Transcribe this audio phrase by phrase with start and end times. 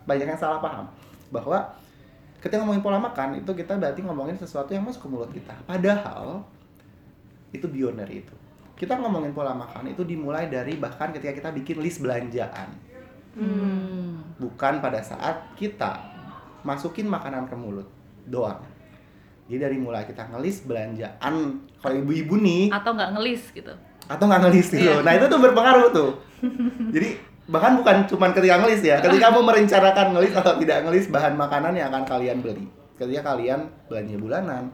[0.00, 0.88] banyak yang salah paham
[1.28, 1.76] bahwa
[2.40, 5.54] ketika ngomongin pola makan itu kita berarti ngomongin sesuatu yang masuk ke mulut kita.
[5.68, 6.42] Padahal
[7.52, 8.34] itu beyond dari itu.
[8.72, 12.72] Kita ngomongin pola makan itu dimulai dari bahkan ketika kita bikin list belanjaan.
[13.36, 14.20] Hmm.
[14.40, 16.02] Bukan pada saat kita
[16.66, 17.86] masukin makanan ke mulut
[18.26, 18.64] doang.
[19.46, 23.74] Jadi dari mulai kita ngelis belanjaan kalau ibu-ibu nih Atau nggak ngelis gitu.
[24.08, 24.82] atau nggak ngelis gitu.
[24.88, 25.04] Iya.
[25.04, 26.10] Nah itu tuh berpengaruh tuh.
[26.90, 31.34] Jadi bahkan bukan cuma ketika ngelis ya, ketika mau merencanakan ngelis atau tidak ngelis bahan
[31.34, 32.66] makanan yang akan kalian beli.
[32.94, 34.64] Ketika kalian belanja bulanan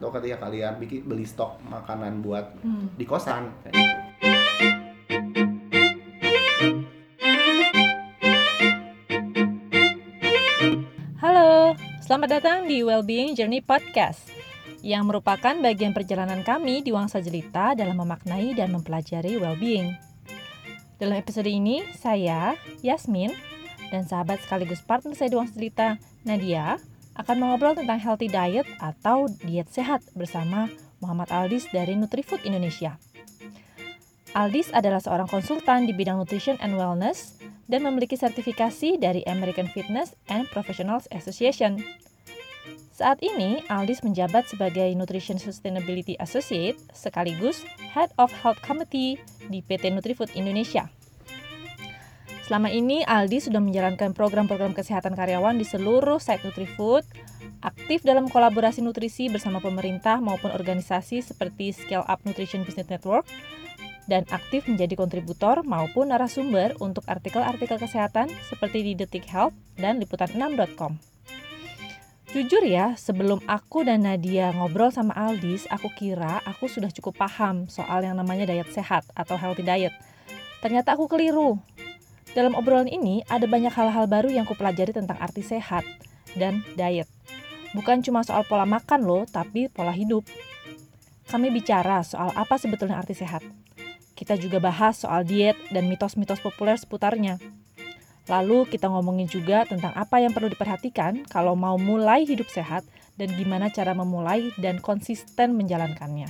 [0.00, 2.92] atau ketika kalian bikin beli stok makanan buat Hmm.
[2.96, 3.52] di kosan.
[3.64, 5.04] kayak gitu.
[11.20, 11.72] Halo,
[12.04, 14.28] selamat datang di Wellbeing Journey Podcast
[14.84, 19.96] yang merupakan bagian perjalanan kami di Wangsa Jelita dalam memaknai dan mempelajari well-being.
[21.04, 23.28] Dalam episode ini, saya, Yasmin,
[23.92, 25.88] dan sahabat sekaligus partner saya di Wangsa Jelita,
[26.24, 26.80] Nadia,
[27.20, 30.72] akan mengobrol tentang healthy diet atau diet sehat bersama
[31.04, 32.96] Muhammad Aldis dari Nutrifood Indonesia.
[34.32, 37.36] Aldis adalah seorang konsultan di bidang nutrition and wellness
[37.68, 41.84] dan memiliki sertifikasi dari American Fitness and Professionals Association.
[42.94, 49.18] Saat ini, Aldis menjabat sebagai Nutrition Sustainability Associate sekaligus Head of Health Committee
[49.50, 50.86] di PT Nutrifood Indonesia.
[52.46, 57.02] Selama ini, Aldis sudah menjalankan program-program kesehatan karyawan di seluruh site Nutrifood,
[57.66, 63.26] aktif dalam kolaborasi nutrisi bersama pemerintah maupun organisasi seperti Scale Up Nutrition Business Network,
[64.06, 71.13] dan aktif menjadi kontributor maupun narasumber untuk artikel-artikel kesehatan seperti di Detik Health dan liputan6.com.
[72.34, 77.70] Jujur ya, sebelum aku dan Nadia ngobrol sama Aldis, aku kira aku sudah cukup paham
[77.70, 79.94] soal yang namanya diet sehat atau healthy diet.
[80.58, 81.62] Ternyata aku keliru.
[82.34, 85.86] Dalam obrolan ini ada banyak hal-hal baru yang kupelajari tentang arti sehat
[86.34, 87.06] dan diet.
[87.70, 90.26] Bukan cuma soal pola makan loh, tapi pola hidup.
[91.30, 93.46] Kami bicara soal apa sebetulnya arti sehat.
[94.18, 97.38] Kita juga bahas soal diet dan mitos-mitos populer seputarnya.
[98.24, 102.84] Lalu kita ngomongin juga tentang apa yang perlu diperhatikan kalau mau mulai hidup sehat
[103.20, 106.26] dan gimana cara memulai dan konsisten menjalankannya.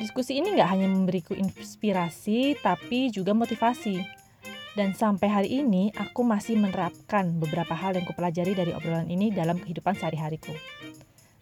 [0.00, 4.00] Diskusi ini nggak hanya memberiku inspirasi, tapi juga motivasi.
[4.72, 9.60] Dan sampai hari ini, aku masih menerapkan beberapa hal yang kupelajari dari obrolan ini dalam
[9.60, 10.56] kehidupan sehari-hariku.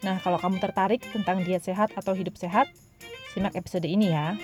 [0.03, 2.67] Nah, kalau kamu tertarik tentang diet sehat atau hidup sehat,
[3.31, 4.35] simak episode ini ya.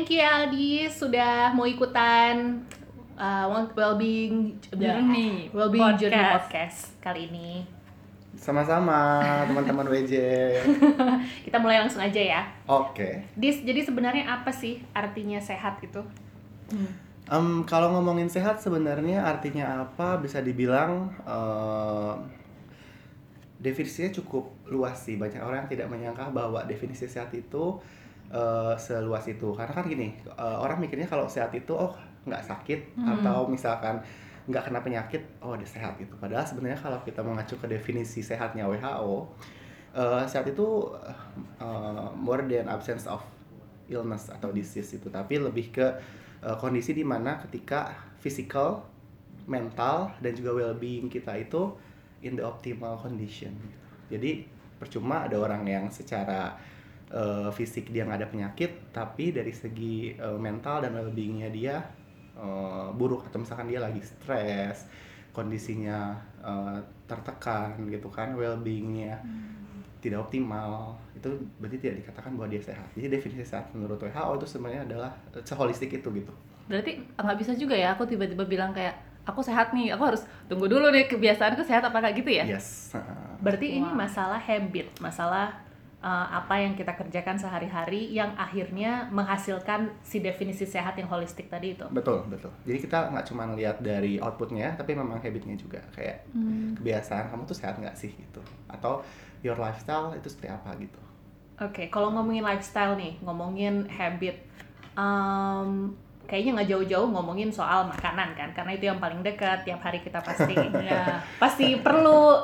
[0.00, 2.64] Thank you Aldis sudah mau ikutan
[3.20, 3.44] uh,
[3.76, 6.48] Wellbeing Journey Wellbeing Journey Podcast.
[6.48, 7.68] Podcast kali ini.
[8.32, 9.20] Sama-sama
[9.52, 10.16] teman-teman WJ.
[11.44, 12.48] Kita mulai langsung aja ya.
[12.64, 13.28] Oke.
[13.36, 16.00] Dis, jadi sebenarnya apa sih artinya sehat itu?
[17.28, 22.14] Em, kalau ngomongin sehat sebenarnya artinya apa bisa dibilang eh,
[23.60, 27.76] definisinya cukup luas sih banyak orang yang tidak menyangka bahwa definisi sehat itu
[28.30, 31.92] eh, seluas itu karena kan gini eh, orang mikirnya kalau sehat itu oh
[32.26, 33.16] nggak sakit Hmm.
[33.20, 33.96] atau misalkan
[34.48, 38.66] nggak kena penyakit oh dia sehat gitu padahal sebenarnya kalau kita mengacu ke definisi sehatnya
[38.66, 39.28] WHO
[39.94, 40.90] eh, sehat itu
[41.60, 43.20] eh, more than absence of
[43.90, 45.86] illness atau disease itu tapi lebih ke
[46.44, 48.84] uh, kondisi di mana ketika physical,
[49.48, 51.72] mental dan juga well-being kita itu
[52.20, 53.52] in the optimal condition.
[53.56, 53.86] gitu.
[54.16, 54.30] Jadi
[54.76, 56.56] percuma ada orang yang secara
[57.14, 61.76] uh, fisik dia nggak ada penyakit, tapi dari segi uh, mental dan well-beingnya dia
[62.38, 64.86] uh, buruk atau misalkan dia lagi stres,
[65.30, 69.18] kondisinya uh, tertekan gitu kan, well-beingnya
[70.00, 71.28] tidak optimal itu
[71.60, 72.88] berarti tidak dikatakan bahwa dia sehat.
[72.96, 76.32] Jadi definisi sehat menurut WHO itu sebenarnya adalah eh, seholistik itu gitu.
[76.72, 78.96] Berarti nggak bisa juga ya aku tiba-tiba bilang kayak
[79.28, 82.44] aku sehat nih, aku harus tunggu dulu nih kebiasaanku sehat apa kayak gitu ya?
[82.48, 82.96] Yes.
[82.96, 83.44] Heeh.
[83.44, 84.00] Berarti ini Wow.
[84.08, 85.60] masalah habit, masalah
[86.00, 91.76] uh, apa yang kita kerjakan sehari-hari yang akhirnya menghasilkan si definisi sehat yang holistik tadi
[91.76, 91.86] itu.
[91.92, 92.50] Betul, betul.
[92.64, 95.80] Jadi kita nggak cuma lihat dari outputnya, tapi memang habitnya juga.
[95.92, 96.24] Kayak
[96.80, 98.40] kebiasaan kamu tuh sehat nggak sih gitu.
[98.68, 99.04] Atau
[99.44, 101.00] your lifestyle itu seperti apa gitu.
[101.60, 104.40] Oke, kalau ngomongin lifestyle nih, ngomongin habit,
[104.96, 105.92] um,
[106.24, 110.24] kayaknya nggak jauh-jauh ngomongin soal makanan kan, karena itu yang paling dekat tiap hari kita
[110.24, 110.56] pasti
[110.88, 112.40] ya, pasti perlu.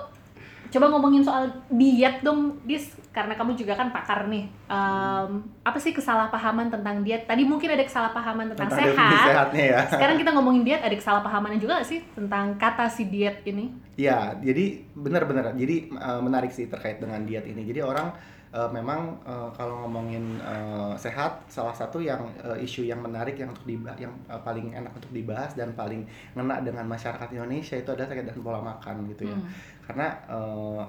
[0.67, 4.44] Coba ngomongin soal diet dong, Dis, karena kamu juga kan pakar nih.
[4.68, 7.24] Um, apa sih kesalahpahaman tentang diet?
[7.24, 9.24] Tadi mungkin ada kesalahpahaman tentang, Tentang sehat.
[9.24, 9.80] sehatnya ya.
[9.96, 13.72] Sekarang kita ngomongin diet, ada kesalahpahamannya juga nggak sih tentang kata si diet ini?
[13.96, 15.56] Ya, jadi benar-benar.
[15.56, 17.64] Jadi eh, menarik sih terkait dengan diet ini.
[17.64, 18.12] Jadi orang
[18.52, 23.52] uh, memang uh, kalau ngomongin uh, sehat salah satu yang uh, isu yang menarik yang
[23.52, 27.88] untuk dibahas yang uh, paling enak untuk dibahas dan paling ngena dengan masyarakat Indonesia itu
[27.92, 29.50] adalah terkait dengan pola makan gitu ya Hmm.
[29.84, 30.82] karena uh,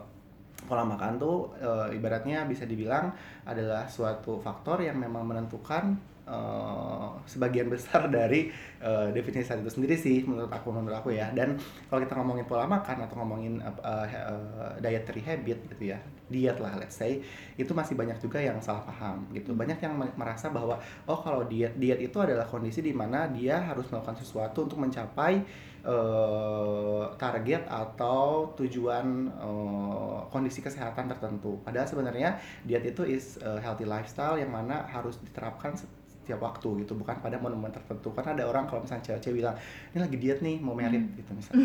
[0.67, 3.15] pola makan tuh uh, ibaratnya bisa dibilang
[3.47, 5.95] adalah suatu faktor yang memang menentukan
[6.27, 8.51] uh, sebagian besar dari
[8.83, 11.31] uh, definisi saat itu sendiri sih menurut aku menurut aku ya.
[11.31, 11.57] Dan
[11.87, 16.59] kalau kita ngomongin pola makan atau ngomongin uh, uh, uh, dietary habit gitu ya diet
[16.59, 17.23] lah let's say
[17.55, 19.55] itu masih banyak juga yang salah paham gitu.
[19.55, 20.77] Banyak yang me- merasa bahwa
[21.07, 25.41] oh kalau diet diet itu adalah kondisi di mana dia harus melakukan sesuatu untuk mencapai
[25.87, 31.63] eh, target atau tujuan eh, kondisi kesehatan tertentu.
[31.63, 32.37] Padahal sebenarnya
[32.67, 35.79] diet itu is healthy lifestyle yang mana harus diterapkan
[36.27, 38.11] setiap waktu gitu, bukan pada momen-momen tertentu.
[38.11, 39.55] Karena ada orang kalau misalnya cewek-cewek bilang
[39.95, 41.63] ini lagi diet nih mau merit gitu misalnya.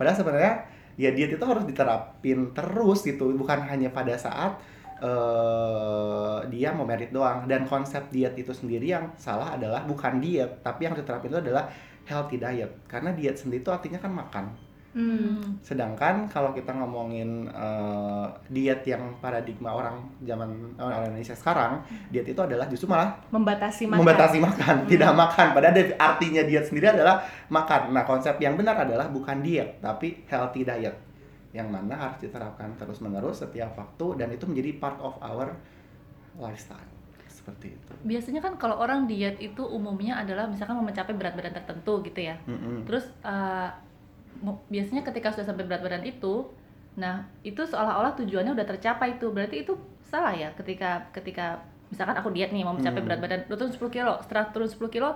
[0.00, 0.54] Padahal sebenarnya
[0.96, 4.56] ya diet itu harus diterapin terus gitu, bukan hanya pada saat
[5.04, 7.44] eh dia mau merit doang.
[7.44, 11.68] Dan konsep diet itu sendiri yang salah adalah bukan diet tapi yang diterapin itu adalah
[12.08, 12.72] healthy diet.
[12.88, 15.38] Karena diet sendiri itu artinya kan makan Hmm.
[15.62, 21.78] sedangkan kalau kita ngomongin eh, diet yang paradigma orang zaman orang Indonesia sekarang
[22.10, 24.02] diet itu adalah justru malah Membatasi makan.
[24.02, 25.46] membatasi makan, tidak makan.
[25.54, 27.94] Padahal artinya diet sendiri adalah makan.
[27.94, 30.98] Nah, konsep yang benar adalah bukan diet, tapi healthy diet.
[31.50, 35.54] Yang mana harus diterapkan terus-menerus setiap waktu dan itu menjadi part of our
[36.36, 36.82] lifestyle.
[37.30, 37.92] Seperti itu.
[38.04, 42.20] biasanya kan kalau orang diet itu umumnya adalah misalkan mau mencapai berat badan tertentu gitu
[42.20, 42.84] ya Mm-mm.
[42.84, 43.72] terus uh,
[44.66, 46.48] biasanya ketika sudah sampai berat badan itu
[46.94, 49.72] nah itu seolah-olah tujuannya udah tercapai itu berarti itu
[50.02, 53.06] salah ya ketika ketika misalkan aku diet nih mau mencapai Hmm.
[53.06, 55.10] berat badan lu turun 10 kilo setelah turun 10 kilo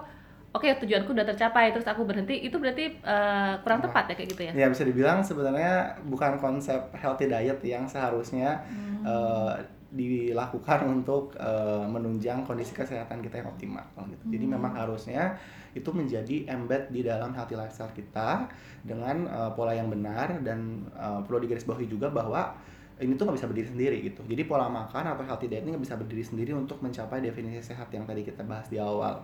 [0.50, 3.90] oke tujuanku udah tercapai terus aku berhenti itu berarti uh, kurang Nah.
[3.90, 5.72] tepat ya kayak gitu ya Ya bisa dibilang sebenarnya
[6.04, 8.62] bukan konsep healthy diet yang seharusnya
[9.02, 9.52] eh,
[9.94, 14.24] dilakukan untuk eh, menunjang kondisi kesehatan kita yang optimal gitu.
[14.34, 15.38] Jadi memang harusnya
[15.74, 18.50] itu menjadi embed di dalam healthy lifestyle kita
[18.82, 22.54] dengan eh, pola yang benar dan eh, perlu digarisbawahi juga bahwa
[23.02, 24.22] ini tuh nggak bisa berdiri sendiri gitu.
[24.26, 27.90] Jadi pola makan atau healthy diet ini nggak bisa berdiri sendiri untuk mencapai definisi sehat
[27.90, 29.22] yang tadi kita bahas di awal.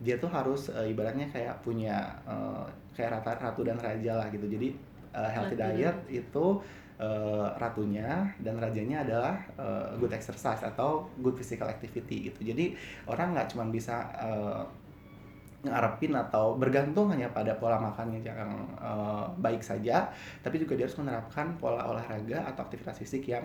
[0.00, 2.64] Dia tuh harus eh, ibaratnya kayak punya eh,
[2.96, 4.48] kayak rata ratu dan raja lah gitu.
[4.48, 6.60] Jadi healthy diet itu
[6.96, 12.40] eh, ratunya dan rajanya adalah eh, good exercise atau good physical activity gitu.
[12.42, 12.72] Jadi
[13.08, 14.62] orang nggak cuma bisa eh,
[15.66, 20.08] ngarepin atau bergantung hanya pada pola makannya yang eh, baik saja,
[20.40, 23.44] tapi juga dia harus menerapkan pola olahraga atau aktivitas fisik yang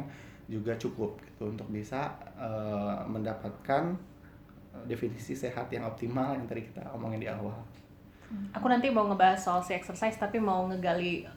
[0.51, 4.12] juga cukup gitu untuk bisa eh, mendapatkan
[4.88, 7.54] definisi sehat yang optimal yang tadi kita omongin di awal.
[8.56, 11.27] Aku nanti mau ngebahas soal si exercise tapi mau ngegali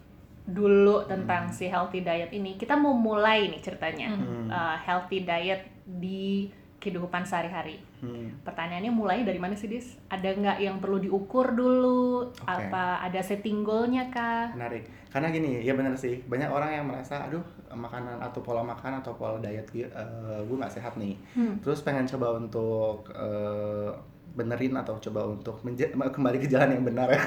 [0.45, 1.53] dulu tentang Hmm.
[1.53, 2.53] si healthy diet ini.
[2.53, 4.13] Kita mau mulai nih ceritanya.
[4.13, 4.45] Hmm.
[4.45, 7.81] Uh, healthy diet di kehidupan sehari-hari.
[7.97, 8.29] Hmm.
[8.41, 9.97] Pertanyaannya mulai dari mana sih, Dis?
[10.05, 12.29] Ada nggak yang perlu diukur dulu?
[12.29, 12.45] Oke.
[12.45, 14.53] Apa ada setting goalnya kah?
[14.53, 17.39] menarik karena gini ya bener sih banyak orang yang merasa aduh
[17.71, 21.55] makanan atau pola makan atau pola diet gue eh, gue nggak sehat nih Hmm.
[21.63, 23.95] terus pengen coba untuk eh,
[24.35, 27.07] benerin atau coba untuk kembali ke jalan yang benar.
[27.07, 27.23] Ya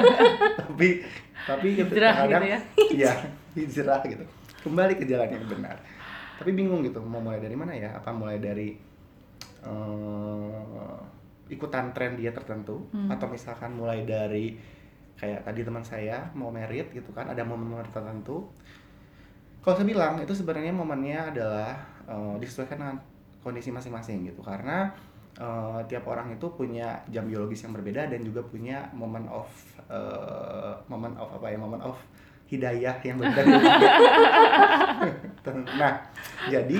[0.64, 1.04] tapi
[1.44, 2.58] tapi Hijrah kadang- gitu ya.
[3.04, 3.12] iya
[3.52, 4.24] hijrah gitu.
[4.64, 5.76] Kembali ke jalan yang benar.
[6.40, 7.92] Tapi bingung gitu mau mulai dari mana ya?
[7.94, 8.72] Apa mulai dari
[9.60, 10.98] eh,
[11.52, 12.88] ikutan tren dia tertentu?
[12.92, 13.12] Hmm.
[13.12, 14.56] atau misalkan mulai dari
[15.18, 18.48] kayak tadi teman saya mau merit gitu kan ada momen-momen tertentu.
[19.60, 21.76] Kalau saya bilang itu sebenarnya momennya adalah
[22.08, 22.96] eh, disesuaikan dengan
[23.44, 24.40] kondisi masing-masing gitu.
[24.40, 24.88] Karena
[25.38, 29.46] eh, tiap orang itu punya jam biologis yang berbeda dan juga punya momen of
[29.86, 31.94] eh, momen of apa ya momen of
[32.44, 33.54] hidayah yang berbeda
[35.78, 35.92] nah
[36.48, 36.78] jadi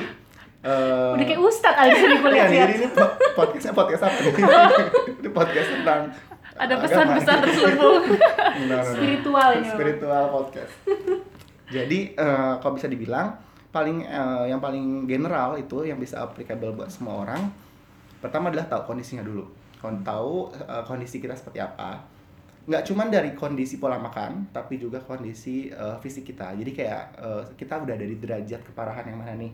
[0.61, 4.33] eh, Udah kayak ustadz aja nih kuliah jadi ini po- podcastnya podcast apa nih?
[5.21, 6.03] ini podcast tentang
[6.59, 8.83] ada pesan-pesan terselubung Enggak, enggak, enggak.
[8.91, 9.69] spiritual ini.
[9.71, 10.73] spiritual podcast.
[11.69, 13.39] Jadi eh, kalau bisa dibilang
[13.69, 17.47] paling eh, yang paling general itu yang bisa applicable buat semua orang.
[18.19, 19.47] Pertama adalah tahu kondisinya dulu.
[19.81, 21.99] Tahu eh, kondisi kita seperti apa.
[22.69, 26.53] Nggak cuma dari kondisi pola makan, tapi juga kondisi eh, fisik kita.
[26.59, 29.53] Jadi kayak eh, kita udah ada di derajat keparahan yang mana nih?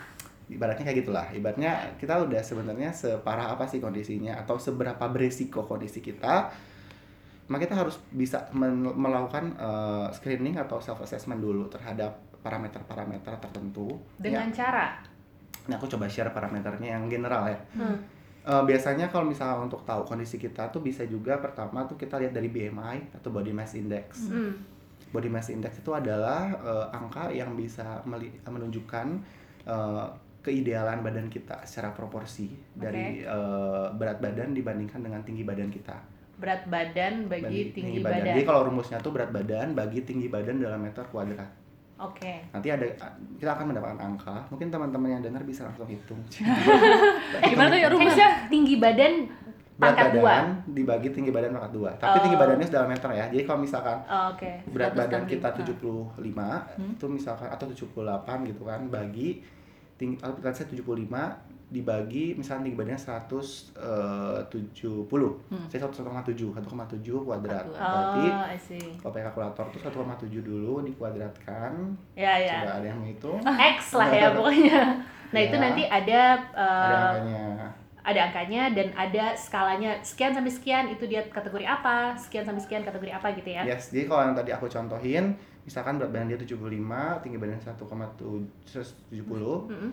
[0.54, 1.26] Ibaratnya kayak gitulah.
[1.32, 6.52] Ibaratnya kita udah sebenarnya separah apa sih kondisinya atau seberapa beresiko kondisi kita
[7.50, 14.00] maka kita harus bisa melakukan eh, screening atau self assessment dulu terhadap parameter-parameter tertentu.
[14.18, 14.86] Dengan Ya, cara
[15.70, 17.58] nah aku coba share parameternya yang general ya.
[17.78, 17.96] Hmm.
[18.42, 22.34] Eh, biasanya kalau misalnya untuk tahu kondisi kita tuh bisa juga pertama tuh kita lihat
[22.34, 24.26] dari BMI atau body mass index.
[24.26, 24.58] Hmm.
[25.14, 28.02] Body mass index itu adalah eh, angka yang bisa
[28.48, 29.06] menunjukkan
[29.66, 30.06] eh,
[30.42, 35.94] keidealan badan kita secara proporsi dari eh, berat badan dibandingkan dengan tinggi badan kita.
[36.42, 38.34] Berat badan bagi Bagi tinggi, badan.
[38.34, 41.61] Jadi kalau rumusnya tuh berat badan bagi tinggi badan dalam meter kuadrat.
[42.02, 42.32] Oke.
[42.50, 42.86] Nanti ada
[43.36, 44.36] kita akan mendapatkan angka.
[44.50, 46.18] Mungkin teman-teman yang dengar bisa langsung hitung.
[47.50, 48.28] Gimana tuh ya rumusnya?
[48.28, 49.14] Eh, tinggi badan
[49.72, 50.22] berat pangkat dua.
[50.22, 51.90] badan dibagi tinggi badan pangkat dua.
[51.96, 52.22] Tapi Oh.
[52.22, 53.24] tinggi badannya dalam meter ya.
[53.30, 54.50] Jadi kalau misalkan Oh, Oke.
[54.68, 55.32] berat badan 165.
[55.32, 56.92] kita 75 Hmm.
[56.92, 59.42] itu misalkan atau 78 gitu kan bagi
[59.94, 61.38] tinggi atau let's say 75
[61.72, 64.44] dibagi misalnya tinggi badannya 170
[65.48, 65.64] Hmm.
[65.66, 67.72] saya 1,7 1,7 kuadrat Satu.
[67.72, 68.78] berarti Oh, I see.
[68.94, 71.72] kalau pakai kalkulator tuh 1,7 dulu dikuadratkan
[72.12, 72.60] Ya, ya.
[72.60, 73.38] coba ada yang menghitung
[73.74, 74.78] X lah ya pokoknya.
[75.32, 75.60] Nah, itu Ya.
[75.60, 77.44] nanti ada ada eh, angkanya
[78.02, 82.82] ada angkanya dan ada skalanya sekian sampai sekian itu dia kategori apa, sekian sampai sekian
[82.82, 83.62] kategori apa gitu ya.
[83.64, 86.58] yes jadi kalau yang tadi aku contohin misalkan berat badan dia 75
[87.22, 89.90] tinggi badan 1,70 Mm-mm.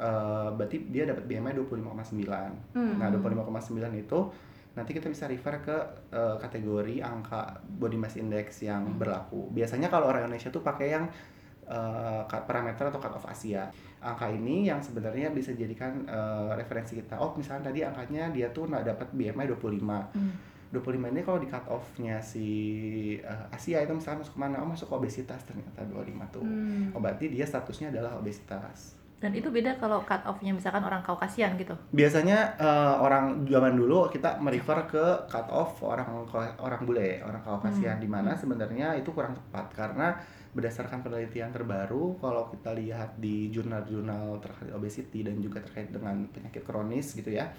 [0.00, 2.96] Eh, berarti dia dapat BMI 25,9 Hmm.
[2.96, 4.20] Nah, 25,9 itu
[4.70, 5.76] nanti kita bisa refer ke
[6.08, 8.96] eh, kategori angka body mass index yang Hmm.
[8.96, 9.50] berlaku.
[9.50, 11.04] Biasanya kalau orang Indonesia tuh pakai yang
[11.66, 13.70] eh, cut parameter atau cut off Asia.
[14.00, 17.14] Angka ini yang sebenarnya bisa dijadikan eh, referensi kita.
[17.14, 20.10] Oh, misalnya tadi angkanya dia tuh nggak dapat BMI 25.
[20.10, 20.34] Hmm.
[20.70, 22.46] 25 ini kalau di cut off-nya si
[23.18, 24.62] eh, Asia itu misalnya masuk ke mana?
[24.62, 26.42] Oh, masuk obesitas ternyata 25 tuh.
[26.42, 26.90] Hmm.
[26.90, 28.98] Oh, berarti dia statusnya adalah obesitas.
[29.20, 31.76] Dan itu beda kalau cut off-nya misalkan orang Kaukasian gitu.
[31.92, 36.08] biasanya eh, orang zaman dulu kita merefer ke cut off orang
[36.56, 38.00] orang bule orang Kaukasian.
[38.00, 40.16] Di mana sebenarnya itu kurang tepat karena
[40.50, 46.66] berdasarkan penelitian terbaru kalau kita lihat di jurnal-jurnal terkait obesity dan juga terkait dengan penyakit
[46.66, 47.54] kronis gitu ya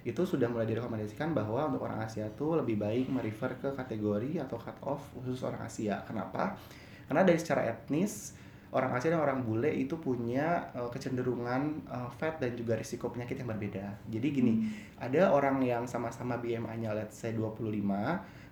[0.00, 4.56] itu sudah mulai direkomendasikan bahwa untuk orang Asia tuh lebih baik merefer ke kategori atau
[4.56, 6.00] cut off khusus orang Asia.
[6.08, 6.56] Kenapa?
[7.04, 8.32] Karena dari secara etnis
[8.70, 13.42] orang Asia dan orang bule itu punya uh, kecenderungan uh, fat dan juga risiko penyakit
[13.42, 13.98] yang berbeda.
[14.06, 14.54] Jadi gini,
[15.02, 17.66] ada orang yang sama-sama BMI-nya let's say 25,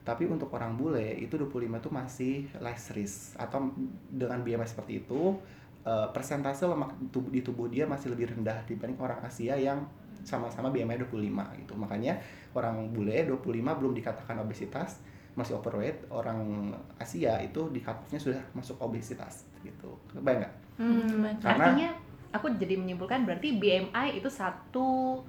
[0.03, 3.71] tapi untuk orang bule itu 25 itu masih less risk atau
[4.11, 5.39] dengan BMI seperti itu
[5.87, 9.87] uh, persentase lemak tubuh, di tubuh dia masih lebih rendah dibanding orang Asia yang
[10.27, 11.73] sama-sama BMI 25 gitu.
[11.79, 12.19] Makanya
[12.59, 14.99] orang bule 25 belum dikatakan obesitas,
[15.39, 19.95] masih overweight, orang Asia itu di cut off-nya sudah masuk obesitas gitu.
[20.11, 20.55] Kebayang nggak?
[20.83, 21.91] Hmm, Karena- artinya
[22.35, 25.23] aku jadi menyimpulkan berarti BMI itu satu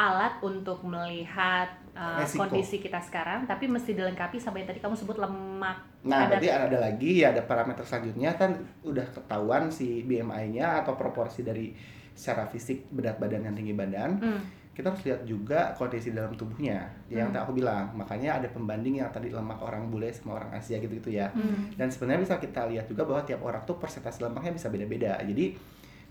[0.00, 2.48] alat untuk melihat uh, Resiko.
[2.48, 5.76] kondisi kita sekarang, tapi mesti dilengkapi sampai yang tadi kamu sebut lemak.
[6.08, 11.44] Nah, berarti ada lagi ya ada parameter selanjutnya kan udah ketahuan si BMI-nya atau proporsi
[11.44, 11.76] dari
[12.16, 14.10] secara fisik berat badan dan tinggi badan.
[14.16, 14.40] Hmm.
[14.80, 16.88] Kita harus lihat juga kondisi dalam tubuhnya.
[17.12, 17.34] Yang Hmm.
[17.36, 21.12] tadi aku bilang, makanya ada pembanding yang tadi lemak orang bule sama orang Asia gitu-gitu
[21.12, 21.28] ya.
[21.36, 21.68] Hmm.
[21.76, 25.20] Dan sebenarnya bisa kita lihat juga bahwa tiap orang tuh persentase lemaknya bisa beda-beda.
[25.20, 25.52] Jadi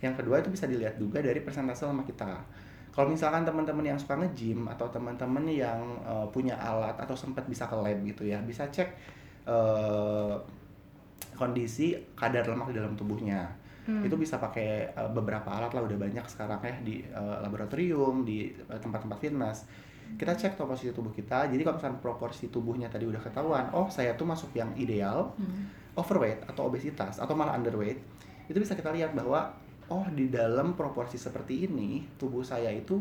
[0.06, 2.38] yang kedua itu bisa dilihat juga dari persentase lemak kita.
[2.94, 7.66] Kalau misalkan teman-teman yang suka nge-gym atau teman-teman yang eh, punya alat atau sempat bisa
[7.66, 8.90] ke lab gitu ya, bisa cek
[9.50, 10.36] eh,
[11.34, 13.48] kondisi kadar lemak di dalam tubuhnya.
[13.90, 14.06] Hmm.
[14.06, 18.54] Itu bisa pakai eh, beberapa alat lah udah banyak sekarang ya di eh, laboratorium, di
[18.54, 19.66] eh, tempat-tempat fitness.
[20.14, 21.50] Kita cek tuh posisi tubuh kita.
[21.50, 25.66] Jadi kalau misalkan proporsi tubuhnya tadi udah ketahuan, oh saya tuh masuk yang ideal, Hmm.
[25.98, 28.00] overweight atau obesitas atau malah underweight
[28.50, 29.54] itu bisa kita lihat bahwa
[29.90, 32.98] oh di dalam proporsi seperti ini tubuh saya itu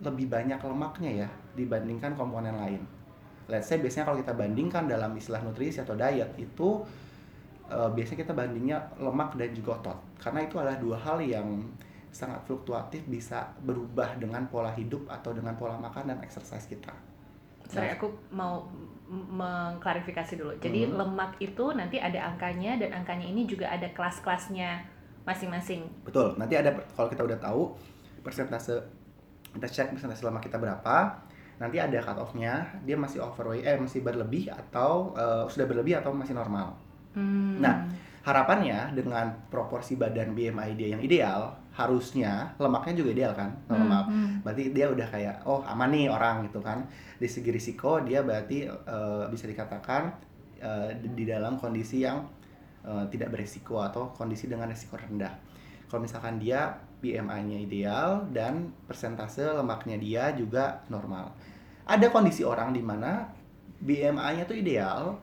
[0.00, 2.82] lebih banyak lemaknya ya dibandingkan komponen lain.
[3.48, 6.80] Let's say biasanya kalau kita bandingkan dalam istilah nutrisi atau diet itu
[7.70, 11.46] eh, biasanya kita bandingnya lemak dan juga otot karena itu adalah dua hal yang
[12.10, 16.90] sangat fluktuatif bisa berubah dengan pola hidup atau dengan pola makan dan exercise kita.
[17.70, 18.66] Sorry, aku mau
[19.06, 20.50] mengklarifikasi dulu.
[20.58, 20.98] Jadi Hmm.
[20.98, 24.82] lemak itu nanti ada angkanya dan angkanya ini juga ada kelas-kelasnya
[25.22, 25.86] masing-masing.
[26.02, 26.34] Betul.
[26.34, 27.78] Nanti ada kalau kita udah tahu
[28.26, 28.74] persentase
[29.54, 31.14] kita cek persentase lemak kita berapa,
[31.62, 36.10] nanti ada cut off-nya, dia masih overweight eh masih berlebih atau eh, sudah berlebih atau
[36.10, 36.74] masih normal.
[37.14, 37.58] Hmm.
[37.58, 37.90] Nah,
[38.20, 44.12] Harapannya dengan proporsi badan BMI dia yang ideal, harusnya lemaknya juga ideal kan, normal.
[44.12, 44.44] Hmm.
[44.44, 46.84] Berarti dia udah kayak oh aman nih orang gitu kan.
[47.16, 50.12] Di segi risiko dia berarti eh, bisa dikatakan
[50.60, 52.20] eh, di di dalam kondisi yang
[52.84, 55.32] eh, tidak berisiko atau kondisi dengan risiko rendah.
[55.88, 61.32] Kalau misalkan dia BMI-nya ideal dan persentase lemaknya dia juga normal.
[61.88, 63.32] Ada kondisi orang di mana
[63.80, 65.16] BMI-nya tuh ideal,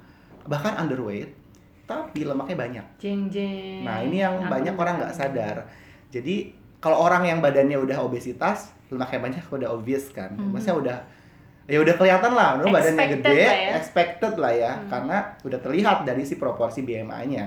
[0.50, 1.47] bahkan underweight,
[1.88, 2.86] tapi lemaknya banyak.
[3.00, 3.88] Jeng jeng.
[3.88, 5.64] Nah ini yang Aku banyak orang nggak sadar.
[6.12, 10.36] Jadi kalau orang yang badannya udah obesitas, lemaknya banyak udah obvious kan.
[10.36, 10.52] Mhm.
[10.52, 10.98] Maksudnya udah
[11.68, 13.72] ya udah kelihatan lah, udah badannya gede, lah ya.
[13.76, 14.88] expected lah ya, Hmm.
[14.88, 17.46] karena udah terlihat dari si proporsi BMI-nya.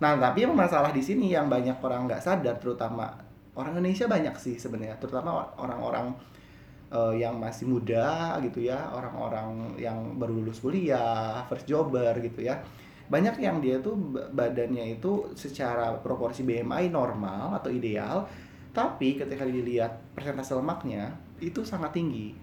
[0.00, 3.08] Nah tapi yang masalah di sini yang banyak orang nggak sadar, terutama
[3.54, 6.10] orang Indonesia banyak sih sebenarnya terutama orang-orang
[6.90, 12.58] eh, yang masih muda gitu ya orang-orang yang baru lulus kuliah first jobber gitu ya
[13.06, 18.24] banyak yang dia tuh ba- badannya itu secara proporsi BMI normal atau ideal
[18.74, 22.34] tapi ketika dilihat persentase lemaknya itu sangat tinggi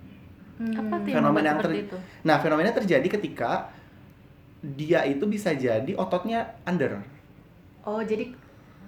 [0.62, 1.98] Apa yang Fenomena yang seperti ter- itu?
[2.22, 3.74] Nah, fenomena terjadi ketika
[4.62, 7.02] dia itu bisa jadi ototnya under.
[7.84, 8.34] Oh, jadi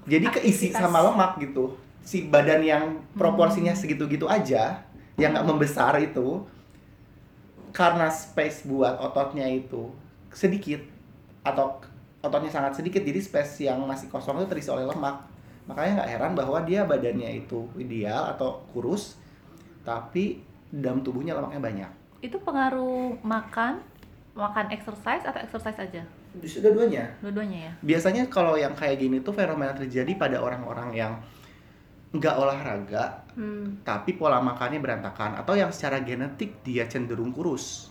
[0.04, 0.82] Jadi keisi Aktivitas.
[0.84, 1.80] sama lemak gitu.
[2.04, 2.84] Si badan yang
[3.16, 4.84] proporsinya segitu-gitu aja,
[5.16, 6.44] yang nggak membesar itu,
[7.74, 9.90] karena space buat ototnya itu
[10.30, 10.82] sedikit
[11.44, 11.80] atau
[12.24, 15.28] ototnya sangat sedikit, jadi space yang masih kosong itu terisi oleh lemak.
[15.68, 19.20] Makanya nggak heran bahwa dia badannya itu ideal atau kurus,
[19.84, 20.40] tapi
[20.72, 21.92] dalam tubuhnya lemaknya banyak.
[22.24, 23.84] Itu pengaruh makan,
[24.34, 26.04] makan exercise atau exercise aja?
[26.34, 27.06] Dua-duanya.
[27.22, 27.72] Dua-duanya ya.
[27.86, 31.14] biasanya kalau yang kayak gini tuh fenomena terjadi pada orang-orang yang
[32.14, 37.90] nggak olahraga hmm, tapi pola makannya berantakan atau yang secara genetik dia cenderung kurus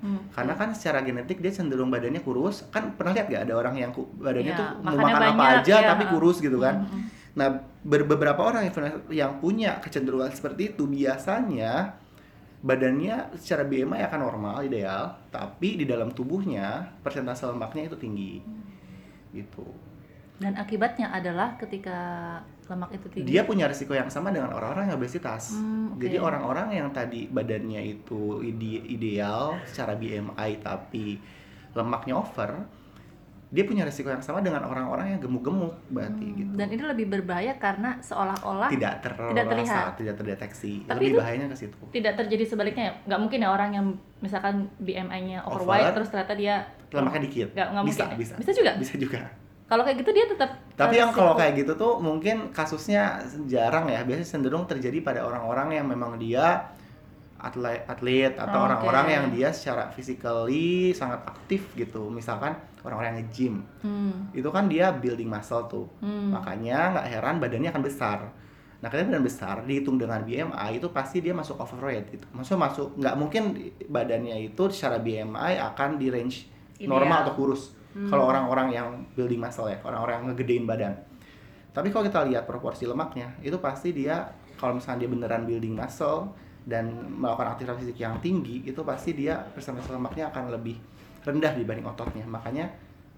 [0.00, 0.16] Hmm.
[0.32, 3.92] karena kan secara genetik dia cenderung badannya kurus kan pernah lihat gak ada orang yang
[3.92, 5.88] badannya Iya, tuh mau makan apa banyak, aja iya.
[5.92, 7.04] tapi kurus gitu kan Hmm, hmm.
[7.36, 7.48] nah
[7.84, 8.64] ber- beberapa orang
[9.12, 12.00] yang, punya kecenderungan seperti itu biasanya
[12.60, 18.40] badannya secara BMI akan normal ideal tapi di dalam tubuhnya persentase lemaknya itu tinggi
[19.32, 19.64] gitu
[20.40, 21.98] Dan akibatnya adalah ketika
[22.64, 23.28] lemak itu tinggi.
[23.28, 25.52] dia punya risiko yang sama dengan orang-orang yang obesitas.
[25.52, 26.00] Hmm, oke.
[26.00, 31.18] Jadi orang-orang yang tadi badannya itu ide- ideal secara BMI tapi
[31.70, 32.62] lemaknya over,
[33.46, 36.52] dia punya risiko yang sama dengan orang-orang yang gemuk-gemuk berarti Hmm, gitu.
[36.54, 39.92] Dan ini lebih berbahaya karena seolah-olah tidak terasa, tidak terlihat.
[39.98, 40.72] tidak terdeteksi.
[40.84, 41.78] Tapi Lebih bahayanya ke situ.
[41.90, 42.94] tidak terjadi sebaliknya ya.
[43.04, 43.86] Nggak mungkin ya orang yang
[44.20, 45.66] misalkan BMI-nya Over.
[45.66, 46.54] overweight terus ternyata dia
[46.88, 47.48] Lemaknya dikit.
[47.50, 48.08] nggak nggak bisa, mungkin.
[48.08, 48.20] ya?
[48.22, 48.34] bisa.
[48.38, 48.70] Bisa juga.
[48.78, 49.22] Bisa juga.
[49.70, 54.02] Kalau kayak gitu dia tetap Tapi yang kalau kayak gitu tuh mungkin kasusnya jarang ya.
[54.02, 56.74] Biasanya cenderung terjadi pada orang-orang yang memang dia
[57.40, 58.66] atlet atlet atau Oke.
[58.68, 62.10] orang-orang yang dia secara physically sangat aktif gitu.
[62.10, 63.54] Misalkan orang-orang yang nge-gym.
[63.80, 65.86] Hmm, Itu kan dia building muscle tuh.
[66.02, 66.34] hmm.
[66.34, 68.18] Makanya nggak heran badannya akan besar.
[68.80, 72.24] Nah, ketika badan besar dihitung dengan BMI itu pasti dia masuk overweight gitu.
[72.32, 73.42] Maksudnya masuk nggak mungkin
[73.86, 76.48] badannya itu secara BMI akan di range
[76.80, 76.88] Ideal.
[76.96, 77.76] normal atau kurus.
[77.90, 78.06] Hmm.
[78.06, 80.94] Kalau orang-orang yang building muscle ya, orang-orang yang ngegedein badan.
[81.70, 84.26] Tapi kalau kita lihat proporsi lemaknya, itu pasti dia
[84.58, 86.30] kalau misalnya dia beneran building muscle
[86.66, 90.76] dan melakukan aktivitas fisik yang tinggi, itu pasti dia persentase lemaknya akan lebih
[91.24, 92.24] rendah dibanding ototnya.
[92.26, 92.68] Makanya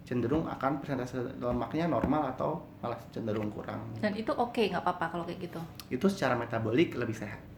[0.03, 3.81] cenderung akan persentase lemaknya normal atau malah cenderung kurang.
[3.99, 5.61] Dan itu oke nggak apa-apa kalau kayak gitu.
[5.91, 7.52] Itu secara metabolik lebih sehat.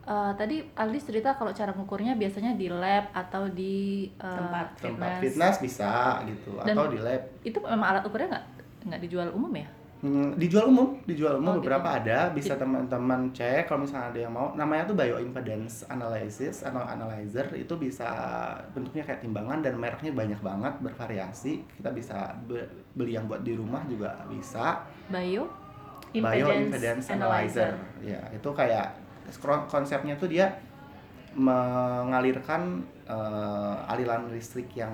[0.00, 5.10] Eh, tadi Aldis cerita kalau cara ngukurnya biasanya di lab atau di eh, Tempat Tempat
[5.20, 5.20] Fitness.
[5.20, 5.90] fitness bisa
[6.24, 7.22] gitu Dan- atau di lab.
[7.40, 8.44] Itu memang alat ukurnya nggak
[8.88, 9.68] nggak dijual umum ya?
[10.00, 12.08] Hmm, dijual umum, dijual umum Oh, beberapa gitu.
[12.08, 14.48] ada, bisa teman-teman cek kalau misalnya ada yang mau.
[14.56, 18.08] Namanya tuh bioimpedance analysis atau analyzer itu bisa
[18.72, 21.60] bentuknya kayak timbangan dan mereknya banyak banget bervariasi.
[21.76, 22.64] Kita bisa be-
[22.96, 24.80] beli yang buat di rumah juga bisa.
[25.06, 25.44] Bio?
[26.10, 27.76] Bioimpedance analyzer.
[28.00, 28.96] Ya, itu kayak
[29.68, 30.50] konsepnya tuh dia
[31.34, 34.92] mengalirkan eh, aliran listrik yang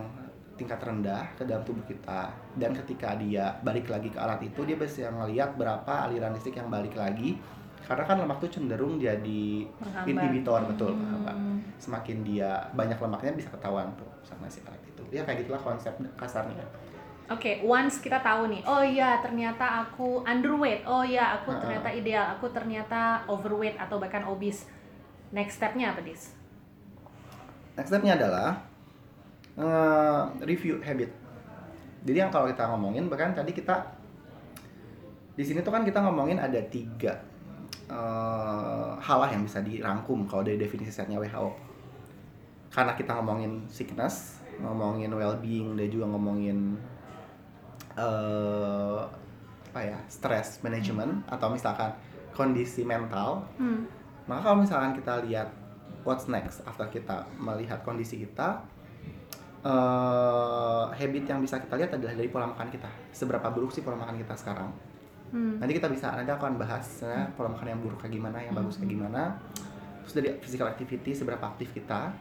[0.57, 4.77] tingkat rendah ke dalam tubuh kita dan ketika dia balik lagi ke alat itu dia
[4.77, 7.37] bisa ngeliat berapa aliran listrik yang balik lagi
[7.85, 10.09] karena kan lemak tuh cenderung jadi Menghambat.
[10.09, 11.22] inhibitor betul Hmm.
[11.22, 11.37] Pak.
[11.77, 15.92] semakin dia banyak lemaknya bisa ketahuan tuh sama si alat itu ya kayak gitulah konsep
[16.16, 16.64] kasarnya
[17.26, 21.58] Oke, once kita tahu nih, oh iya ternyata aku underweight, oh iya aku Ha-ha.
[21.58, 24.70] ternyata ideal, aku ternyata overweight atau bahkan obese.
[25.34, 26.30] Next stepnya apa dis?
[27.74, 28.62] Next stepnya adalah
[29.58, 31.10] eh, review habit.
[32.06, 33.74] Jadi yang kalau kita ngomongin, bahkan tadi kita
[35.34, 37.18] di sini tuh kan kita ngomongin ada tiga
[37.90, 41.50] eh, hal yang bisa dirangkum kalau dari definisi setnya WHO.
[42.70, 46.78] Karena kita ngomongin sickness, ngomongin well-being, dan juga ngomongin
[47.96, 49.00] eh,
[49.72, 51.92] apa ya stress management atau misalkan
[52.32, 53.85] kondisi mental Hmm.
[54.24, 55.48] maka kalau misalkan kita lihat
[56.04, 58.62] what's next after kita melihat kondisi kita,
[59.66, 62.88] eh, habit yang bisa kita lihat adalah dari pola makan kita.
[63.11, 64.70] Seberapa buruk sih pola makan kita sekarang?
[65.35, 65.59] Hmm.
[65.59, 68.78] Nanti kita bisa nanti akan bahas ya, pola makan yang buruk kayak gimana, yang bagus
[68.78, 69.35] kayak gimana.
[70.06, 72.14] Terus dari physical activity seberapa aktif kita.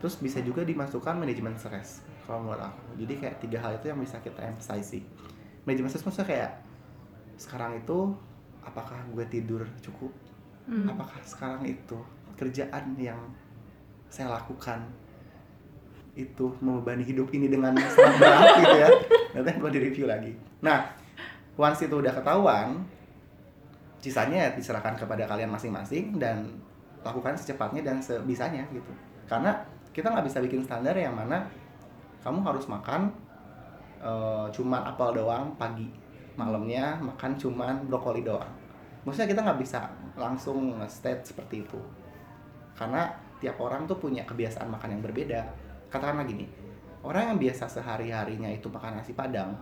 [0.00, 3.02] Terus bisa juga dimasukkan manajemen stres kalau menurut aku.
[3.02, 5.02] Jadi kayak tiga hal itu yang bisa kita emphasize sih.
[5.66, 6.50] Manajemen stres maksudnya kayak
[7.38, 8.14] sekarang itu
[8.62, 10.10] apakah gue tidur cukup?
[10.62, 10.86] Hmm.
[10.86, 11.98] apakah sekarang itu
[12.38, 13.18] kerjaan yang
[14.06, 14.78] saya lakukan
[16.14, 18.88] itu membebani hidup ini dengan sangat berat gitu ya
[19.34, 20.30] nanti perlu direview lagi
[20.62, 20.86] nah
[21.58, 22.78] once itu udah ketahuan
[23.98, 26.46] sisanya ya diserahkan kepada kalian masing-masing dan
[27.02, 28.92] lakukan secepatnya dan sebisanya gitu
[29.26, 29.56] karena
[29.90, 31.42] kita nggak bisa bikin standar yang mana
[32.22, 33.10] kamu harus makan
[34.02, 35.90] eh, cuman apel doang pagi.
[36.32, 38.48] Malamnya makan cuman brokoli doang.
[39.04, 41.78] Maksudnya kita nggak bisa langsung state seperti itu.
[42.72, 45.40] Karena tiap orang tuh punya kebiasaan makan yang berbeda.
[45.92, 46.62] Katakanlah gini
[47.02, 49.58] orang yang biasa sehari harinya itu makan nasi padang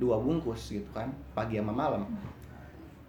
[0.00, 2.08] dua bungkus gitu kan pagi sama malam.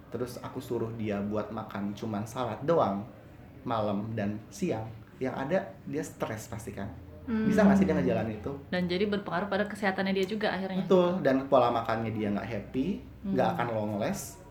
[0.10, 3.06] Terus aku suruh dia buat makan cuman salad doang
[3.64, 4.88] malam dan siang
[5.22, 6.88] yang ada dia stres pasti kan
[7.30, 8.52] bisa nggak sih dia ngejalanin itu?
[8.68, 10.82] Dan jadi berpengaruh pada kesehatannya dia juga akhirnya.
[10.82, 11.22] Betul.
[11.22, 12.88] Dan pola makannya dia nggak happy
[13.28, 13.56] nggak Hmm.
[13.56, 14.42] akan long last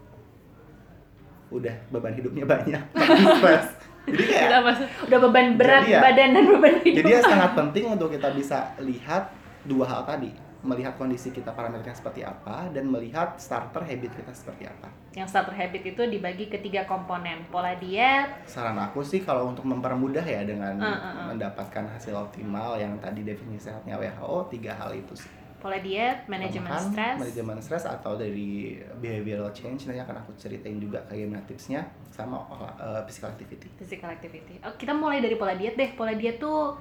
[1.48, 2.82] udah beban hidupnya banyak
[3.34, 3.66] stres.
[4.04, 4.72] Jadi kayak apa
[5.04, 6.96] Udah beban berat Jadi ya- badan dan beban hidup.
[6.98, 9.32] jadi ya sangat penting untuk kita bisa lihat
[9.64, 14.66] dua hal tadi melihat kondisi kita parameternya seperti apa dan melihat starter habit kita seperti
[14.66, 17.46] apa Yang starter habit itu dibagi ke tiga komponen.
[17.50, 21.26] Pola diet, saran aku sih kalau untuk mempermudah ya dengan Ah, ah, ah.
[21.34, 26.70] mendapatkan hasil optimal yang tadi definisi sehatnya WHO tiga hal itu sih pola diet, manajemen
[26.70, 31.82] stres, manajemen stres atau dari behavioral change nanti akan aku ceritain juga kayak gimana tipsnya
[32.14, 32.46] sama
[32.78, 34.62] eh, physical activity physical activity.
[34.62, 35.90] Oh, kita mulai dari pola diet deh.
[35.98, 36.78] Pola diet tuh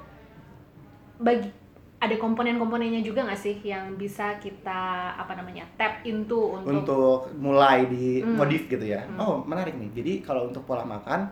[1.17, 1.49] bagi
[1.97, 7.89] ada komponen-komponennya juga nggak sih yang bisa kita apa namanya tap into untuk, untuk mulai
[7.89, 8.37] di Hmm.
[8.37, 9.01] modif gitu ya.
[9.01, 9.17] Hmm.
[9.17, 9.89] Oh, menarik nih.
[9.97, 11.25] Jadi kalau untuk pola makan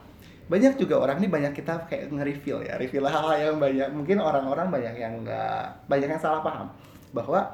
[0.45, 3.93] banyak juga orang nih banyak kita kayak nge-reveal ya, reveal hal yang banyak.
[3.93, 6.65] Mungkin orang-orang banyak yang nggak banyak yang salah paham
[7.13, 7.45] bahwa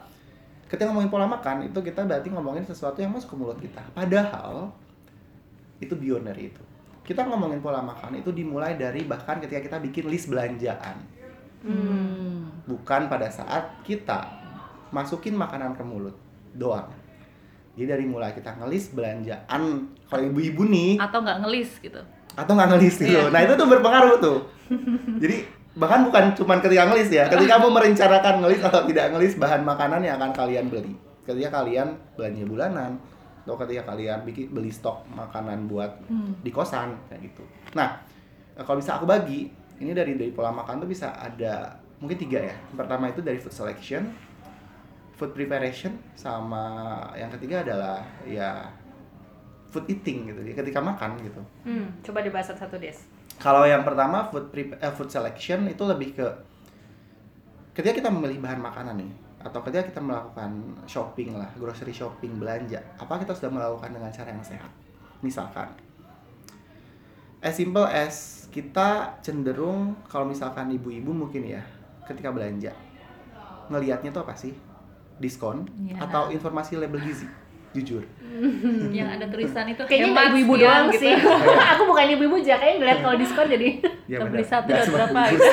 [0.72, 3.84] ketika ngomongin pola makan itu kita berarti ngomongin sesuatu yang masuk ke mulut kita.
[3.92, 4.72] Padahal
[5.84, 6.64] itu beyond dari itu.
[7.04, 11.20] Kita ngomongin pola makan itu dimulai dari bahkan ketika kita bikin list belanjaan.
[11.62, 12.50] Hmm.
[12.66, 14.26] Bukan pada saat kita
[14.90, 16.16] masukin makanan ke mulut
[16.54, 16.90] doang.
[17.78, 19.62] Jadi dari mulai kita ngelis belanjaan
[20.06, 23.12] kalau ibu-ibu nih atau nggak ngelis gitu atau nggak ngelis gitu.
[23.12, 23.32] Iya.
[23.32, 24.40] Nah itu tuh berpengaruh tuh.
[25.20, 25.36] Jadi
[25.72, 30.04] bahkan bukan cuman ketika ngelis ya, ketika mau merencanakan ngelis atau tidak ngelis bahan makanan
[30.04, 30.96] yang akan kalian beli.
[31.24, 32.92] Ketika kalian belanja bulanan
[33.42, 36.36] atau ketika kalian bikin beli stok makanan buat Hmm.
[36.44, 37.44] di kosan kayak gitu.
[37.72, 38.04] Nah
[38.60, 39.48] kalau bisa aku bagi
[39.82, 42.56] ini dari dari pola makan tuh bisa ada mungkin tiga ya.
[42.78, 44.14] Pertama itu dari food selection,
[45.18, 48.70] food preparation, sama yang ketiga adalah ya
[49.74, 51.42] food eating gitu ya ketika makan gitu.
[51.66, 53.02] Hmm, coba dibahas satu des.
[53.42, 56.28] Kalau yang pertama food pre- eh, food selection itu lebih ke
[57.74, 62.78] ketika kita memilih bahan makanan nih atau ketika kita melakukan shopping lah, grocery shopping, belanja,
[63.02, 64.70] apa kita sudah melakukan dengan cara yang sehat?
[65.26, 65.74] Misalkan
[67.42, 68.16] as simple as
[68.48, 71.64] kita cenderung kalau misalkan ibu-ibu mungkin ya
[72.04, 72.72] ketika belanja
[73.68, 74.52] ngelihatnya tuh apa sih?
[75.18, 76.02] Diskon Iya.
[76.02, 77.26] atau informasi label gizi?
[77.72, 78.04] Jujur.
[78.92, 81.02] yang ada tulisan itu Kayaknya ibu-ibu sekian doang gitu.
[81.02, 81.14] sih.
[81.72, 83.68] aku bukan ibu-ibu aja, kayaknya ngeliat kalau diskon jadi
[84.06, 84.44] Ya, benar.
[84.44, 85.48] satu dan berapa gitu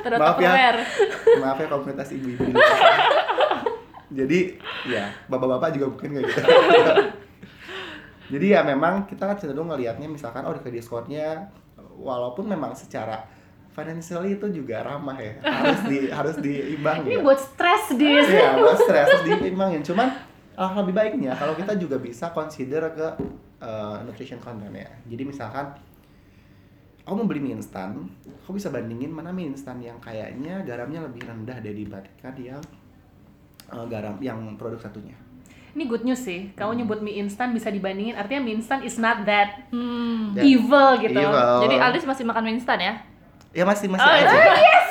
[0.00, 0.50] terus Maaf ya.
[1.42, 2.44] Maaf ya komunitas ibu-ibu
[4.10, 4.38] jadi
[4.86, 6.40] ya bapak-bapak juga mungkin kayak gitu
[8.30, 11.50] jadi ya memang kita kan cenderung ngelihatnya misalkan oh ke diskonnya
[11.98, 13.26] walaupun memang secara
[13.70, 18.26] financially itu juga ramah ya harus di harus diimbang ini ya buat stres dis.
[18.26, 20.08] Iya, buat stres harus diimbangin cuman
[20.58, 23.08] ah, lebih baiknya kalau kita juga bisa consider ke
[23.62, 25.74] uh, nutrition content ya jadi misalkan
[27.10, 28.06] aku mau beli mie instan,
[28.46, 32.62] aku bisa bandingin mana mie instan yang kayaknya garamnya lebih rendah dibandingkan yang
[33.74, 35.18] uh, garam yang produk satunya.
[35.70, 36.50] Ini good news sih.
[36.52, 40.34] Kamu nyebut mie instan bisa dibandingin, artinya mie instan is not that Hmm.
[40.34, 41.14] Evil gitu.
[41.14, 41.58] Evil.
[41.62, 42.94] Jadi Aldis masih makan mie instan ya?
[43.50, 44.36] Ya masih masih Oh, aja.
[44.56, 44.90] Yes.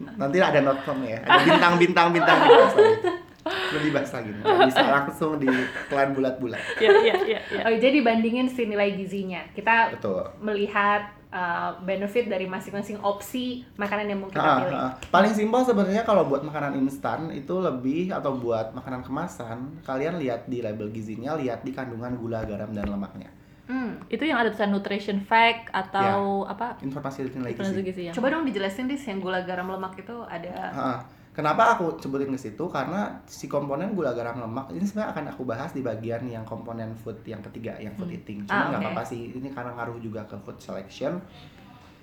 [0.20, 2.94] Nanti ada not from ya, ada bintang-bintang bintang dibahas lagi.
[3.74, 4.42] Lebih dibahas lagi nih.
[4.42, 5.48] Nggak bisa langsung di
[5.86, 6.62] telan bulat-bulat.
[6.78, 7.62] Iya, iya, iya, iya.
[7.66, 9.42] Oh, jadi bandingin si nilai gizinya.
[9.52, 10.22] Kita Betul.
[10.40, 14.74] melihat uh, benefit dari masing-masing opsi makanan yang mau kita Ah, pilih.
[14.76, 14.92] ah.
[15.08, 20.46] Paling simpel sebenarnya kalau buat makanan instan itu lebih atau buat makanan kemasan, kalian lihat
[20.50, 23.30] di label gizinya, lihat di kandungan gula, garam dan lemaknya.
[23.70, 24.02] Hmm.
[24.10, 26.74] Itu yang ada tulisan nutrition fact atau apa?
[26.82, 27.82] Informasi nilai gizi.
[27.86, 28.12] gizi ya.
[28.12, 30.54] Coba dong dijelasin dis yang gula garam lemak itu ada.
[30.74, 30.98] Ah,
[31.40, 32.68] Kenapa aku sebutin ke situ?
[32.68, 36.92] Karena si komponen gula garam lemak ini sebenarnya akan aku bahas di bagian yang komponen
[36.92, 38.20] food yang ketiga, yang food Hmm.
[38.20, 38.44] eating.
[38.44, 38.86] Ah, Cuma nggak oke.
[38.92, 41.16] apa-apa sih, ini karena ngaruh juga ke food selection.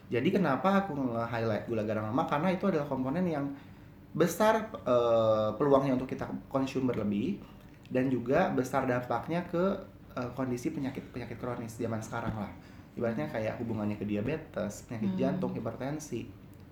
[0.09, 2.25] Jadi kenapa aku nge-highlight gula garam lemak?
[2.33, 3.45] Karena itu adalah komponen yang
[4.17, 7.37] besar eh, peluangnya untuk kita konsum berlebih
[7.93, 9.77] dan juga besar dampaknya ke
[10.17, 12.49] eh, kondisi penyakit penyakit kronis zaman sekarang lah.
[12.97, 15.19] Ibaratnya kayak hubungannya ke diabetes, penyakit Hmm.
[15.21, 16.25] jantung, hipertensi,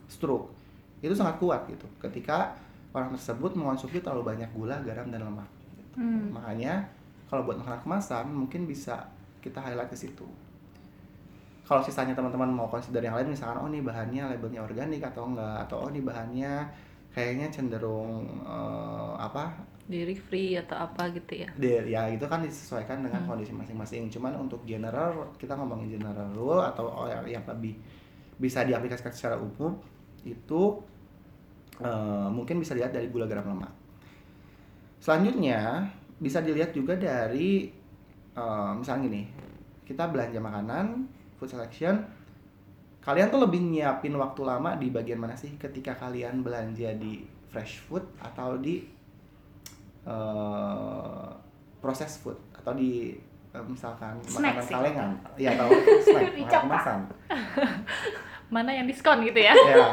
[0.10, 0.65] stroke
[1.04, 2.56] itu sangat kuat gitu ketika
[2.96, 5.48] orang tersebut mengonsumsi terlalu banyak gula, garam dan lemak.
[5.96, 6.32] Hmm.
[6.32, 6.80] Makanya
[7.28, 9.04] kalau buat makanan kemasan mungkin bisa
[9.44, 10.26] kita highlight ke situ
[11.66, 15.66] kalau sisanya teman-teman mau consider yang lain misalkan oh nih bahannya labelnya organik atau enggak
[15.66, 16.54] atau oh nih bahannya
[17.10, 19.50] kayaknya cenderung eh, apa
[19.86, 23.34] dairy free atau apa gitu ya de- ya itu kan disesuaikan dengan Hmm.
[23.34, 27.74] kondisi masing-masing cuman untuk general kita ngomongin general rule atau oh, yang, yang lebih
[28.38, 29.74] bisa diaplikasikan secara umum
[30.26, 30.62] itu
[31.80, 33.72] eh, mungkin bisa dilihat dari gula garam lemak.
[35.00, 35.86] Selanjutnya
[36.18, 37.70] bisa dilihat juga dari
[38.34, 39.24] eh, misalnya gini
[39.86, 41.06] kita belanja makanan
[41.38, 42.02] food selection
[43.06, 47.22] kalian tuh lebih nyiapin waktu lama di bagian mana sih ketika kalian belanja di
[47.54, 48.82] fresh food atau di
[50.06, 51.30] eh
[51.78, 52.34] proses food?
[52.58, 53.14] Atau di
[53.54, 54.74] eh, misalkan Snack makanan sih.
[54.74, 55.10] kalengan?
[55.38, 55.70] Ya atau
[56.10, 57.00] snack makanan kemasan
[58.50, 59.54] mana yang diskon gitu ya?
[59.54, 59.92] Ya.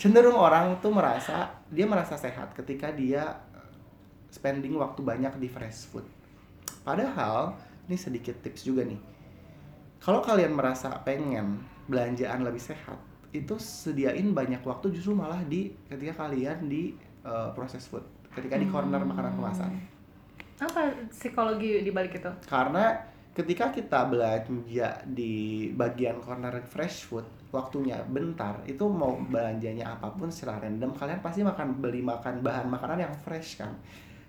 [0.00, 3.72] Cenderung orang tuh merasa dia merasa sehat ketika dia eh,
[4.32, 6.06] spending waktu banyak di fresh food.
[6.82, 7.54] Padahal
[7.86, 8.98] ini sedikit tips juga nih.
[10.02, 12.98] Kalau kalian merasa pengen belanjaan lebih sehat
[13.32, 18.04] itu sediain banyak waktu justru malah di ketika kalian di eh, proses food.
[18.32, 19.70] Ketika di corner makanan kemasan.
[20.62, 22.30] Apa psikologi di balik itu?
[22.48, 30.12] karena ketika kita belanja di bagian corner fresh food waktunya bentar itu mau belanjanya apa
[30.12, 33.72] pun secara random kalian pasti makan beli makan bahan makanan yang fresh kan.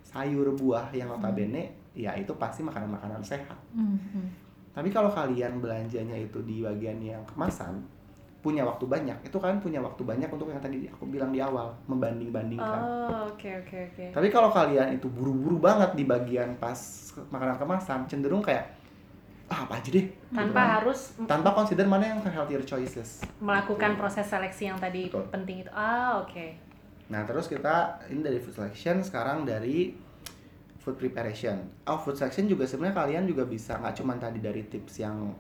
[0.04, 3.56] Sayur buah yang notabene ya itu pasti makanan-makanan sehat.
[3.76, 4.28] Hmm,
[4.76, 7.84] tapi kalau kalian belanjanya itu di bagian yang kemasan
[8.44, 11.72] punya waktu banyak itu kan punya waktu banyak untuk yang tadi aku bilang di awal
[11.88, 12.82] membanding-bandingkan.
[13.08, 14.06] Oh, oke oke oke.
[14.12, 16.76] tapi kalau kalian itu buru-buru banget di bagian pas
[17.32, 18.83] makanan kemasan, cenderung kayak
[19.56, 20.06] apa aja deh.
[20.06, 20.70] gitu Tanpa kan.
[20.78, 23.22] harus tanpa consider mana yang healthier choices.
[23.38, 25.30] melakukan proses seleksi yang tadi Betul.
[25.30, 25.72] penting itu.
[25.72, 26.58] Ah, oke.
[27.06, 27.76] Nah terus kita
[28.08, 29.94] ini dari food selection, sekarang dari
[30.78, 31.56] food preparation.
[31.84, 35.32] Oh food selection juga sebenarnya kalian juga bisa nggak cuma tadi dari tips yang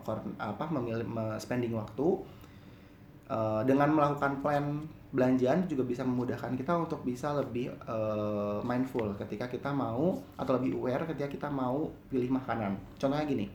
[0.00, 2.18] kor- apa memilih me- spending waktu
[3.28, 4.64] eh, dengan melakukan plan
[5.08, 10.76] belanjaan juga bisa memudahkan kita untuk bisa lebih eh, mindful ketika kita mau atau lebih
[10.76, 12.76] aware ketika kita mau pilih makanan.
[13.00, 13.48] Contohnya gini,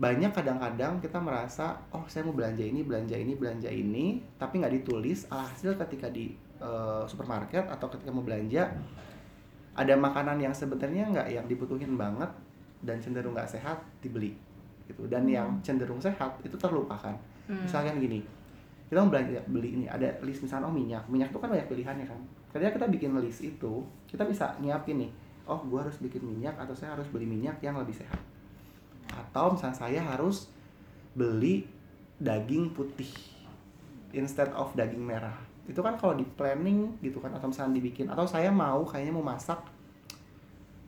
[0.00, 4.74] banyak kadang-kadang kita merasa oh saya mau belanja ini belanja ini belanja ini tapi nggak
[4.80, 8.72] ditulis alhasil ketika di eh, supermarket atau ketika mau belanja
[9.76, 12.28] ada makanan yang sebenarnya nggak yang dibutuhin banget
[12.80, 14.32] dan cenderung nggak sehat dibeli
[14.88, 17.62] gitu dan yang cenderung sehat itu terlupakan Hmm.
[17.62, 18.26] misalkan gini
[18.86, 21.02] kita mau belanja beli ini ada list misalnya oh minyak.
[21.10, 22.20] Minyak itu kan banyak pilihannya kan.
[22.54, 25.10] Ketika kita bikin list itu kita bisa nyiapin nih
[25.46, 28.18] oh gua harus bikin minyak atau saya harus beli minyak yang lebih sehat.
[29.10, 30.46] Atau misalnya saya harus
[31.18, 31.66] beli
[32.22, 33.10] daging putih
[34.14, 35.34] instead of daging merah.
[35.66, 39.26] Itu kan kalau di planning gitu kan atau misalnya dibikin atau saya mau kayaknya mau
[39.26, 39.66] masak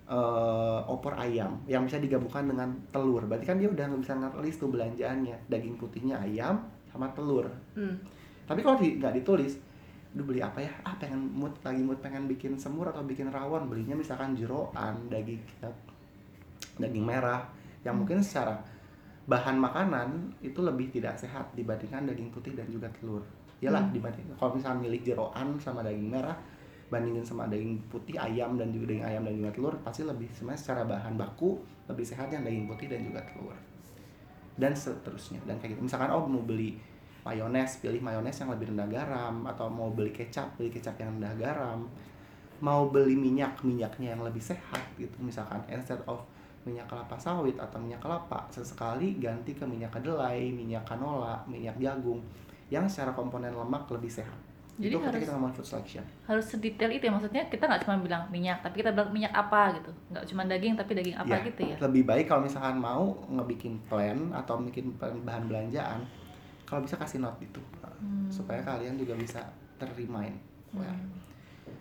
[0.07, 3.27] eh, opor ayam yang bisa digabungkan dengan telur.
[3.27, 5.51] Berarti kan dia udah bisa ngelis tuh belanjaannya.
[5.51, 7.95] Daging putihnya ayam sama telur Hmm.
[8.45, 9.55] tapi kalau di- nggak ditulis
[10.09, 10.73] Duh beli apa ya?
[10.81, 15.37] Ah pengen mood lagi mood pengen bikin semur atau bikin rawon belinya misalkan jeroan daging
[16.81, 17.45] daging merah
[17.85, 18.03] yang Hmm.
[18.03, 18.57] mungkin secara
[19.29, 23.21] bahan makanan itu lebih tidak sehat dibandingkan daging putih dan juga telur.
[23.61, 23.95] Iyalah Hmm.
[23.95, 26.35] dibanding kalau misalnya milih jeroan sama daging merah
[26.89, 30.61] bandingin sama daging putih ayam dan juga daging ayam dan juga telur pasti lebih sebenarnya
[30.65, 33.53] secara bahan baku lebih sehat yang daging putih dan juga telur
[34.57, 36.81] dan seterusnya dan kayak gitu misalkan oh mau beli
[37.29, 41.37] mayones pilih mayones yang lebih rendah garam atau mau beli kecap beli kecap yang rendah
[41.37, 41.85] garam.
[42.59, 45.15] Mau beli minyak minyaknya yang lebih sehat gitu.
[45.19, 46.25] Misalkan instead of
[46.65, 52.19] minyak kelapa sawit atau minyak kelapa sesekali ganti ke minyak kedelai minyak canola minyak jagung
[52.69, 54.37] yang secara komponen lemak lebih sehat.
[54.79, 56.05] Jadi itu harus- kita ngomong food selection.
[56.23, 57.11] harus sedetail itu ya.
[57.11, 59.91] Maksudnya kita nggak cuma bilang minyak tapi kita bilang minyak apa gitu.
[60.11, 61.77] Nggak cuma daging tapi daging apa Ya, gitu ya.
[61.81, 66.03] lebih baik kalau misalkan mau ngebikin plan atau bikin bahan belanjaan
[66.69, 67.65] kalau bisa kasih note itu.
[67.99, 68.31] Hmm.
[68.31, 69.43] supaya kalian juga bisa
[69.75, 70.39] terremind.
[70.71, 70.79] Hmm.
[70.79, 70.99] Well,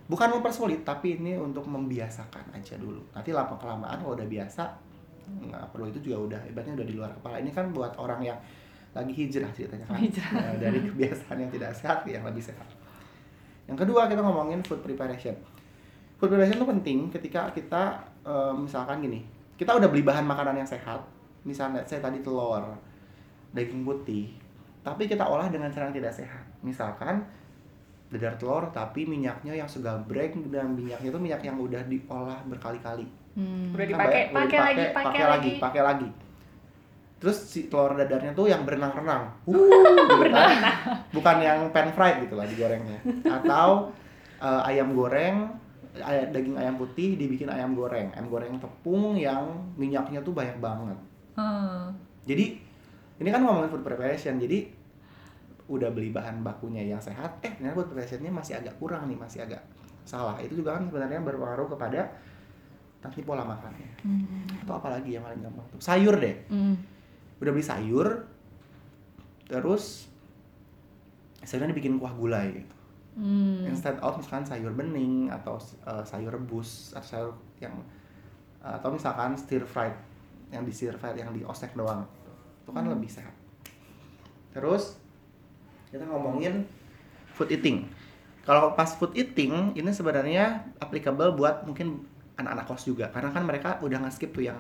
[0.10, 3.04] bukan mempersulit tapi ini untuk membiasakan aja dulu.
[3.13, 4.63] Nanti lama kelamaan kalau udah biasa
[5.28, 5.91] nggak perlu.
[5.93, 7.38] Itu juga udah ibaratnya udah di luar kepala.
[7.38, 8.39] Ini kan buat orang yang
[8.97, 10.00] lagi hijrah ceritanya kan.
[10.02, 10.32] Hijrah.
[10.34, 12.65] Nah, dari kebiasaan yang tidak sehat ke yang lebih sehat.
[13.69, 15.38] Yang kedua kita ngomongin food preparation.
[16.17, 19.21] Food preparation itu penting ketika kita eh, misalkan gini.
[19.54, 21.06] Kita udah beli bahan makanan yang sehat.
[21.45, 22.73] Misalnya saya tadi telur
[23.54, 24.47] daging putih
[24.88, 27.28] tapi kita olah dengan cara yang tidak sehat misalkan
[28.08, 33.04] dadar telur tapi minyaknya yang segabrek dan minyaknya itu minyak yang udah diolah berkali-kali
[33.38, 33.69] Hmm.
[33.69, 35.52] Udah dipakai, pakai lagi, pakai lagi lagi.
[35.62, 36.10] pakai lagi
[37.17, 39.54] terus si telur dadarnya tuh yang berenang-renang uh,
[40.06, 40.50] gitu kan.
[41.15, 43.93] bukan yang pan fried gitu lah digorengnya atau
[44.38, 45.50] eh, ayam goreng
[45.95, 49.45] ay- daging ayam putih dibikin ayam goreng ayam goreng tepung yang
[49.76, 50.97] minyaknya tuh banyak banget
[51.34, 51.93] Hmm.
[52.26, 52.58] jadi
[53.17, 54.65] ini kan ngomongin food preparation jadi
[55.67, 59.43] udah beli bahan bakunya yang sehat eh ternyata food preparationnya masih agak kurang nih masih
[59.43, 59.60] agak
[60.08, 60.39] salah.
[60.39, 62.08] Itu juga kan sebenarnya berpengaruh kepada
[63.03, 63.89] nanti pola makannya.
[64.01, 64.47] Hmm.
[64.63, 66.36] atau apalagi yang paling gampang tuh sayur deh.
[66.47, 66.75] Hmm.
[67.38, 68.25] udah beli sayur
[69.45, 70.10] terus
[71.45, 72.75] sayurnya dibikin kuah gulai gitu.
[73.17, 73.65] Hmm.
[73.65, 75.58] instead of misalkan sayur bening atau
[75.89, 77.73] uh, sayur rebus atau sayur yang
[78.62, 79.93] uh, atau misalkan stir fried
[80.53, 82.06] yang di stir fried yang di ostek doang
[82.63, 83.32] itu kan lebih sehat.
[84.51, 84.99] Terus
[85.88, 86.67] kita ngomongin
[87.34, 87.88] food eating.
[88.43, 92.04] Kalau pas food eating ini sebenarnya applicable buat mungkin
[92.39, 93.12] anak-anak kos juga.
[93.12, 94.56] Karena kan mereka udah nge-skip tuh yang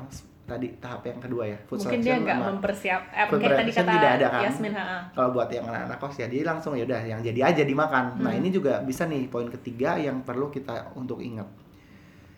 [0.47, 4.11] tadi tahap yang kedua ya food Mungkin dia nggak mempersiap, eh, food tadi kata tidak
[4.15, 4.41] ada kan?
[4.47, 4.71] Yasmin,
[5.11, 8.15] kalau buat yang anak-anak kos ya dia langsung ya udah yang jadi aja dimakan.
[8.23, 8.39] Nah Hmm.
[8.39, 11.47] ini juga bisa nih poin ketiga yang perlu kita untuk ingat.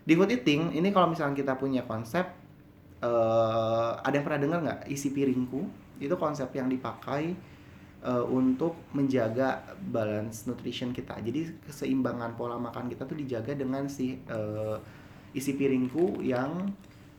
[0.06, 2.26] Di food eating ini kalau misalnya kita punya konsep
[3.00, 4.80] eh ada yang pernah dengar nggak?
[4.90, 5.62] Isi piringku.
[6.02, 7.36] Itu konsep yang dipakai
[8.04, 11.18] eh, untuk menjaga balance nutrition kita.
[11.20, 14.78] Jadi keseimbangan pola makan kita tuh dijaga dengan si eh,
[15.36, 16.70] isi piringku yang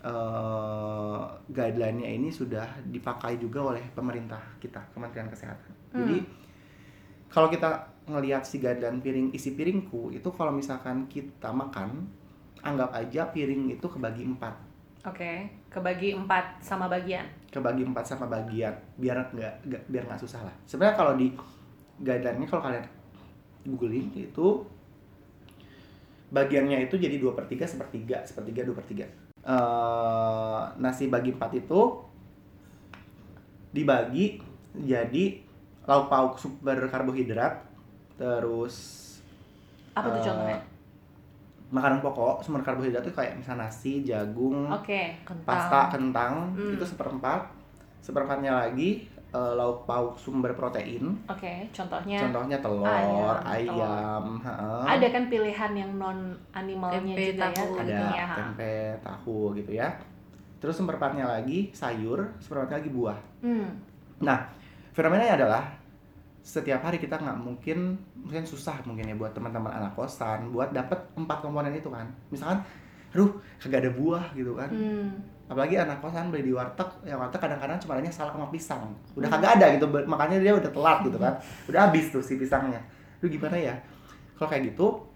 [0.03, 5.73] eh, guideline-nya ini sudah dipakai juga oleh pemerintah kita Kementerian Kesehatan.
[5.91, 6.19] Jadi
[7.31, 12.11] kalau kita ngelihat si guideline piring isi piringku itu kalau misalkan kita makan
[12.61, 14.55] anggap aja piring itu kebagi empat.
[15.09, 17.25] Oke, kebagi empat sama bagian.
[17.51, 21.35] Kebagi empat sama bagian biar nggak biar nggak susah lah sebenarnya kalau di
[22.01, 22.87] guideline-nya kalau kalian
[23.67, 24.47] googling itu
[26.31, 29.07] bagiannya itu jadi dua per tiga sepertiga sepertiga dua per tiga
[29.41, 31.81] Eh, nasi bagi empat itu
[33.73, 34.37] dibagi
[34.77, 35.41] jadi
[35.89, 37.65] lauk pauk sumber karbohidrat
[38.21, 38.77] terus
[39.97, 40.59] Apa tuh eh, contohnya?
[41.71, 45.47] Makanan pokok sumber karbohidrat itu kayak misalnya nasi jagung Oke, Kentang.
[45.47, 46.75] pasta kentang Hmm.
[46.75, 47.47] itu seperempat
[48.01, 51.53] seperempatnya lagi eh, lauk pauk sumber protein oke.
[51.71, 54.83] Contohnya contohnya telur ayam, ayam, heeh.
[54.89, 56.19] ada kan pilihan yang non
[56.51, 57.71] animalnya Tempe, juga ya tahu.
[57.73, 58.25] ada tadinya.
[58.25, 58.35] ha.
[58.37, 59.89] tempe tahu gitu ya
[60.59, 63.71] terus seperempatnya lagi sayur seperempatnya lagi buah Hmm.
[64.19, 64.43] nah
[64.91, 65.63] fenomenanya adalah
[66.41, 70.97] setiap hari kita nggak mungkin mungkin susah mungkin ya buat teman-teman anak kosan buat dapet
[71.17, 72.09] empat komponen itu kan.
[72.33, 72.65] Misalkan
[73.11, 74.71] aduh kagak ada buah gitu kan.
[74.71, 75.11] Hmm.
[75.51, 78.87] apalagi anak kosan beli di warteg ya warteg kadang-kadang cuma adanya salak sama pisang.
[79.19, 79.37] Udah Hmm.
[79.43, 81.35] kagak ada gitu makanya dia udah telat gitu kan.
[81.69, 82.79] Udah habis tuh si pisangnya.
[83.19, 83.75] Lu gimana ya?
[84.39, 85.11] Kalau kayak gitu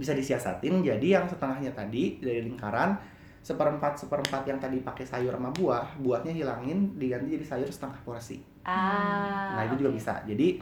[0.00, 2.96] bisa disiasatin jadi yang setengahnya tadi dari lingkaran
[3.44, 8.40] seperempat seperempat yang tadi pakai sayur sama buah buahnya hilangin diganti jadi sayur setengah porsi
[8.64, 9.56] Ah.
[9.56, 9.98] nah itu juga oke.
[9.98, 10.60] bisa jadi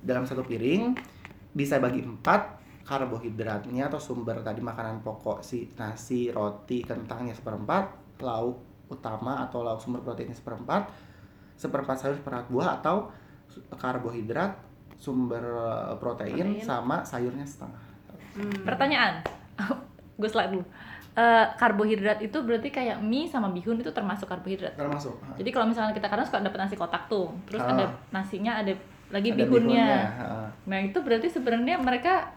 [0.00, 0.96] dalam satu piring
[1.52, 8.86] bisa bagi empat karbohidratnya atau sumber tadi makanan pokok si nasi roti kentangnya seperempat lauk
[8.90, 10.90] utama atau lauk sumber proteinnya seperempat
[11.56, 13.08] seperempat sayur seperempat buah atau
[13.76, 14.56] karbohidrat
[15.00, 16.64] sumber eh, protein, Protein.
[16.64, 17.90] sama sayurnya setengah
[18.30, 18.62] Hmm.
[18.62, 19.26] Pertanyaan,
[20.20, 20.64] gue slide dulu.
[21.20, 24.72] Eh, karbohidrat itu berarti kayak mie sama bihun itu termasuk karbohidrat.
[24.72, 27.70] termasuk Jadi kalau misalnya kita kadang suka dapat nasi kotak tuh, terus Ah.
[27.70, 28.72] ada nasinya ada
[29.10, 29.88] lagi Ada bihunnya.
[30.08, 30.46] heeh.
[30.64, 32.32] Nah itu berarti sebenarnya mereka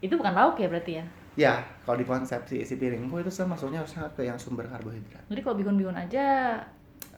[0.00, 1.04] itu bukan lauk ya berarti ya.
[1.36, 5.56] ya kalau di konsepsi isi piringku itu masuknya harusnya ke yang sumber karbohidrat Jadi kalau
[5.56, 6.58] bihun-bihun aja,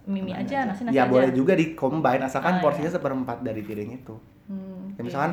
[0.05, 1.11] mie mie Ke mana aja, nasi nasi ya aja.
[1.11, 5.33] boleh juga di combine asalkan Ah, porsinya seperempat dari piring itu Hmm, Ya, misalkan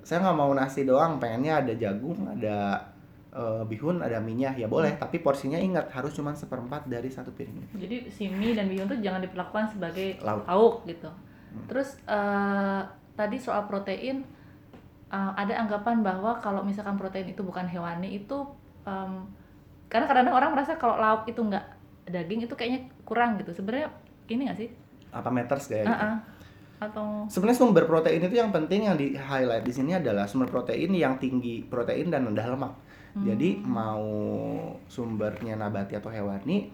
[0.00, 2.76] saya nggak mau nasi doang, pengennya ada jagung, ada
[3.34, 4.94] eh, bihun, ada minyak, ya boleh.
[4.96, 7.74] Tapi porsinya ingat harus cuma seperempat dari satu piring.
[7.74, 10.46] Jadi si mie dan bihun tuh jangan diperlakukan sebagai Lauk.
[10.46, 11.10] lauk gitu.
[11.10, 11.66] Hmm.
[11.66, 12.80] Terus eh,
[13.18, 14.22] tadi soal protein
[15.10, 18.38] eh, ada anggapan bahwa kalau misalkan protein itu bukan hewani itu
[18.86, 19.26] em,
[19.88, 21.64] karena kadang-kadang orang merasa kalau lauk itu nggak
[22.10, 23.54] daging itu kayaknya kurang gitu.
[23.54, 23.88] Sebenarnya
[24.28, 24.68] ini nggak sih?
[25.14, 25.94] Apa matters kayak gitu?
[25.94, 26.16] Ah, ah.
[26.82, 30.90] Atau Sebenarnya sumber protein itu yang penting yang di highlight di sini adalah sumber protein
[30.92, 32.72] yang tinggi protein dan rendah lemak.
[33.14, 33.22] Hmm.
[33.24, 34.02] Jadi mau
[34.84, 36.66] sumbernya nabati atau hewani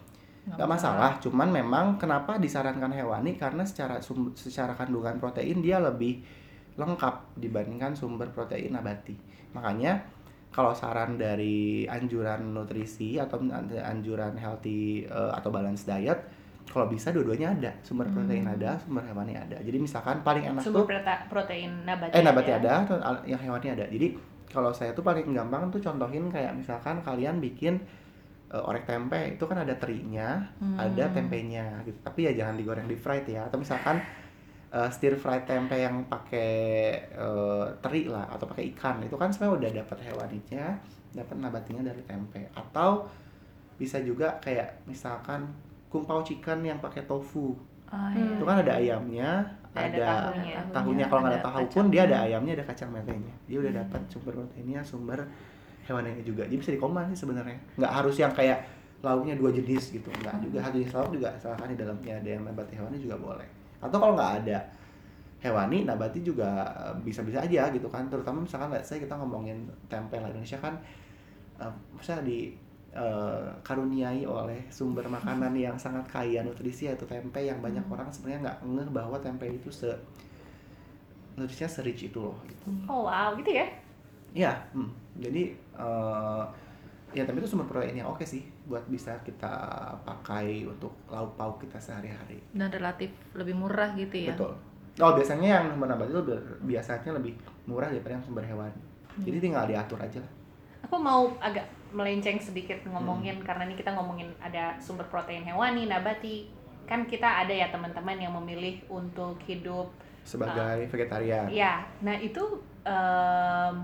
[0.43, 1.21] nggak masalah.
[1.21, 6.25] Cuman memang kenapa disarankan hewani karena secara sum- secara kandungan protein dia lebih
[6.75, 9.13] lengkap dibandingkan sumber protein nabati.
[9.53, 10.01] Makanya
[10.49, 13.39] kalau saran dari anjuran nutrisi atau
[13.77, 16.19] anjuran healthy eh, atau balance diet
[16.67, 18.55] kalau bisa dua-duanya ada sumber protein Hmm.
[18.55, 22.13] ada sumber hewani ada jadi misalkan paling enak Sumber tuh prota- protein nabati.
[22.13, 22.59] eh nabati ya.
[22.59, 24.15] ada al- yang hewani ada jadi
[24.53, 27.79] kalau saya tuh paling gampang tuh contohin kayak misalkan kalian bikin
[28.51, 30.75] eh, orek tempe itu kan ada terinya Hmm.
[30.77, 31.97] ada tempenya gitu.
[32.03, 33.47] Tapi ya jangan digoreng di fried ya.
[33.47, 34.03] Atau misalkan
[34.71, 36.51] eh, stir fried tempe yang pakai
[37.15, 38.99] eh, teri lah atau pakai ikan.
[39.07, 40.65] Itu kan sebenarnya udah dapat hewaninya
[41.11, 42.51] dapat nabatinya dari tempe.
[42.55, 43.07] Atau
[43.79, 45.47] bisa juga kayak misalkan
[45.91, 47.57] kung pao chicken yang pakai tofu
[47.91, 48.15] Oh, Hmm.
[48.15, 48.31] iya.
[48.39, 49.31] itu kan ada ayamnya
[49.71, 50.59] Ada ada, tahunya.
[50.71, 53.81] tahunya kalau nggak ada tahu pun dia ada ayamnya ada kacang melenya dia udah Hmm.
[53.83, 55.19] dapat sumber proteinnya sumber
[55.83, 58.63] hewaninya juga jadi bisa dikombin sih sebenarnya nggak harus yang kayak
[59.01, 60.45] lauknya dua jenis gitu nggak Hmm.
[60.47, 63.49] juga satu jenis lauk juga misalkan di dalamnya ada yang nabati hewani juga boleh
[63.81, 64.59] atau kalau nggak ada
[65.41, 70.15] hewani nabati juga eh, bisa-bisa aja gitu kan terutama misalkan let's say kita ngomongin tempe
[70.15, 70.79] lah Indonesia kan
[71.59, 72.55] eh, misalnya di
[72.91, 77.95] eh, karuniai oleh sumber makanan yang sangat kaya nutrisi yaitu tempe yang banyak Hmm.
[77.95, 79.91] orang sebenarnya nggak ngeh bahwa tempe itu se
[81.39, 82.67] nutrisinya se-rich itu loh gitu.
[82.91, 83.67] Oh wow, gitu ya?
[84.35, 84.91] Iya, hmm.
[85.19, 85.43] jadi
[85.79, 86.45] eh
[87.11, 89.51] ya tempe itu sumber protein yang oke sih buat bisa kita
[90.07, 92.39] pakai untuk lauk pauk kita sehari-hari.
[92.55, 94.35] Dan relatif lebih murah gitu ya.
[94.35, 94.55] Betul.
[95.01, 96.23] Oh biasanya yang sumber nabati itu
[96.67, 97.35] biasanya lebih
[97.67, 98.71] murah daripada yang sumber hewan.
[99.23, 100.33] Jadi tinggal diatur aja lah.
[100.87, 106.47] Aku mau agak melenceng sedikit ngomongin karena ini kita ngomongin ada sumber protein hewani, nabati.
[106.87, 111.49] Kan kita ada ya teman-teman yang memilih untuk hidup Sebagai vegetarian.
[111.49, 112.43] Ya, nah itu
[112.85, 113.75] em,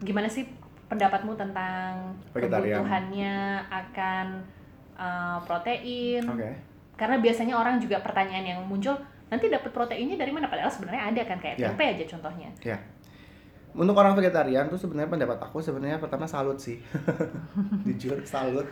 [0.00, 0.48] gimana sih
[0.88, 2.82] pendapatmu tentang Vegetarian.
[2.82, 3.36] kebutuhannya
[3.68, 4.26] akan
[4.96, 6.22] eh, protein?
[6.26, 6.50] Oke.
[6.98, 8.92] Karena biasanya orang juga pertanyaan yang muncul
[9.30, 10.50] nanti dapat proteinnya dari mana?
[10.50, 11.68] Padahal sebenarnya ada kan kayak Ya.
[11.70, 12.50] tempe aja contohnya.
[13.70, 16.82] Untuk orang vegetarian tuh sebenarnya pendapat aku sebenarnya pertama salut sih.
[17.86, 18.66] Jujur salut.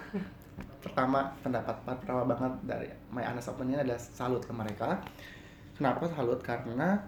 [0.78, 4.98] Pertama pendapat pertama banget dari My Honest Opinion adalah salut ke mereka.
[5.74, 6.42] Kenapa salut?
[6.42, 6.98] Karena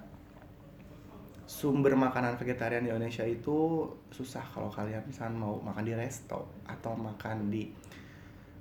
[1.50, 6.94] sumber makanan vegetarian di Indonesia itu susah kalau kalian misalnya mau makan di resto atau
[6.94, 7.66] makan di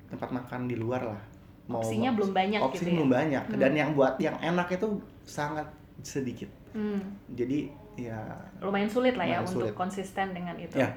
[0.10, 1.22] tempat makan di luar lah.
[1.70, 2.98] Mau Opsinya belum banyak opsinya gitu ya.
[2.98, 3.60] belum banyak Hmm.
[3.62, 5.70] dan yang buat yang enak itu sangat
[6.02, 6.50] sedikit.
[6.74, 7.70] Hmm, Jadi
[8.08, 8.20] ya
[8.64, 9.76] lumayan sulit lah ya Lumayan untuk sulit.
[9.76, 10.80] konsisten dengan itu.
[10.80, 10.96] Ya.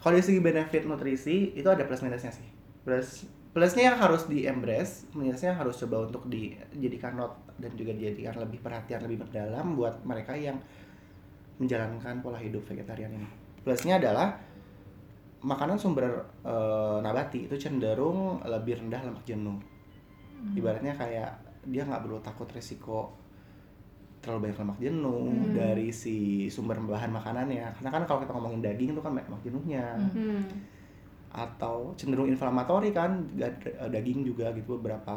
[0.00, 2.44] Kalau dari segi benefit nutrisi itu ada plus minusnya sih.
[2.84, 8.38] Plus plusnya yang harus di embrace, minusnya harus coba untuk dijadikan note dan juga dijadikan
[8.40, 10.56] lebih perhatian lebih mendalam buat mereka yang
[11.60, 13.28] menjalankan pola hidup vegetarian ini.
[13.60, 14.40] Plusnya adalah
[15.44, 19.60] makanan sumber eh, nabati itu cenderung lebih rendah lemak jenuh.
[20.56, 21.30] Ibaratnya kayak
[21.68, 23.19] dia nggak perlu takut resiko
[24.20, 25.52] terlalu banyak lemak jenuh Hmm.
[25.56, 26.16] dari si
[26.46, 27.72] sumber bahan makanannya.
[27.72, 30.44] Karena kan kalau kita ngomongin daging itu kan banyak lemak jenuhnya Hmm.
[31.30, 33.54] Atau cenderung inflamatori kan da-
[33.86, 35.14] daging juga gitu beberapa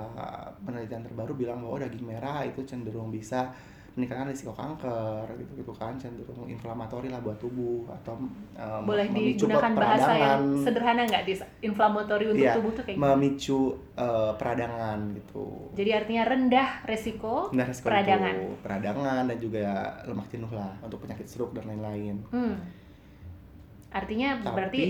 [0.62, 3.50] penelitian terbaru bilang bahwa daging merah itu cenderung bisa
[3.94, 8.18] meningkatkan risiko kanker gitu gitu kan cenderung inflamatori lah buat tubuh atau
[8.58, 12.98] um, Boleh memicu digunakan bahasa yang sederhana nggak di inflamatori untuk Iya, tubuh tuh kayak
[12.98, 13.60] memicu
[13.94, 15.46] uh, peradangan gitu
[15.78, 17.54] Jadi artinya rendah resiko.
[17.54, 18.34] Nah, resiko Peradangan.
[18.34, 19.66] itu peradangan dan juga
[20.10, 22.18] lemak jenuh lah untuk penyakit stroke dan lain-lain.
[22.34, 22.58] Hmm.
[23.94, 24.84] Artinya Tapi- berarti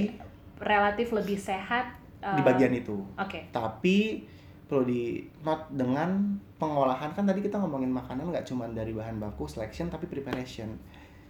[0.64, 3.04] relatif lebih sehat Di eh, bagian itu.
[3.20, 3.52] Oke.
[3.52, 4.24] Tapi
[4.64, 9.44] perlu di note dengan pengolahan kan tadi kita ngomongin makanan nggak cuma dari bahan baku
[9.46, 10.72] selection tapi preparation.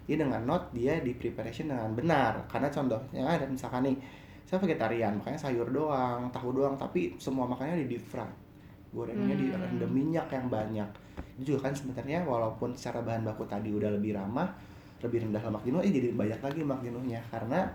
[0.05, 2.45] Jadi dengan note dia di preparation dengan benar.
[2.45, 3.97] Karena contohnya ada misalkan nih
[4.45, 8.27] saya vegetarian makanya sayur doang, tahu doang tapi semua makanannya di deep fry.
[8.93, 9.57] Gorengnya di Hmm.
[9.57, 10.89] rendam minyak yang banyak.
[11.41, 14.53] Itu juga kan sebenarnya walaupun secara bahan baku tadi udah lebih ramah,
[15.01, 17.65] lebih rendah lemak jenuh, eh jadi banyak lagi lemak jenuhnya karena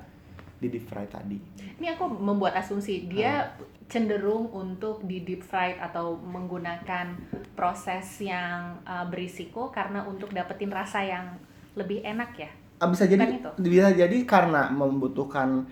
[0.59, 1.38] di deep fry tadi.
[1.78, 3.64] Ini aku membuat asumsi dia Hmm.
[3.88, 7.16] cenderung untuk di deep fried atau menggunakan
[7.56, 11.24] proses yang uh, berisiko karena untuk dapetin rasa yang
[11.72, 12.50] lebih enak ya.
[12.78, 13.50] Ah, bisa jadi Bukan itu?
[13.64, 15.64] bisa jadi karena membutuhkan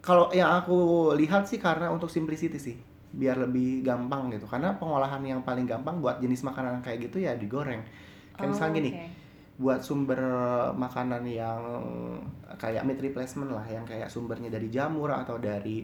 [0.00, 2.76] kalau yang aku lihat sih karena untuk simplicity sih
[3.10, 7.32] biar lebih gampang gitu karena pengolahan yang paling gampang buat jenis makanan kayak gitu ya
[7.34, 7.80] digoreng
[8.36, 9.04] kayak misalnya Oh, gini oke.
[9.56, 10.20] Buat sumber
[10.72, 11.60] makanan yang
[12.56, 15.80] kayak meat replacement lah yang kayak sumbernya dari jamur atau dari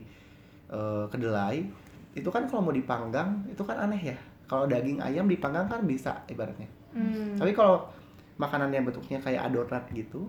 [0.69, 1.65] eh, kedelai
[2.13, 6.13] itu kan kalau mau dipanggang itu kan aneh ya kalau daging ayam dipanggang kan bisa
[6.29, 7.33] ibaratnya Hmm.
[7.41, 7.89] tapi kalau
[8.37, 10.29] makanan yang bentuknya kayak adonan gitu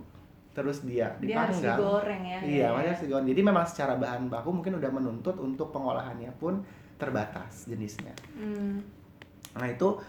[0.55, 2.39] terus dia dia harus dipanggang digoreng ya.
[2.39, 6.63] iya makanya harus digoreng jadi memang secara bahan baku mungkin udah menuntut untuk pengolahannya pun
[6.95, 8.79] terbatas jenisnya Hmm.
[9.59, 9.99] nah itu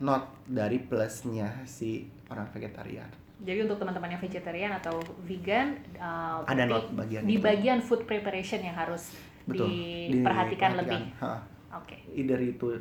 [0.00, 3.08] not dari plusnya si orang vegetarian
[3.38, 7.44] Jadi untuk teman-teman yang vegetarian atau vegan uh, ada not bagian di itu.
[7.44, 9.14] bagian food preparation yang harus
[9.46, 9.70] betul
[10.10, 11.14] diperhatikan lebih.
[11.70, 11.96] Oke.
[12.12, 12.74] either itu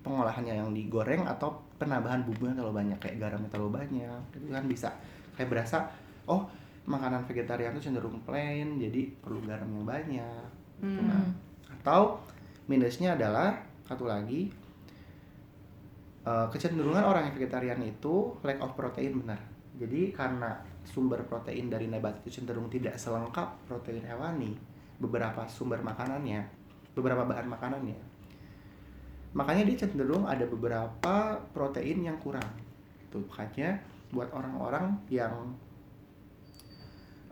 [0.00, 4.88] pengolahannya yang digoreng atau penambahan bumbunya terlalu banyak kayak garamnya terlalu banyak itu kan bisa
[5.34, 5.88] kayak berasa
[6.24, 6.46] oh
[6.84, 10.44] makanan vegetarian itu cenderung plain jadi perlu garam yang banyak
[10.78, 11.08] gitu Hmm.
[11.08, 11.24] kan.
[11.80, 12.20] atau
[12.64, 14.52] minusnya adalah satu lagi
[16.24, 19.36] Eh, kecenderungan orang yang vegetarian itu lack of protein benar.
[19.76, 24.56] Jadi karena sumber protein dari nabati itu cenderung tidak selengkap protein hewani,
[24.96, 26.40] beberapa sumber makanannya,
[26.96, 27.98] beberapa bahan makanannya.
[29.36, 32.48] Makanya dia cenderung ada beberapa protein yang kurang.
[33.04, 35.52] Itu makanya buat orang-orang yang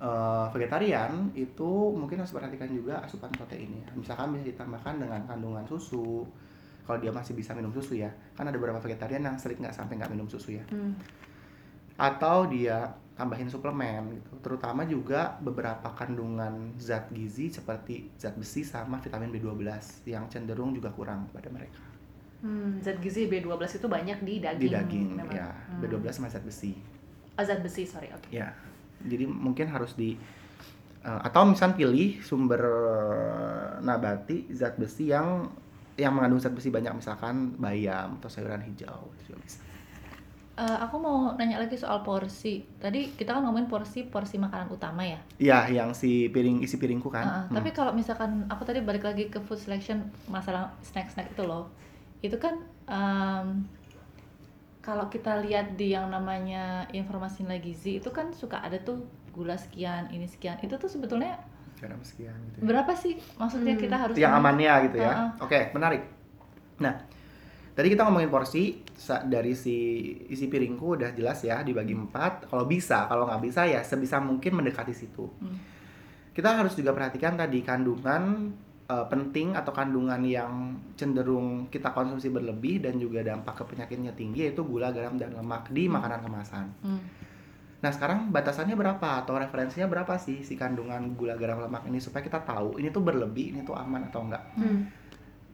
[0.05, 3.89] eh, vegetarian itu mungkin harus perhatikan juga asupan proteinnya.
[3.97, 6.29] Misalkan bisa ditambahkan dengan kandungan susu.
[6.83, 10.03] Kalau dia masih bisa minum susu ya, kan ada beberapa vegetarian yang sering nggak sampai
[10.03, 10.65] nggak minum susu ya.
[10.71, 10.99] Hmm.
[11.95, 14.33] Atau dia tambahin suplemen gitu.
[14.43, 19.63] Terutama juga beberapa kandungan zat gizi seperti zat besi sama vitamin B12
[20.09, 21.79] yang cenderung juga kurang pada mereka.
[22.43, 24.63] Hmm, zat gizi B12 itu banyak di daging.
[24.67, 25.35] Di daging memang.
[25.39, 25.79] ya, Hmm.
[25.85, 26.75] B12 sama zat besi.
[27.39, 28.11] Oh, zat besi, sorry.
[28.11, 28.29] Oke.
[28.35, 28.51] Ya,
[29.07, 30.19] jadi mungkin harus di
[31.07, 32.61] eh, atau misal pilih sumber
[33.83, 35.47] nabati zat besi yang
[36.01, 39.61] yang mengandung zat besi banyak misalkan bayam atau sayuran hijau juga bisa.
[40.53, 42.61] Eh, aku mau nanya lagi soal porsi.
[42.77, 45.17] Tadi kita kan ngomongin porsi porsi makanan utama ya.
[45.41, 47.25] Iya, yang si piring isi piringku kan.
[47.25, 47.57] Heeh, Hmm.
[47.57, 51.73] Tapi kalau misalkan aku tadi balik lagi ke food selection masalah snack-snack itu loh,
[52.21, 53.65] itu kan em,
[54.83, 59.55] kalau kita lihat di yang namanya informasi nilai gizi itu kan suka ada tuh gula
[59.57, 60.59] sekian, ini sekian.
[60.61, 61.39] Itu tuh sebetulnya
[61.83, 62.63] garam sekian gitu.
[62.63, 62.65] ya.
[62.65, 63.83] berapa sih maksudnya Hmm.
[63.83, 65.11] kita harus yang amannya gitu ya.
[65.11, 65.29] Heeh.
[65.43, 66.03] Oke, menarik.
[66.79, 66.95] Nah,
[67.73, 68.79] tadi kita ngomongin porsi
[69.25, 69.77] dari si
[70.29, 72.47] isi piringku udah jelas ya dibagi empat.
[72.47, 75.27] Kalau bisa, kalau nggak bisa ya sebisa mungkin mendekati situ.
[75.43, 75.59] Hmm.
[76.31, 78.55] Kita harus juga perhatikan tadi kandungan
[78.85, 80.53] eh, penting atau kandungan yang
[80.95, 85.67] cenderung kita konsumsi berlebih dan juga dampak ke penyakitnya tinggi yaitu gula, garam, dan lemak
[85.69, 85.97] di Hmm.
[85.97, 86.67] makanan kemasan.
[86.81, 87.01] Hmm.
[87.83, 92.23] Nah sekarang batasannya berapa atau referensinya berapa sih si kandungan gula, garam, lemak ini supaya
[92.23, 94.43] kita tahu ini tuh berlebih, ini tuh aman atau enggak.
[94.55, 94.87] Hmm.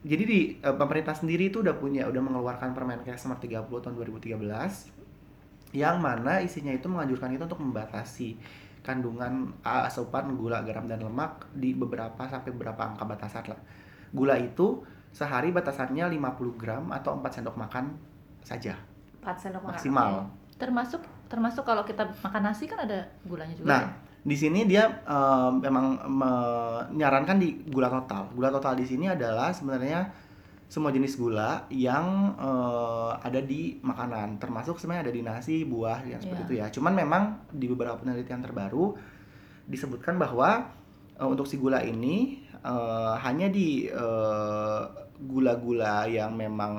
[0.05, 4.39] Jadi di eh, pemerintah sendiri itu udah punya udah mengeluarkan Permenkes nomor 30 tahun 2013
[5.76, 8.41] yang mana isinya itu menganjurkan kita untuk membatasi
[8.81, 13.61] kandungan uh, asupan gula, garam dan lemak di beberapa sampai beberapa angka batasan lah.
[14.09, 14.81] Gula itu
[15.12, 17.97] sehari batasannya 50 gram atau 4 sendok makan
[18.41, 18.81] saja
[19.20, 19.76] 4 sendok makan.
[19.76, 20.11] maksimal.
[20.57, 23.68] Termasuk termasuk kalau kita makan nasi kan ada gulanya juga.
[23.68, 23.89] Nah, ya?
[24.24, 28.33] di sini dia eh, memang menyarankan di gula total.
[28.33, 30.09] Gula total di sini adalah sebenarnya
[30.68, 36.20] semua jenis gula yang eh, ada di makanan, termasuk sebenarnya ada di nasi, buah, yang
[36.20, 36.49] seperti Iya.
[36.49, 36.66] itu ya.
[36.72, 37.22] Cuman memang
[37.53, 38.97] di beberapa penelitian terbaru
[39.68, 40.64] disebutkan bahwa
[41.16, 43.89] eh, untuk si gula ini eh, hanya di
[45.18, 46.74] gula-gula yang memang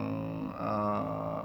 [0.56, 1.40] eh,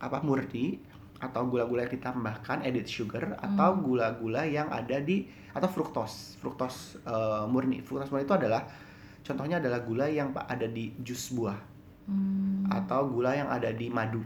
[0.00, 0.80] apa murni
[1.24, 3.80] atau gula-gula yang ditambahkan added sugar atau Hmm.
[3.80, 5.24] gula-gula yang ada di
[5.56, 8.62] atau fruktos fruktos eh, murni fruktos murni itu adalah
[9.24, 11.56] contohnya adalah gula yang ada di jus buah
[12.04, 12.68] Hmm.
[12.68, 14.20] atau gula yang ada di madu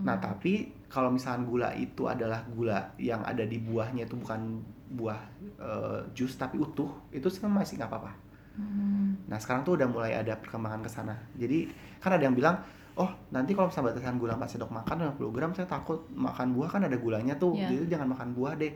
[0.00, 0.24] nah Hmm.
[0.24, 4.60] tapi kalau misalnya gula itu adalah gula yang ada di buahnya itu bukan
[4.96, 5.20] buah
[5.60, 8.12] eh, jus tapi utuh itu sih masih nggak apa-apa
[8.56, 9.20] Hmm.
[9.28, 11.12] Nah sekarang tuh udah mulai ada perkembangan ke sana.
[11.36, 11.68] Jadi
[12.00, 12.56] kan ada yang bilang,
[12.96, 16.68] oh nanti kalau misalnya batasan gula 4 sendok makan 50 gram, saya takut makan buah
[16.72, 17.68] kan ada gulanya tuh, Iya.
[17.68, 18.72] jadi jangan makan buah deh.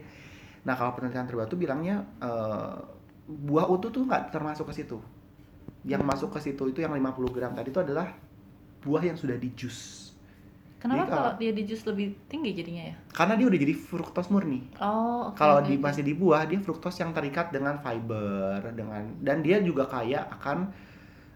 [0.61, 2.73] Nah kalau penelitian terbaru tuh bilangnya eh,
[3.25, 5.01] buah utuh tuh nggak termasuk ke situ.
[5.81, 6.09] Yang Hmm.
[6.13, 8.13] masuk ke situ itu yang 50 gram tadi itu adalah
[8.79, 10.09] buah yang sudah di jus.
[10.77, 12.95] Kenapa Jadi kalau kalau- dia di jus lebih tinggi jadinya ya?
[13.13, 14.65] Karena dia udah jadi fruktos murni.
[14.77, 19.41] Oh, oke, Kalau di masih di buah dia fruktos yang terikat dengan fiber dengan dan
[19.41, 20.73] dia juga kaya akan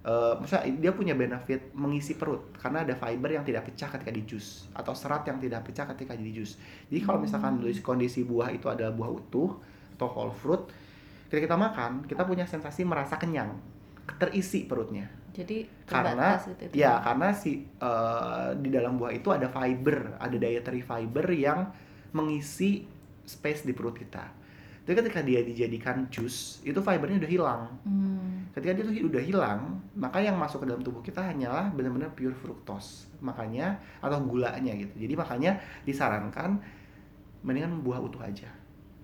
[0.06, 4.22] eh maksudnya dia punya benefit mengisi perut karena ada fiber yang tidak pecah ketika di
[4.30, 6.62] jus atau serat yang tidak pecah ketika di jus.
[6.94, 7.82] Jadi kalau misalkan Hmm.
[7.82, 9.52] kondisi buah itu adalah buah utuh
[9.98, 10.62] atau whole fruit,
[11.28, 13.58] ketika kita makan kita punya sensasi merasa kenyang,
[14.22, 15.10] terisi perutnya.
[15.34, 16.72] Jadi Karena itu.
[16.80, 21.60] ya karena si eh, di dalam buah itu ada fiber, ada dietary fiber yang
[22.16, 22.86] mengisi
[23.26, 24.45] space di perut kita.
[24.86, 27.62] Jadi ketika dia dijadikan jus, itu fibernya udah hilang.
[27.82, 28.46] Hmm.
[28.54, 29.60] Ketika dia tuh udah hilang,
[29.98, 33.10] maka yang masuk ke dalam tubuh kita hanyalah benar-benar pure fructose.
[33.18, 34.94] Makanya atau gulanya gitu.
[34.94, 36.62] Jadi makanya disarankan
[37.42, 38.46] mendingan buah utuh aja.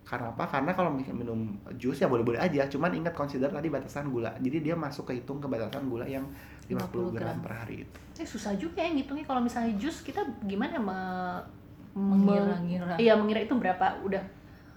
[0.06, 0.44] Karena apa?
[0.46, 4.36] Karena kalau minum jus ya boleh-boleh aja, cuman ingat consider tadi batasan gula.
[4.38, 6.30] Jadi dia masuk ke hitung ke batasan gula yang
[6.70, 7.38] 50 gram 50 gram.
[7.42, 7.98] per hari itu.
[8.22, 11.44] Eh, susah juga ya ngitungnya kalau misalnya jus kita gimana me-
[11.92, 12.96] Mengira-ngira.
[12.96, 14.24] Iya, mengira itu berapa udah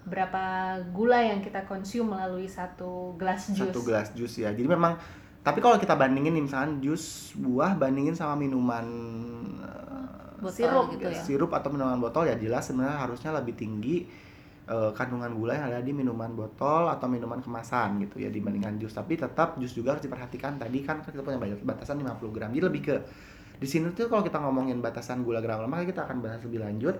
[0.05, 0.45] berapa
[0.93, 3.65] gula yang kita konsum melalui satu gelas jus.
[3.69, 4.53] Satu gelas jus ya.
[4.53, 4.97] Jadi memang
[5.45, 8.85] tapi kalau kita bandingin nih misalkan jus buah bandingin sama minuman
[9.61, 11.21] eh, Botol Sirup gitu ya.
[11.21, 14.05] sirup atau minuman botol ya jelas sebenarnya harusnya lebih tinggi
[14.65, 18.93] eh, kandungan gula yang ada di minuman botol atau minuman kemasan gitu ya dibandingkan jus
[18.93, 22.65] tapi tetap jus juga harus diperhatikan tadi kan kita punya batas- batasan 50 gram jadi
[22.69, 22.97] lebih ke
[23.55, 26.99] Di sini tuh kalau kita ngomongin batasan gula gram lemak kita akan bahas lebih lanjut.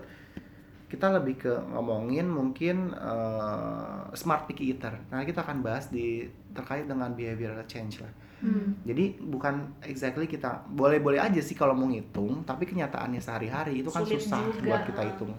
[0.85, 4.93] Kita lebih ke ngomongin mungkin eh, smart picky eater.
[5.09, 8.13] Nah, kita akan bahas di terkait dengan behavioral change lah.
[8.43, 8.77] Hmm.
[8.85, 14.05] Jadi bukan exactly kita boleh-boleh aja sih kalau mau ngitung, tapi kenyataannya sehari-hari itu kan
[14.05, 14.61] Sulit susah juga.
[14.61, 15.33] buat kita hitung.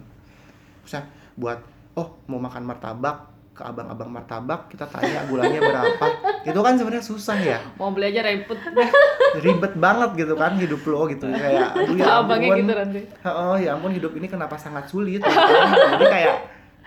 [0.83, 1.59] Misalnya buat
[1.95, 6.05] oh mau makan martabak ke abang-abang martabak kita tanya gulanya berapa.
[6.53, 7.57] Itu kan sebenarnya susah ya.
[7.81, 8.59] Mau beli aja ribet
[9.45, 11.25] ribet banget gitu kan hidup lo gitu.
[11.25, 12.61] Kayak aduh ya abangnya ampun.
[12.61, 15.73] gitu nanti oh ya ampun hidup ini kenapa sangat sulit gitu kan.
[15.97, 16.35] jadi kayak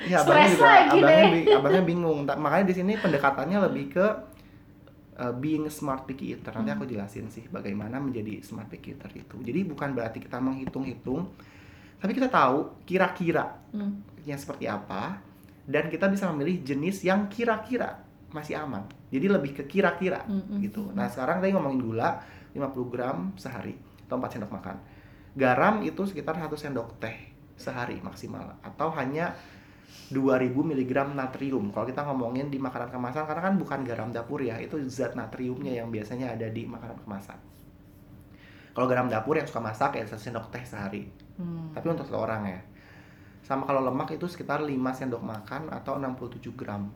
[0.06, 1.44] ya abangnya juga abangnya, deh.
[1.58, 2.18] abangnya bingung.
[2.22, 4.06] Makanya di sini pendekatannya lebih ke
[5.18, 9.36] uh, being smart picky eater nanti aku jelasin sih bagaimana menjadi smart picky eater itu.
[9.42, 11.26] Jadi bukan berarti kita menghitung-hitung
[12.00, 14.02] tapi kita tahu kira-kira Hmm.
[14.26, 15.29] yang seperti apa
[15.66, 18.00] dan kita bisa memilih jenis yang kira-kira
[18.30, 18.86] masih aman.
[19.10, 20.62] Jadi lebih ke kira-kira Mm-mm.
[20.62, 20.94] gitu.
[20.94, 22.22] Nah sekarang tadi ngomongin gula
[22.54, 23.74] 50 gram sehari
[24.06, 24.76] atau 4 sendok makan.
[25.34, 29.34] Garam itu sekitar 1 sendok teh sehari maksimal atau hanya
[30.14, 31.74] 2000 mg natrium.
[31.74, 35.82] Kalau kita ngomongin di makanan kemasan karena kan bukan garam dapur ya itu zat natriumnya
[35.82, 37.38] yang biasanya ada di makanan kemasan.
[38.70, 41.30] Kalau garam dapur yang suka masak ya 1 sendok teh sehari.
[41.40, 41.72] Hmm.
[41.72, 42.60] tapi untuk satu orang ya
[43.42, 46.86] sama kalau lemak itu sekitar 5 sendok makan atau 67 gram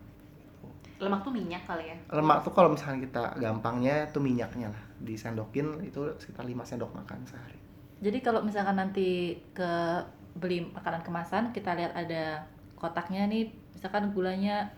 [0.94, 1.96] Lemak tuh minyak kali ya.
[2.14, 7.20] lemak tuh kalau misalnya kita gampangnya tuh minyaknya lah disendokin itu sekitar 5 sendok makan
[7.26, 7.58] sehari
[7.98, 9.70] Jadi kalau misalkan nanti ke
[10.36, 12.42] beli makanan kemasan, kita lihat ada
[12.76, 14.68] kotaknya nih, misalkan gulanya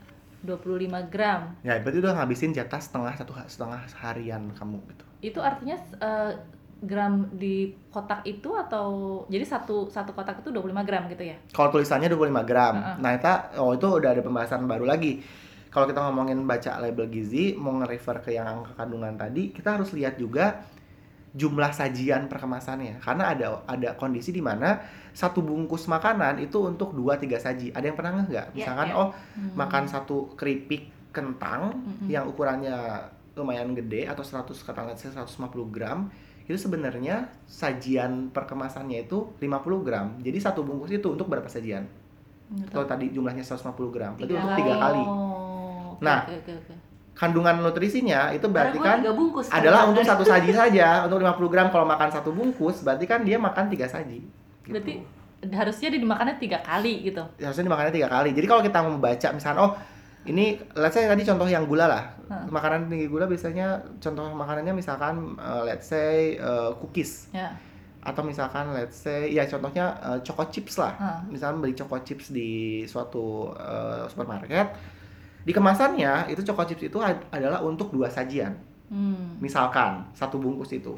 [0.44, 1.56] 25 gram.
[1.60, 6.32] ya berarti udah ngabisin jatah setengah satu setengah harian kamu gitu Itu artinya eh,
[6.76, 8.86] gram di kotak itu atau
[9.26, 11.36] jadi satu satu kotak itu 25 gram gitu ya?
[11.50, 12.96] kalau tulisannya 25 gram Heeh.
[13.00, 15.24] nah itu oh itu udah ada pembahasan baru lagi
[15.72, 19.92] kalau kita ngomongin baca label gizi mau nge-refer ke yang angka kandungan tadi kita harus
[19.92, 20.64] lihat juga
[21.36, 24.80] jumlah sajian per kemasannya karena ada ada kondisi di mana
[25.12, 28.96] satu bungkus makanan itu untuk 2-3 saji ada yang pernah nggak Iya, misalkan iya.
[28.96, 29.52] oh Hmm.
[29.52, 32.08] makan satu keripik kentang Mm-mm.
[32.08, 32.76] yang ukurannya
[33.36, 35.28] lumayan gede atau 100 katakanlah 150
[35.68, 36.08] gram
[36.46, 41.86] itu sebenarnya sajian per kemasannya itu 50 gram jadi satu bungkus itu untuk berapa sajian
[42.70, 46.74] kalau tadi jumlahnya 150 gram berarti untuk tiga kali Oh, oke, Nah, oke, oke, oke.
[47.16, 49.48] kandungan nutrisinya itu berarti kan bungkus.
[49.48, 53.24] kan, adalah untuk satu saji saja untuk 50 gram kalau makan satu bungkus berarti kan
[53.24, 54.20] dia makan tiga saji
[54.62, 54.70] gitu.
[54.70, 54.94] Berarti
[55.48, 57.22] harusnya dimakannya tiga kali gitu.
[57.38, 58.30] harusnya dimakannya tiga kali.
[58.36, 59.72] Jadi kalau kita membaca misalnya oh
[60.26, 62.02] ini let's say tadi contoh yang gula lah.
[62.26, 62.50] Heeh.
[62.50, 67.54] Makanan tinggi gula biasanya contoh makanannya misalkan eh, let's say eh, cookies Ya.
[68.02, 70.92] atau misalkan let's say ya contohnya eh, choco chips lah.
[70.94, 71.18] Heeh.
[71.34, 74.68] Misalnya beli choco chips di suatu eh, supermarket
[75.46, 78.50] di kemasannya itu choco chips itu ad- adalah untuk dua sajian.
[78.90, 79.38] Hmm.
[79.38, 80.94] Misalkan satu bungkus itu.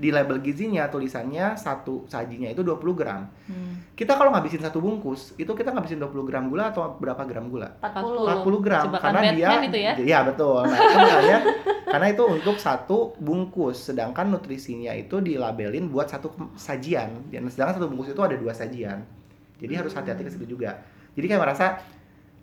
[0.00, 3.28] Di label gizinya tulisannya satu sajinya itu 20 gram.
[3.44, 3.84] Hmm.
[3.92, 7.76] Kita kalau ngabisin satu bungkus, itu kita ngabisin 20 gram gula atau berapa gram gula?
[7.84, 8.40] 40.
[8.48, 9.92] 40 gram Jebakan karena dia Batman itu ya?
[10.00, 10.64] Iya, betul.
[10.64, 11.38] Nah, itu makanya
[11.84, 17.28] karena itu untuk satu bungkus, sedangkan nutrisinya itu dilabelin buat satu sajian.
[17.28, 19.04] Dan sedangkan satu bungkus itu ada dua sajian.
[19.60, 20.80] Jadi harus hati-hati ke situ juga.
[21.12, 21.84] Jadi kayak merasa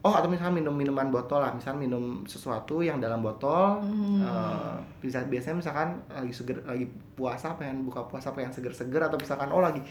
[0.07, 4.79] oh atau misalnya minum minuman botol lah, misalnya minum sesuatu yang dalam botol Hmm.
[5.03, 6.87] bisa biasanya misalkan lagi seger lagi
[7.19, 9.83] puasa pengen buka puasa pengen seger-seger atau misalkan oh lagi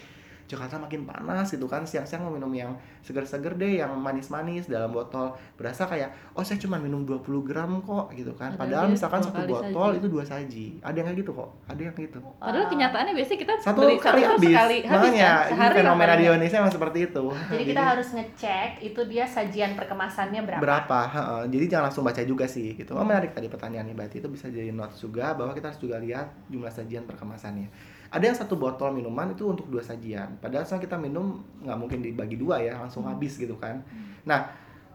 [0.47, 1.83] Jakarta makin panas gitu kan.
[1.83, 2.73] Siang-siang mau minum yang
[3.03, 5.35] seger-seger deh yang manis-manis dalam botol.
[5.59, 8.55] Berasa kayak oh saya cuma minum 20 gram kok gitu kan.
[8.55, 9.99] Padahal padahal misalkan satu botol saji.
[9.99, 10.67] itu dua saji.
[10.85, 11.51] Ada yang kayak gitu kok.
[11.67, 12.19] Ada yang kayak gitu.
[12.39, 14.55] Padahal kenyataannya biasanya kita satu beli kali satu habis.
[14.55, 14.77] sekali.
[14.85, 15.47] Habis makanya kan?
[15.47, 16.25] ini Sehari fenomena di.
[16.27, 17.25] Indonesia memang seperti itu.
[17.33, 20.61] Jadi kita harus ngecek itu dia sajian perkemasannya berapa.
[20.63, 21.43] berapa heeh.
[21.51, 22.93] jadi jangan langsung baca juga sih gitu.
[22.95, 26.29] Oh menarik tadi pertanyaannya berarti itu bisa jadi notes juga bahwa kita harus juga lihat
[26.53, 30.39] jumlah sajian per kemasannya ada yang satu botol minuman itu untuk dua sajian.
[30.39, 33.83] Padahal saat kita minum nggak mungkin dibagi dua ya langsung habis gitu kan.
[34.25, 34.47] Nah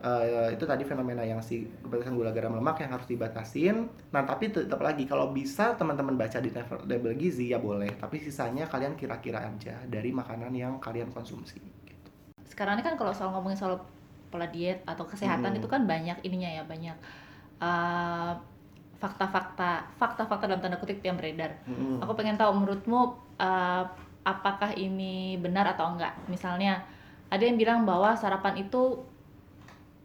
[0.02, 3.86] eh, itu tadi fenomena yang si kebatasan gula garam lemak yang harus dibatasin.
[4.10, 6.50] Nah tapi tetap lagi kalau bisa teman-teman baca di
[6.88, 8.00] label- gizi ya boleh.
[8.00, 12.10] Tapi sisanya kalian kira-kira aja dari makanan yang kalian konsumsi gitu.
[12.48, 13.78] Sekarang ini kan kalau soal ngomongin soal
[14.32, 15.60] pola diet atau kesehatan Hmm.
[15.60, 16.96] itu kan banyak ininya ya, banyak
[17.62, 18.32] eh,
[19.02, 21.58] fakta-fakta fakta-fakta dalam tanda kutip yang beredar.
[21.66, 21.98] Mm-mm.
[22.06, 23.84] Aku pengen tahu menurutmu eh,
[24.22, 26.14] apakah ini benar atau enggak?
[26.30, 26.86] Misalnya
[27.34, 29.02] ada yang bilang bahwa sarapan itu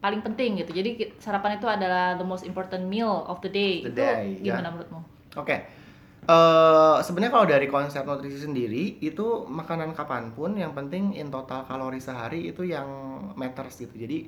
[0.00, 0.72] paling penting gitu.
[0.72, 3.84] Jadi sarapan itu adalah the most important meal of the day.
[3.84, 4.56] The itu day, ya.
[4.56, 5.00] gimana menurutmu?
[5.36, 5.56] Oke.
[6.26, 11.62] Eh sebenarnya kalau dari konsep nutrisi sendiri itu makanan kapan pun yang penting in total
[11.68, 12.88] kalori sehari itu yang
[13.36, 13.92] matters gitu.
[13.92, 14.26] Jadi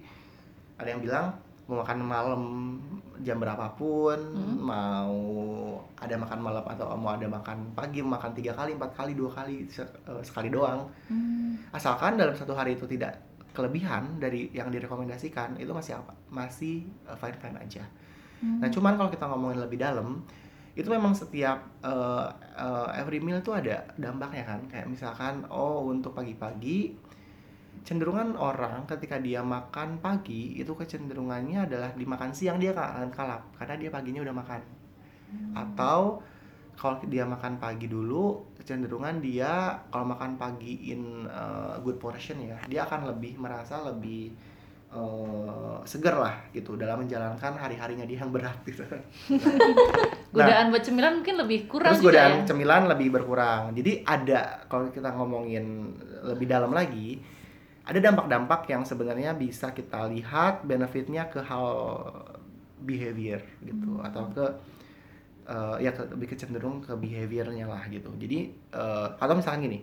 [0.79, 2.43] ada yang bilang mau makan malam
[3.21, 4.57] jam berapapun Hmm.
[4.57, 5.17] mau
[5.95, 9.69] ada makan malam atau mau ada makan pagi makan tiga kali empat kali dua kali
[9.69, 11.61] eh, sekali doang Hmm.
[11.71, 13.21] asalkan dalam satu hari itu tidak
[13.53, 17.85] kelebihan dari yang direkomendasikan itu masih apa masih fine fine aja
[18.39, 18.63] Hmm.
[18.63, 20.23] nah cuman kalau kita ngomongin lebih dalam
[20.73, 26.15] itu memang setiap eh, eh, every meal itu ada dampaknya kan kayak misalkan oh untuk
[26.15, 26.95] pagi-pagi
[27.89, 33.81] cenderungan orang ketika dia makan pagi itu kecenderungannya adalah dimakan siang dia akan kalap karena
[33.81, 34.61] dia paginya udah makan
[35.57, 36.21] atau
[36.77, 42.61] kalau dia makan pagi dulu cenderungan dia kalau makan pagi in uh, good portion ya
[42.69, 44.37] dia akan lebih merasa lebih
[44.93, 48.85] uh, seger lah gitu dalam menjalankan hari-harinya dia yang berat gitu.
[50.37, 53.73] godaan buat cemilan mungkin lebih kurang Terus godaan ya cemilan lebih berkurang.
[53.73, 55.97] Jadi ada kalau kita ngomongin
[56.29, 57.17] lebih dalam lagi,
[57.89, 61.65] ada dampak-dampak yang sebenarnya bisa kita lihat benefitnya ke hal
[62.85, 64.45] behavior gitu atau ke
[65.49, 68.13] eh, ya ke, lebih kecenderung ke behaviornya lah gitu.
[68.21, 69.81] Jadi eh, atau misalkan gini,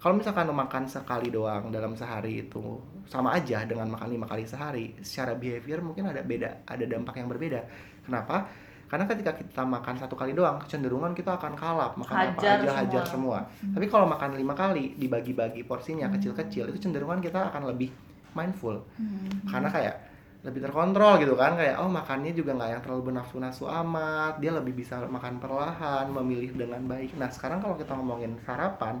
[0.00, 4.96] kalau misalkan makan sekali doang dalam sehari itu sama aja dengan makan lima kali sehari,
[5.04, 7.60] secara behavior mungkin ada beda, ada dampak yang berbeda.
[8.08, 8.48] Kenapa?
[8.86, 12.60] Karena ketika kita makan satu kali doang, kecenderungan kita akan kalap, makan Hajar apa aja
[12.60, 12.76] semua.
[12.78, 13.38] hajar semua.
[13.74, 17.90] Tapi kalau makan lima kali, dibagi-bagi porsinya kecil-kecil, itu cenderungan kita akan lebih
[18.36, 18.82] mindful.
[19.00, 19.48] Hmm.
[19.48, 19.96] Karena kayak
[20.44, 24.76] lebih terkontrol gitu kan, kayak oh makannya juga nggak yang terlalu bernafsu-nafsu amat, dia lebih
[24.76, 27.16] bisa makan perlahan, memilih dengan baik.
[27.16, 29.00] Nah sekarang kalau kita ngomongin sarapan,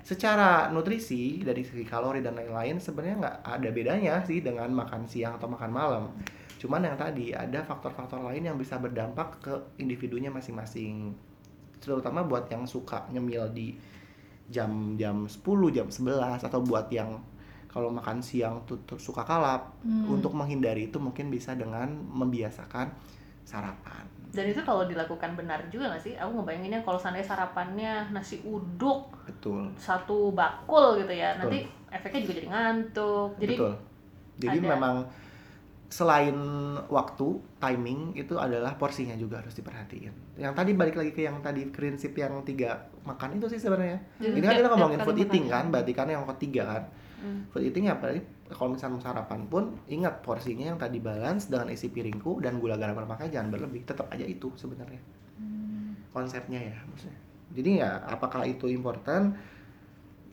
[0.00, 5.36] secara nutrisi dari segi kalori dan lain-lain sebenarnya nggak ada bedanya sih dengan makan siang
[5.36, 6.04] atau makan malam.
[6.64, 11.12] Cuman yang tadi ada faktor-faktor lain yang bisa berdampak ke individunya masing-masing.
[11.76, 13.76] Terutama buat yang suka nyemil di
[14.48, 17.20] jam-jam 10, jam 11 atau buat yang
[17.68, 20.08] kalau makan siang tuh, tuh suka kalap Hmm.
[20.08, 22.88] untuk menghindari itu mungkin bisa dengan membiasakan
[23.44, 24.08] sarapan.
[24.32, 26.14] Dan itu kalau dilakukan benar juga nggak sih?
[26.16, 29.68] Aku ngebayanginnya kalau seandainya sarapannya nasi uduk Betul.
[29.76, 31.40] satu bakul gitu ya, Betul.
[31.44, 31.58] nanti
[31.92, 33.28] efeknya juga jadi ngantuk.
[33.36, 33.72] Jadi Betul.
[34.34, 34.94] Jadi ada- memang
[35.94, 36.34] selain
[36.90, 40.42] waktu, timing itu adalah porsinya juga harus diperhatiin.
[40.42, 44.02] Yang tadi balik lagi ke yang tadi prinsip yang tiga makan itu sih sebenarnya.
[44.18, 46.82] Ini kan kita ngomongin food eating kan, berarti kan yang ketiga kan.
[47.22, 47.46] Hmm.
[47.54, 51.86] Food eating ya berarti kalau misalnya sarapan pun ingat porsinya yang tadi balance dengan isi
[51.86, 53.86] piringku dan gula garam lemaknya jangan berlebih.
[53.86, 54.98] Tetap aja itu sebenarnya
[55.38, 55.94] Hmm.
[56.10, 57.22] konsepnya ya maksudnya.
[57.54, 59.38] Jadi ya apakah itu important?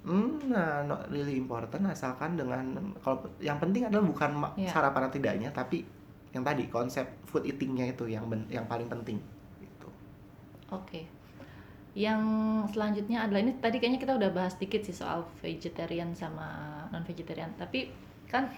[0.02, 2.74] Hmm, nah, not really important asalkan dengan
[3.06, 4.74] kalau yang penting adalah bukan Iya.
[4.74, 5.86] sarapan atau tidaknya, tapi
[6.34, 9.22] yang tadi konsep food eatingnya itu yang ben- yang paling penting.
[9.62, 9.88] Gitu.
[10.74, 11.06] Oke.
[11.94, 12.22] Yang
[12.74, 17.52] selanjutnya adalah ini tadi kayaknya kita udah bahas dikit sih soal vegetarian sama non vegetarian.
[17.60, 17.92] Tapi
[18.26, 18.50] kan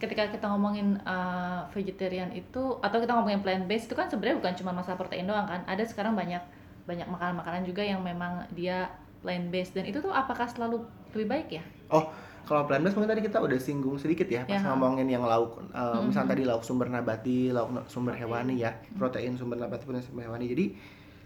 [0.00, 4.54] ketika kita ngomongin uh, vegetarian itu atau kita ngomongin plant based itu kan sebenarnya bukan
[4.56, 5.60] cuma masalah protein doang kan.
[5.68, 6.40] Ada sekarang banyak
[6.88, 8.88] banyak makanan-makanan juga yang memang dia
[9.20, 10.80] plant based dan itu tuh apakah selalu
[11.12, 11.64] lebih baik ya?
[12.40, 14.64] Kalau plant based mungkin tadi kita udah singgung sedikit ya pas Ya.
[14.66, 16.08] ngomongin yang lauk, uh, Mhm.
[16.08, 18.26] misalnya tadi lauk sumber nabati, lauk sumber Protein.
[18.26, 20.46] hewani ya, protein sumber nabati, protein sumber hewani.
[20.46, 20.64] Jadi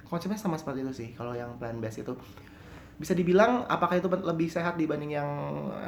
[0.05, 1.09] konsepnya sama seperti itu sih.
[1.13, 2.13] Kalau yang plant based itu
[2.95, 5.27] bisa dibilang apakah itu lebih sehat dibanding yang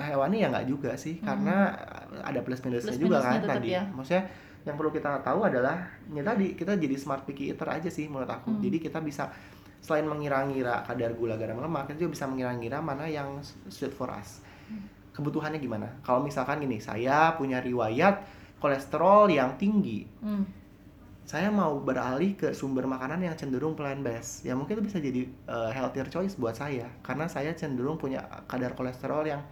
[0.01, 1.75] hewani ya nggak juga sih, karena
[2.21, 3.69] ada plus minusnya Plus juga minusnya kan tadi.
[3.69, 3.83] ya.
[3.85, 4.25] Maksudnya
[4.63, 5.79] yang perlu kita tahu adalah
[6.09, 8.51] ya tadi kita jadi smart picky eater aja sih menurut aku.
[8.51, 8.59] Hmm.
[8.59, 9.31] Jadi kita bisa
[9.81, 13.39] selain mengira-ngira kadar gula garam lemak, kita juga bisa mengira-ngira mana yang
[13.71, 14.43] suit for us.
[15.15, 15.89] Kebutuhannya gimana?
[16.05, 18.21] Kalau misalkan gini, saya punya riwayat
[18.61, 20.45] kolesterol yang tinggi, Hmm.
[21.25, 24.45] saya mau beralih ke sumber makanan yang cenderung plant based.
[24.45, 28.77] Ya mungkin itu bisa jadi uh, healthier choice buat saya karena saya cenderung punya kadar
[28.79, 29.43] kolesterol yang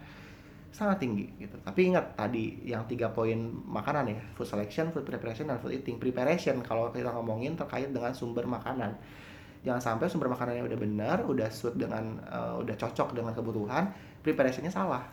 [0.75, 1.55] sangat tinggi gitu.
[1.63, 5.95] Tapi ingat tadi yang tiga poin makanan ya, food selection, food preparation, dan food eating.
[5.95, 8.91] Preparation kalau kita ngomongin terkait dengan sumber makanan.
[9.65, 13.89] Jangan sampai sumber makanannya udah benar, udah suit dengan uh, udah cocok dengan kebutuhan,
[14.21, 15.03] preparationnya salah.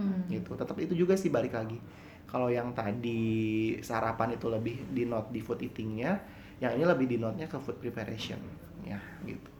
[0.00, 0.26] Hmm.
[0.26, 0.56] gitu.
[0.56, 1.78] Tetap itu juga sih balik lagi.
[2.26, 6.18] Kalau yang tadi sarapan itu lebih di note di food eatingnya
[6.60, 8.36] yang ini lebih di note-nya ke food preparation
[8.84, 9.50] ya gitu.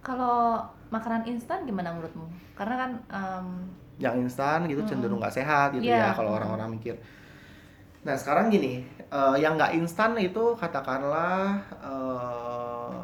[0.00, 0.62] Kalau
[0.94, 2.26] makanan instan gimana menurutmu?
[2.54, 3.46] Karena kan em,
[3.98, 6.94] yang instan gitu cenderung nggak sehat gitu Iya, ya kalau orang-orang mikir.
[8.06, 12.95] Nah sekarang gini eh, yang nggak instan itu katakanlah eh,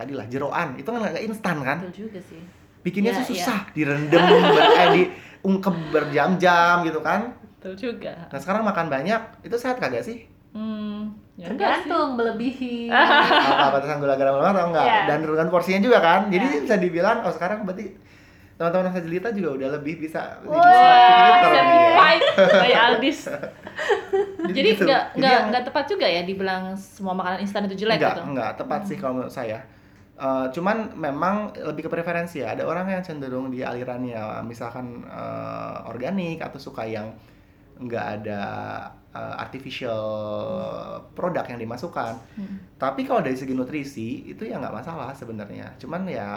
[0.00, 2.40] tadi lah jeroan itu kan nggak instan kan betul juga sih.
[2.80, 3.30] bikinnya tuh iya.
[3.30, 8.16] susah direndam ber, eh, diungkep berjam-jam gitu kan Betul juga.
[8.26, 11.86] nah sekarang makan banyak itu sehat kagak sih Hmm, ya enggak sih.
[11.86, 12.90] tergantung melebihi.
[12.90, 15.00] apa batasan gula garam lemak atau enggak Iya.
[15.06, 16.60] dan dengan porsinya juga kan jadi Iya.
[16.60, 17.94] bisa dibilang oh sekarang berarti
[18.56, 20.60] teman-teman Sajelita juga udah lebih bisa dia.
[21.40, 23.18] certified by Aldis.
[24.42, 24.84] Jadi gitu.
[24.84, 28.12] nggak Jadi nggak yang- nggak tepat juga ya dibilang semua makanan instan itu jelek enggak,
[28.12, 28.22] gitu.
[28.26, 29.58] enggak tepat sih kalau menurut saya.
[30.20, 32.52] Eh, cuman memang lebih ke preferensi ya.
[32.52, 37.08] Ada orang yang cenderung di alirannya misalkan eh, organik atau suka yang
[37.80, 38.42] nggak ada
[39.16, 40.04] eh, artificial
[41.16, 42.12] produk yang dimasukkan.
[42.36, 42.56] Hmm.
[42.76, 45.72] Tapi kalau dari segi nutrisi itu ya nggak masalah sebenarnya.
[45.80, 46.28] Cuman ya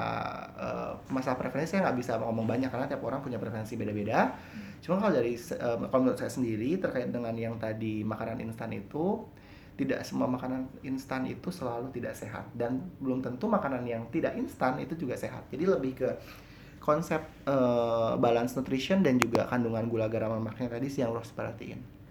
[0.56, 4.32] eh, masalah preferensi saya nggak bisa ngomong banyak karena tiap orang punya preferensi beda-beda.
[4.80, 9.28] Cuma kalau dari eh, kalau menurut saya sendiri terkait dengan yang tadi makanan instan itu
[9.74, 14.78] tidak semua makanan instan itu selalu tidak sehat dan belum tentu makanan yang tidak instan
[14.78, 15.50] itu juga sehat.
[15.50, 16.10] Jadi lebih ke
[16.84, 21.32] konsep eh, balance nutrition dan juga kandungan gula garam lemaknya tadi sih yang lo harus
[21.32, 22.04] perhatiin.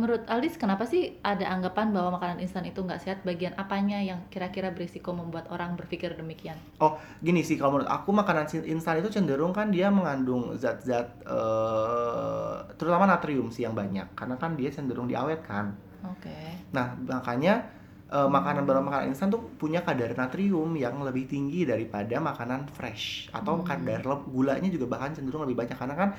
[0.00, 3.18] Menurut Aldis, kenapa sih ada anggapan bahwa makanan instan itu nggak sehat?
[3.20, 6.56] Bagian apanya yang kira-kira berisiko membuat orang berpikir demikian?
[7.20, 13.04] gini sih kalau menurut aku makanan instan itu cenderung kan dia mengandung zat-zat eh, terutama
[13.04, 15.89] natrium sih yang banyak karena kan dia cenderung diawetkan.
[16.04, 16.38] Oke.
[16.72, 17.66] Nah makanya
[18.10, 23.30] eh, makanan baru makanan instan tuh punya kadar natrium yang lebih tinggi daripada makanan fresh
[23.30, 23.66] atau Hmm.
[23.66, 26.10] kadar gulanya juga bahkan cenderung lebih banyak karena kan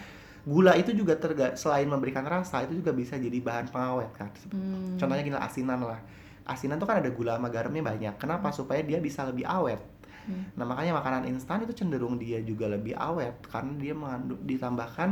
[0.42, 4.30] gula itu juga terga selain memberikan rasa itu juga bisa jadi bahan pengawet kan.
[4.50, 4.98] Hmm.
[4.98, 6.00] Contohnya gini asinan lah.
[6.48, 8.14] Asinan tuh kan ada gula sama garamnya banyak.
[8.18, 8.50] Kenapa?
[8.50, 9.78] Supaya dia bisa lebih awet.
[10.26, 10.50] Hmm.
[10.58, 15.10] Nah makanya makanan instan itu cenderung dia juga lebih awet karena dia mengandung ditambahkan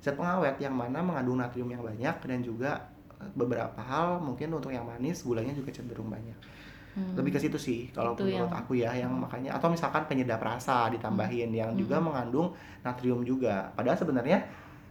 [0.00, 2.88] zat pengawet yang mana mengandung natrium yang banyak dan juga
[3.32, 6.36] beberapa hal mungkin untuk yang manis gulanya juga cenderung banyak.
[6.92, 7.16] Hmm.
[7.16, 10.44] Lebih ke situ sih kalau Itu menurut yang- aku ya yang makanya atau misalkan penyedap
[10.44, 12.12] rasa ditambahin yang juga Hmm.
[12.12, 12.52] mengandung
[12.84, 13.72] natrium juga.
[13.72, 14.44] Padahal sebenarnya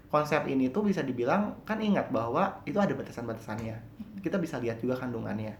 [0.09, 3.77] konsep ini tuh bisa dibilang kan ingat bahwa itu ada batasan-batasannya.
[4.19, 5.53] Kita bisa lihat juga kandungannya.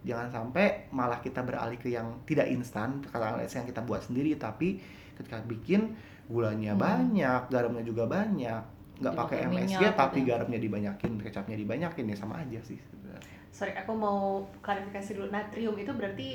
[0.00, 4.80] Jangan sampai malah kita beralih ke yang tidak instan, katakanlah yang kita buat sendiri tapi
[5.18, 5.92] ketika bikin
[6.30, 6.80] gulanya Hmm.
[6.80, 8.62] banyak, garamnya juga banyak,
[9.00, 10.28] nggak pakai MSG minyak tapi gitu ya.
[10.36, 12.76] garamnya dibanyakin, kecapnya dibanyakin ya sama aja sih.
[12.76, 13.32] sebenarnya.
[13.50, 15.28] Sorry, aku mau klarifikasi dulu.
[15.32, 16.28] Natrium itu berarti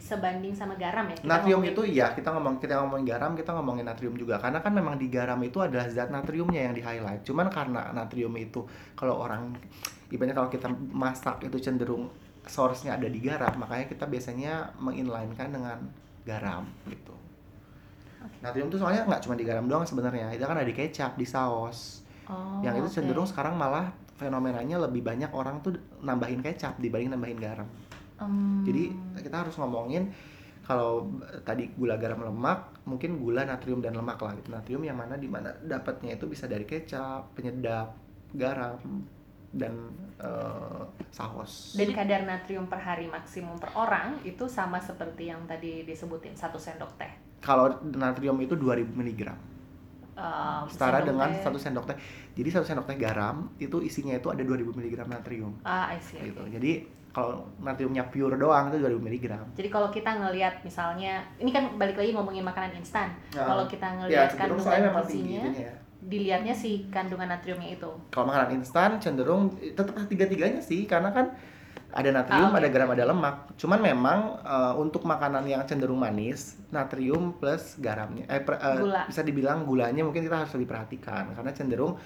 [0.00, 1.16] sebanding sama garam ya?
[1.20, 4.58] Kita natrium ngomongin- itu ya kita ngomong kita ngomongin garam kita ngomongin natrium juga karena
[4.64, 8.64] kan memang di garam itu adalah zat natriumnya yang di highlight cuman karena natrium itu
[8.96, 9.52] kalau orang
[10.08, 12.08] ibaratnya kalau kita masak itu cenderung
[12.48, 15.78] source-nya ada di garam makanya kita biasanya menginline-kan dengan
[16.24, 17.12] garam gitu
[18.40, 21.28] natrium itu soalnya nggak cuma di garam doang sebenarnya itu kan ada di kecap di
[21.28, 21.99] saus
[22.30, 22.94] Oh, yang itu oke.
[22.94, 27.66] cenderung sekarang malah fenomenanya lebih banyak orang tuh nambahin kecap dibanding nambahin garam
[28.20, 28.60] Hmm.
[28.68, 28.92] jadi
[29.24, 30.12] kita harus ngomongin
[30.60, 31.08] kalau
[31.42, 34.54] tadi gula garam lemak, mungkin gula natrium dan lemak lah gitu.
[34.54, 37.90] Natrium yang mana di mana dapatnya itu bisa dari kecap, penyedap,
[38.36, 38.78] garam
[39.50, 39.90] dan
[40.22, 41.74] eh, saus.
[41.74, 46.60] Dan kadar natrium per hari maksimum per orang itu sama seperti yang tadi disebutin satu
[46.60, 47.10] sendok teh.
[47.42, 49.20] Kalau natrium itu 2000 mg.
[50.20, 51.96] Um, Setara sendok dengan teh- satu sendok teh.
[52.34, 56.20] Jadi satu sendok teh garam itu isinya itu ada 2000 mg natrium Ah, I see.
[56.20, 56.36] gitu.
[56.38, 56.52] oke.
[56.52, 56.72] Jadi
[57.10, 59.24] kalau natriumnya pure doang itu 2000 mg.
[59.52, 63.10] Jadi kalau kita ngelihat misalnya, ini kan balik lagi ngomongin makanan instan.
[63.30, 65.74] Nah, kalau kita Ya, ngelihat soalnya kandungan memang tinggi gizinya, itunya ya.
[66.02, 67.90] dilihatnya si kandungan natriumnya itu.
[68.08, 71.32] kalau makanan instan cenderung tetap tiga-tiganya sih karena kan
[71.90, 72.58] ada natrium, Ah, oke.
[72.58, 73.34] ada garam, ada lemak.
[73.58, 79.02] Cuman memang eh, untuk makanan yang cenderung manis, natrium plus garamnya, eh, per- eh, Gula.
[79.06, 81.98] bisa dibilang gulanya mungkin kita harus lebih perhatikan karena cenderung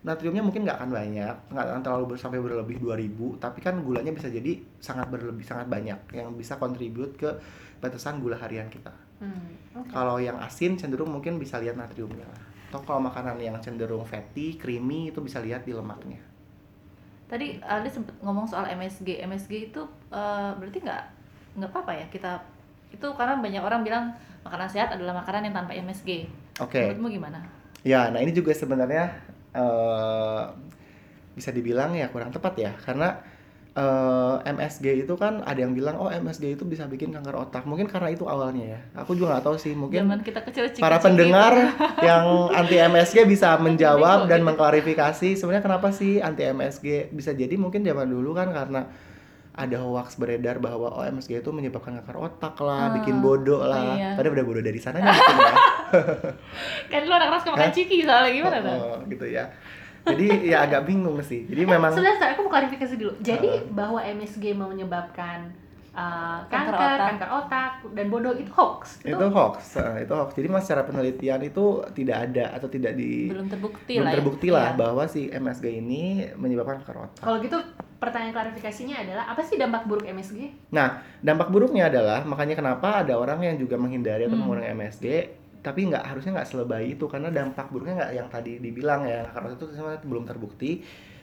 [0.00, 4.14] natriumnya mungkin nggak akan banyak, nggak akan terlalu ber- sampai berlebih 2000, tapi kan gulanya
[4.14, 7.26] bisa jadi sangat berlebih, sangat banyak yang bisa kontribut ke
[7.82, 8.94] batasan gula harian kita.
[9.18, 9.90] Hmm, oke.
[9.90, 12.28] Kalau yang asin cenderung mungkin bisa lihat natriumnya.
[12.70, 16.22] Atau kalau makanan yang cenderung fatty, creamy itu bisa lihat di lemaknya.
[17.26, 19.22] Tadi Aldi sempat ngomong soal MSG.
[19.26, 19.82] MSG itu
[20.14, 21.02] eh, berarti nggak
[21.56, 22.38] nggak apa-apa ya kita
[22.92, 24.04] itu karena banyak orang bilang
[24.46, 26.30] makanan sehat adalah makanan yang tanpa MSG.
[26.62, 26.80] Oke.
[26.86, 27.42] Menurutmu gimana?
[27.82, 29.10] Ya, nah ini juga sebenarnya
[29.54, 30.42] eh,
[31.34, 33.18] bisa dibilang ya kurang tepat ya, karena
[33.76, 37.62] eh, MSG itu kan ada yang bilang oh MSG itu bisa bikin kanker otak.
[37.62, 38.80] Mungkin karena itu awalnya ya.
[38.96, 39.72] Aku juga nggak tahu sih.
[39.72, 41.52] Mungkin Zaman kita kecil ciki para pendengar
[42.02, 47.80] yang anti MSG bisa menjawab dan mengklarifikasi sebenarnya kenapa sih anti MSG bisa jadi mungkin
[47.80, 48.88] zaman dulu kan karena
[49.52, 53.96] ada hoax beredar bahwa oh MSG itu menyebabkan kanker otak lah, Ah, bikin bodoh lah.
[53.96, 54.12] iya.
[54.12, 55.54] Padahal udah bodoh dari sananya mungkin ya.
[56.92, 57.72] kan lu anak keras makan Hah?
[57.72, 58.76] ciki soalnya gimana tuh?
[58.76, 59.44] Oh, gitu ya.
[60.06, 61.44] Jadi ya agak bingung sih.
[61.44, 63.12] Jadi memang Sebentar, aku mau klarifikasi dulu.
[63.18, 63.62] Jadi Uh.
[63.70, 65.50] bahwa MSG menyebabkan
[65.92, 67.06] uh, Kanker kanker, otak.
[67.10, 69.00] kanker otak, dan bodoh itu hoax.
[69.02, 70.30] itu hoax, eh, itu hoax.
[70.32, 74.10] Jadi mas secara penelitian itu tidak ada atau tidak di Belum terbukti belum lah.
[74.10, 74.16] ya.
[74.16, 74.78] terbukti lah Iya.
[74.78, 76.02] bahwa si MSG ini
[76.34, 77.18] menyebabkan kanker otak.
[77.18, 77.58] Kalau gitu
[77.96, 80.70] pertanyaan klarifikasinya adalah apa sih dampak buruk MSG?
[80.70, 80.88] Nah,
[81.18, 84.44] dampak buruknya adalah makanya kenapa ada orang yang juga menghindari atau Hmm.
[84.44, 85.04] mengurangi MSG
[85.66, 89.50] tapi nggak harusnya nggak selebay itu karena dampak buruknya nggak yang tadi dibilang ya karena
[89.52, 90.70] itu sebenarnya belum terbukti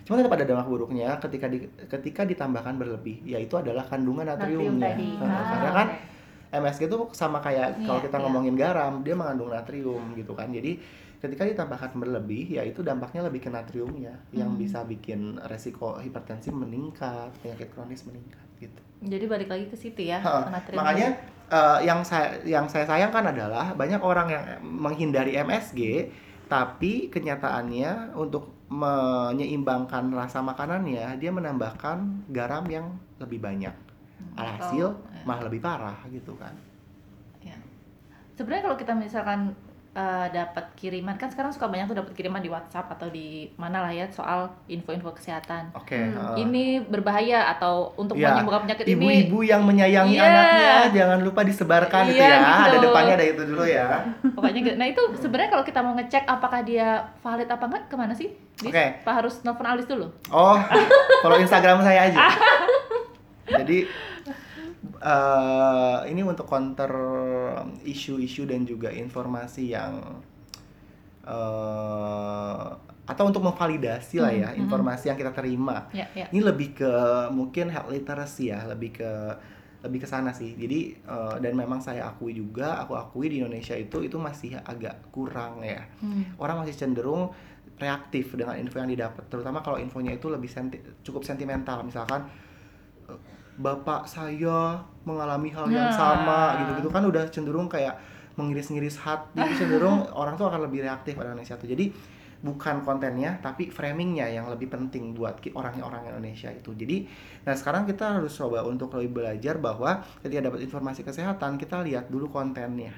[0.03, 4.91] cuma tetap ada dampak buruknya ketika di, ketika ditambahkan berlebih yaitu adalah kandungan Natrium natriumnya
[4.91, 5.07] tadi.
[5.15, 6.11] Nah, Ah, karena kan oke.
[6.53, 8.23] MSG itu sama kayak kalau Iya, kita iya.
[8.27, 10.75] ngomongin garam dia mengandung natrium gitu kan jadi
[11.17, 14.59] ketika ditambahkan berlebih ya itu dampaknya lebih ke natriumnya yang Hmm.
[14.59, 20.19] bisa bikin resiko hipertensi meningkat penyakit kronis meningkat gitu Jadi balik lagi ke situ ya,
[20.19, 20.79] Ha, ke natrium.
[20.79, 21.07] makanya
[21.53, 26.09] eh, yang saya yang saya sayangkan adalah banyak orang yang menghindari MSG
[26.49, 32.89] tapi kenyataannya untuk menyeimbangkan rasa makanannya dia menambahkan garam yang
[33.21, 33.73] lebih banyak
[34.33, 35.23] alhasil Oh, ya.
[35.23, 36.53] malah lebih parah gitu kan
[37.43, 37.59] Ya.
[38.33, 39.51] Sebenarnya kalau kita misalkan
[39.93, 43.77] eh, dapat kiriman kan sekarang suka banyak tuh dapat kiriman di WhatsApp atau di mana
[43.79, 45.69] lah ya soal info-info kesehatan.
[45.71, 50.25] oke Hmm, eh, ini berbahaya atau untuk Ya, menyembuhkan penyakit ini ibu-ibu yang menyayangi Iya.
[50.25, 52.65] anaknya jangan lupa disebarkan itu Iya, ya gitu.
[52.65, 53.87] ada depannya ada itu dulu ya
[54.27, 54.75] pokoknya gitu.
[54.75, 56.87] Nah itu sebenarnya kalau kita mau ngecek apakah dia
[57.19, 58.33] valid apa enggak ke mana sih?
[58.59, 58.85] Oke.
[58.99, 60.09] Apa harus nelfon Alis dulu?
[60.27, 60.57] Oh,
[61.19, 62.17] follow Instagram saya aja.
[63.53, 63.85] Jadi
[64.83, 66.91] eh ini untuk counter
[67.87, 69.93] isu-isu dan juga informasi yang
[71.23, 72.67] eh
[73.03, 74.63] atau untuk memvalidasi lah ya Hmm, hmm.
[74.63, 75.91] informasi yang kita terima.
[75.91, 76.23] Ya, ya.
[76.31, 76.91] Ini lebih ke
[77.35, 79.11] mungkin health literacy ya, lebih ke
[79.83, 80.55] lebih ke sana sih.
[80.55, 85.11] Jadi eh, dan memang saya akui juga, aku akui di Indonesia itu itu masih agak
[85.11, 86.23] kurang ya Hmm.
[86.39, 87.31] orang masih cenderung
[87.79, 92.23] reaktif dengan info yang didapat terutama kalau infonya itu lebih senti cukup sentimental misalkan
[93.57, 95.95] bapak saya mengalami hal yang Nah.
[95.95, 96.89] sama gitu-gitu.
[96.89, 97.95] Kan udah cenderung kayak
[98.33, 101.69] mengiris-ngiris hati cenderung orang tuh akan lebih reaktif pada Indonesia tuh.
[101.69, 101.93] Jadi
[102.43, 106.75] bukan kontennya tapi framingnya yang lebih penting buat orang-orang Indonesia itu.
[106.75, 107.07] Jadi
[107.47, 112.11] nah sekarang kita harus coba untuk lebih belajar bahwa ketika dapat informasi kesehatan kita lihat
[112.11, 112.91] dulu kontennya.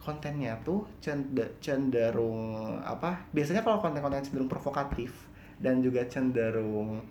[0.00, 3.26] Kontennya tuh cende- cenderung apa?
[3.34, 5.10] Biasanya kalau konten-konten cenderung provokatif
[5.58, 7.02] dan juga cenderung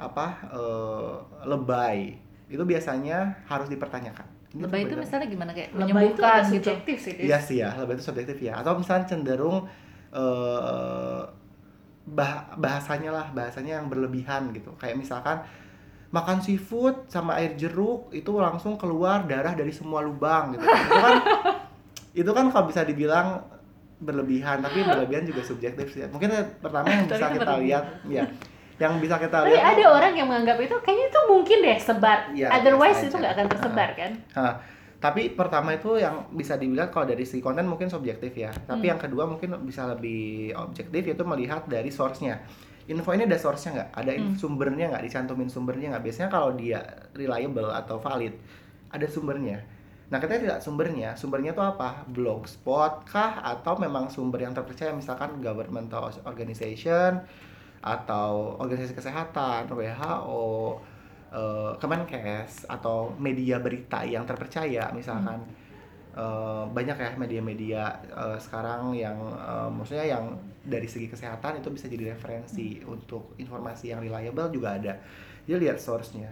[0.00, 2.16] apa eh, lebay
[2.50, 6.54] itu biasanya harus dipertanyakan Ini Lebay itu misalnya gimana kayak Lebay itu agak gitu.
[6.58, 7.14] subjektif sih.
[7.22, 8.58] Iya sih ya, lebih itu subjektif ya.
[8.58, 9.70] Atau misalnya cenderung
[10.10, 11.22] eh
[12.10, 14.74] bah- bahasanya lah, bahasanya yang berlebihan gitu.
[14.82, 15.46] Kayak misalkan
[16.10, 20.66] makan seafood sama air jeruk itu langsung keluar darah dari semua lubang gitu.
[20.66, 21.14] Itu kan
[22.26, 23.46] itu kan kalau bisa dibilang
[24.02, 26.02] berlebihan, tapi berlebihan juga subjektif sih.
[26.10, 28.26] Mungkin pertama yang bisa kita lihat ya.
[28.80, 32.18] Yang bisa kita Tapi lihat ada orang yang menganggap itu kayaknya itu mungkin deh sebar.
[32.32, 34.12] Iya, Otherwise itu nggak akan tersebar kan?
[34.32, 34.54] Nah,
[34.96, 38.48] tapi pertama itu yang bisa dibilang kalau dari segi konten mungkin subjektif ya.
[38.48, 38.92] Tapi Hmm.
[38.96, 42.40] yang kedua mungkin bisa lebih objektif yaitu melihat dari source-nya.
[42.88, 43.90] Info ini ada source-nya nggak?
[44.00, 44.34] Ada Hmm.
[44.34, 45.04] sumbernya nggak?
[45.04, 46.04] Dicantumin sumbernya nggak?
[46.08, 46.80] Biasanya kalau dia
[47.12, 48.32] reliable atau valid,
[48.88, 49.60] ada sumbernya.
[50.10, 51.14] Nah, kita tidak sumbernya.
[51.14, 52.02] Sumbernya itu apa?
[52.10, 53.44] Blogspot kah?
[53.46, 57.22] Atau memang sumber yang terpercaya misalkan governmental organization
[57.80, 60.76] atau organisasi kesehatan, WHO,
[61.32, 65.40] eh, Kemenkes atau media berita yang terpercaya misalkan.
[66.10, 69.16] Eh, banyak ya media-media eh, sekarang yang
[69.72, 74.92] maksudnya yang dari segi kesehatan itu bisa jadi referensi untuk informasi yang reliable juga ada.
[75.48, 76.28] Jadi lihat source-nya.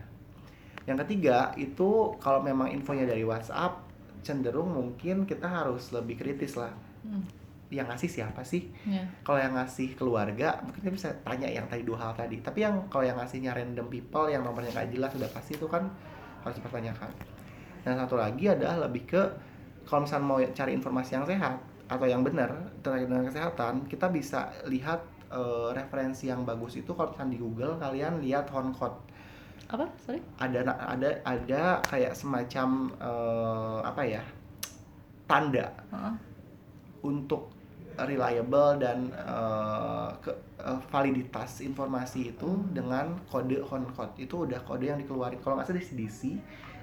[0.85, 3.89] Yang ketiga itu kalau memang infonya dari WhatsApp
[4.21, 6.73] cenderung mungkin kita harus lebih kritis lah.
[7.07, 7.38] Hmm.
[7.69, 9.05] Yang ngasih siapa sih Ya.
[9.21, 12.81] kalau yang ngasih keluarga mungkin kita bisa tanya yang tadi dua hal tadi tapi yang
[12.89, 15.85] kalau yang ngasihnya random people yang nomornya nggak jelas sudah pasti itu kan
[16.41, 17.13] harus dipertanyakan
[17.85, 19.23] dan satu lagi adalah lebih ke
[19.85, 21.57] kalau misalnya mau cari informasi yang sehat
[21.89, 27.13] atau yang benar terkait dengan kesehatan kita bisa lihat eh, referensi yang bagus itu kalau
[27.13, 28.97] misalnya di Google kalian lihat Honcode
[29.69, 29.85] Apa?
[30.01, 30.21] Sorry.
[30.41, 34.23] ada ada ada kayak semacam eh, apa ya
[35.29, 36.15] tanda Heeh.
[37.05, 37.53] untuk
[38.07, 40.31] reliable dan uh, ke,
[40.63, 45.41] uh, validitas informasi itu dengan kode Honcode itu udah kode yang dikeluarin.
[45.43, 46.21] Kalau nggak salah dari CDC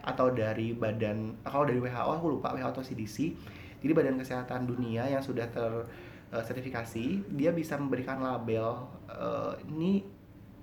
[0.06, 3.34] atau dari badan kalau dari WHO aku lupa WHO atau CDC
[3.82, 10.06] jadi badan kesehatan dunia yang sudah tersertifikasi dia bisa memberikan label uh, ini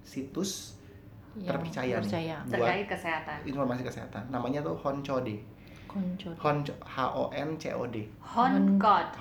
[0.07, 0.79] situs
[1.35, 2.37] Yang terpercaya nih Terpercaya.
[2.39, 3.39] buat Terkait kesehatan.
[3.49, 4.23] informasi kesehatan.
[4.29, 5.41] Namanya tuh Honcode
[5.93, 6.35] Koncot.
[6.41, 9.13] Hon H O N C O D Itu Honcode.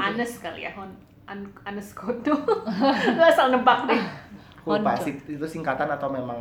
[0.00, 0.88] Anes kali ya, Hon
[1.28, 2.34] An Anes Kodo.
[2.34, 4.02] Gue asal nebak deh.
[4.62, 6.38] Lupa sih, itu singkatan atau memang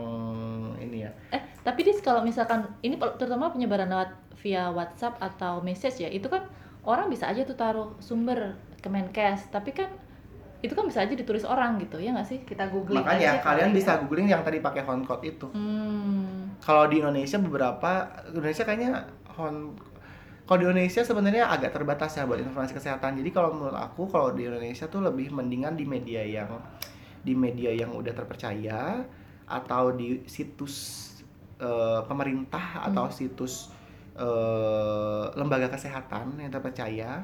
[0.78, 6.00] ini ya Eh, tapi dis kalau misalkan ini terutama penyebaran lewat via WhatsApp atau message
[6.00, 6.46] ya, itu kan
[6.82, 9.90] orang bisa aja tuh taruh sumber Kemenkes, tapi kan
[10.62, 12.42] itu kan bisa aja ditulis orang gitu, ya nggak sih?
[12.42, 13.98] Kita googling makanya aja kalian kali bisa ya.
[14.02, 16.54] googling yang tadi pakai Honcode itu Hmm.
[16.62, 17.90] kalau di Indonesia beberapa
[18.30, 19.02] Indonesia kayaknya
[19.38, 19.76] Hon
[20.42, 23.16] Kalau di Indonesia sebenarnya agak terbatas ya buat informasi kesehatan.
[23.16, 26.60] Jadi kalau menurut aku kalau di Indonesia tuh lebih mendingan di media yang
[27.24, 29.00] di media yang udah terpercaya
[29.48, 31.08] atau di situs
[31.56, 33.72] eh, pemerintah atau situs
[34.20, 37.24] eh, lembaga kesehatan yang terpercaya.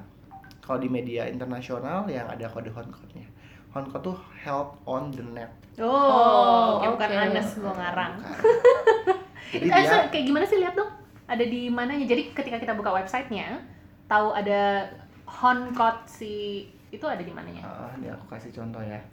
[0.64, 3.28] Kalau di media internasional yang ada kode Honcode-nya.
[3.76, 5.51] Honcode tuh Health on the Net.
[5.80, 7.08] Oh, Oh, oke, bukan.
[7.12, 8.24] Anes gua ngarang.
[8.24, 9.20] Bukan.
[9.51, 10.91] Jadi Itu eh, dia kayak gimana sih lihat dong?
[11.28, 12.07] Ada di mananya?
[12.07, 13.59] Jadi ketika kita buka websitenya,
[14.07, 14.88] tahu ada
[15.28, 17.67] Honcode si itu ada di mananya?
[17.67, 19.03] Ah, ini aku kasih contoh ya.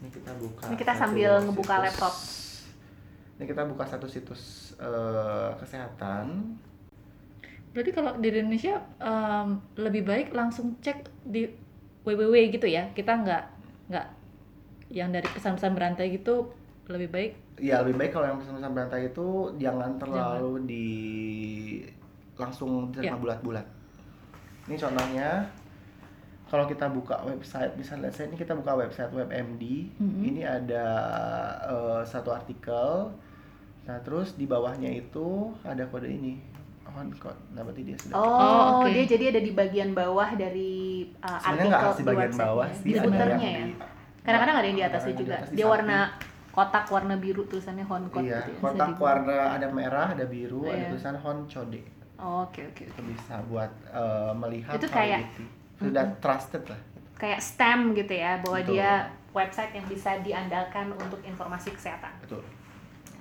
[0.00, 0.72] Ini kita buka.
[0.72, 2.14] Ini kita sambil ngebuka laptop.
[3.36, 6.56] Ini kita buka satu situs eh, kesehatan.
[7.76, 11.44] Berarti kalau di Indonesia em, lebih baik langsung cek di
[12.08, 12.88] www gitu ya.
[12.96, 13.44] Kita nggak
[13.92, 14.06] nggak
[14.88, 16.48] yang dari pesan-pesan berantai gitu
[16.88, 19.26] lebih baik Ya lebih baik kalau yang pesan-pesan berantai itu
[19.56, 20.86] jangan terlalu di
[22.36, 23.16] langsung diterima Ya.
[23.16, 23.66] bulat-bulat.
[24.64, 25.28] Ini contohnya
[26.46, 29.62] kalau kita buka website, misalnya saya ini kita buka website WebMD,
[29.96, 30.20] Mhm.
[30.22, 30.84] ini ada
[31.64, 33.08] eh, satu artikel.
[33.82, 35.26] Nah terus di bawahnya itu
[35.62, 36.44] ada kode ini,
[36.86, 37.40] on code.
[37.50, 38.14] Nah berarti dia sudah.
[38.14, 38.90] Oh, Oh, oke.
[38.90, 40.74] dia jadi ada di bagian bawah dari
[41.16, 43.38] uh, Sebenarnya artikel nggak harus di bagian bawah sih, Di yang ya.
[43.64, 43.76] di-
[44.20, 45.24] Kadang-kadang ada yang di atasnya juga.
[45.24, 45.72] di atas, di Dia samping.
[45.72, 45.98] warna
[46.56, 48.60] kotak warna biru tulisannya Honcode Iya, gitu ya.
[48.64, 50.88] kotak Bisa di- warna ada merah, ada biru, ada Iya.
[50.88, 51.80] tulisan Honcode.
[52.16, 52.82] Oh, Oke, oke, oke.
[52.88, 55.44] Itu bisa buat eh, melihat Itu kayak- validity.
[55.76, 56.80] Sudah trusted lah.
[57.14, 58.72] Kayak stamp gitu ya, bahwa Betul.
[58.72, 58.90] dia
[59.30, 62.16] website yang bisa diandalkan untuk informasi kesehatan.
[62.18, 62.40] Betul.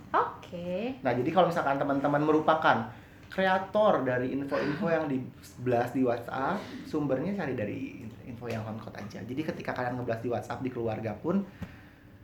[0.10, 0.96] Oke.
[1.04, 2.88] Nah, jadi kalau misalkan teman-teman merupakan
[3.28, 5.20] kreator dari info-info yang di
[5.60, 6.56] blast di WhatsApp,
[6.86, 7.80] sumbernya cari dari
[8.26, 9.20] info yang Honcode aja.
[9.22, 11.44] Jadi ketika kalian ngeblas di WhatsApp di keluarga pun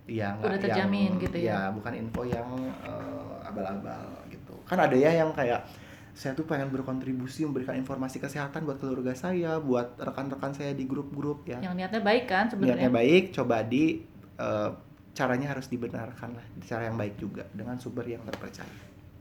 [0.05, 1.69] ya Udah terjamin yang- gitu ya.
[1.71, 2.47] bukan info yang
[2.81, 4.53] eh, abal-abal gitu.
[4.65, 5.63] Kan ada ya yang kayak
[6.11, 11.47] saya tuh pengen berkontribusi memberikan informasi kesehatan buat keluarga saya, buat rekan-rekan saya di grup-grup
[11.47, 11.59] ya.
[11.59, 12.75] yang niatnya baik kan sebenarnya.
[12.77, 14.03] Niatnya baik, coba di
[14.35, 14.69] eh,
[15.11, 18.67] caranya harus dibenarkan lah, cara yang baik juga dengan sumber yang terpercaya.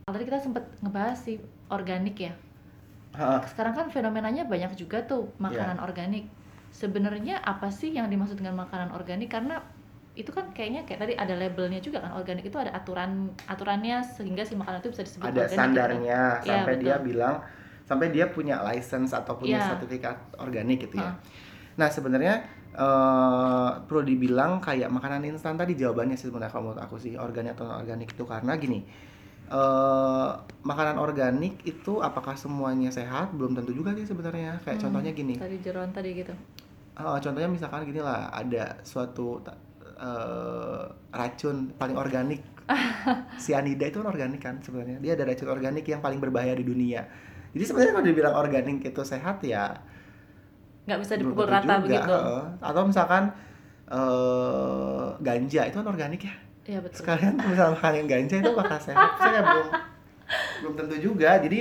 [0.06, 2.32] Tadi kita sempat ngebahas sih organik ya.
[3.10, 5.84] Ha, Sekarang kan fenomenanya banyak juga tuh makanan Iya.
[5.84, 6.24] organik.
[6.70, 9.26] Sebenarnya apa sih yang dimaksud dengan makanan organik?
[9.28, 9.58] Karena
[10.20, 14.44] itu kan kayaknya kayak tadi ada labelnya juga kan organik itu ada aturan aturannya sehingga
[14.44, 15.56] si makanan itu bisa disebut ada organik gitu kan.
[15.56, 17.06] standarnya Iya, sampai dia betul.
[17.08, 17.34] bilang
[17.88, 19.68] sampai dia punya license atau punya Iya.
[19.74, 21.10] sertifikat organik gitu ya.
[21.10, 21.18] Ha.
[21.80, 22.34] Nah sebenarnya
[22.70, 27.58] eh, perlu dibilang kayak makanan instan tadi jawabannya sih sebenarnya kalau menurut aku sih organik
[27.58, 28.86] atau non organik itu karena gini
[29.50, 30.30] eh
[30.62, 35.34] makanan organik itu apakah semuanya sehat belum tentu juga sih sebenarnya kayak Hmm, contohnya gini
[35.34, 36.30] Tadi jeroan tadi gitu.
[37.00, 39.40] Oh, contohnya misalkan gini lah, ada suatu
[40.00, 40.82] eh,
[41.12, 42.42] racun paling organik.
[43.44, 44.98] Cyanida itu kan organik kan sebenarnya.
[45.04, 47.04] Dia ada racun organik yang paling berbahaya di dunia.
[47.50, 49.74] Jadi sebenarnya kalau dibilang organik itu sehat ya
[50.86, 52.18] Nggak bisa dipukul rata juga, begitu.
[52.62, 53.22] Atau misalkan
[53.90, 56.34] eh, ganja itu kan organik ya.
[56.66, 56.98] Iya betul.
[57.02, 59.10] Sekalian misalnya makan yang ganja itu bakal sehat.
[59.18, 59.66] Saya belum
[60.62, 61.30] belum tentu juga.
[61.42, 61.60] Jadi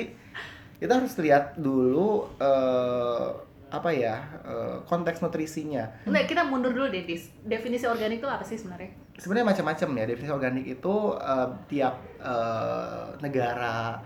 [0.80, 3.28] kita harus lihat dulu eh,
[3.70, 4.16] apa ya
[4.46, 6.06] eh, konteks nutrisinya.
[6.10, 7.30] Nah, kita mundur dulu deh, Dis.
[7.42, 9.10] Definisi organik itu apa sih sebenarnya?
[9.20, 14.00] sebenarnya macam-macam ya definisi organik itu eh, tiap eh, negara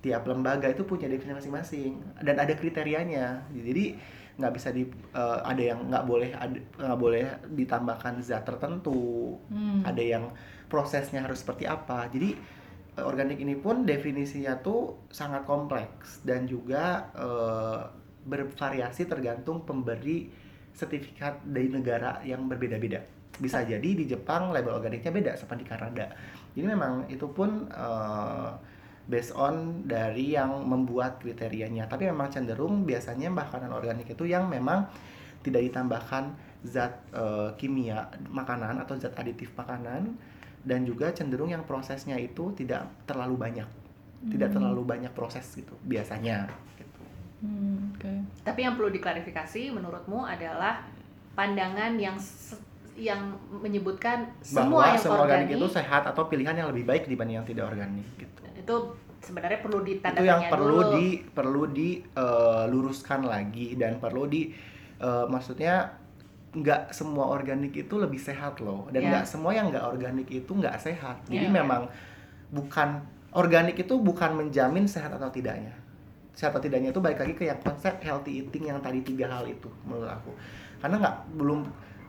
[0.00, 1.92] tiap lembaga itu punya definisi masing-masing
[2.22, 3.98] dan ada kriterianya jadi
[4.38, 6.30] nggak bisa di eh, ada yang nggak boleh
[6.78, 9.82] nggak boleh ditambahkan zat tertentu Hmm.
[9.82, 10.30] ada yang
[10.70, 12.38] prosesnya harus seperti apa jadi
[13.02, 17.82] organik ini pun definisinya tuh sangat kompleks dan juga eh,
[18.30, 20.30] bervariasi tergantung pemberi
[20.70, 23.02] sertifikat dari negara yang berbeda-beda.
[23.36, 26.14] Bisa jadi di Jepang label organiknya beda sama di Kanada.
[26.54, 28.50] Jadi memang itu pun eh,
[29.10, 31.90] based on dari yang membuat kriterianya.
[31.90, 34.86] Tapi memang cenderung biasanya makanan organik itu yang memang
[35.42, 36.30] tidak ditambahkan
[36.62, 40.14] zat eh, kimia makanan atau zat aditif makanan
[40.60, 43.68] dan juga cenderung yang prosesnya itu tidak terlalu banyak.
[44.20, 44.56] Tidak Hmm.
[44.60, 46.52] terlalu banyak proses gitu biasanya.
[47.40, 48.12] Hmm, oke.
[48.44, 50.84] Tapi yang perlu diklarifikasi menurutmu adalah
[51.32, 52.16] pandangan yang
[53.00, 57.08] yang menyebutkan semua bahwa yang semua organik organik itu sehat atau pilihan yang lebih baik
[57.08, 58.76] dibanding yang tidak organik gitu itu
[59.24, 60.92] sebenarnya perlu ditanda itu yang perlu dulu.
[61.00, 64.52] di perlu diluruskan lagi dan perlu di
[65.00, 65.96] eh, maksudnya
[66.50, 69.08] nggak semua organik itu lebih sehat loh dan Ya.
[69.16, 71.56] nggak semua yang nggak organik itu nggak sehat jadi Ya.
[71.56, 71.88] memang
[72.52, 73.00] bukan
[73.32, 75.72] organik itu bukan menjamin sehat atau tidaknya
[76.40, 79.44] sehat atau tidaknya itu balik lagi ke yang konsep healthy eating yang tadi tiga hal
[79.44, 80.32] itu menurut aku.
[80.80, 81.60] Karena nggak belum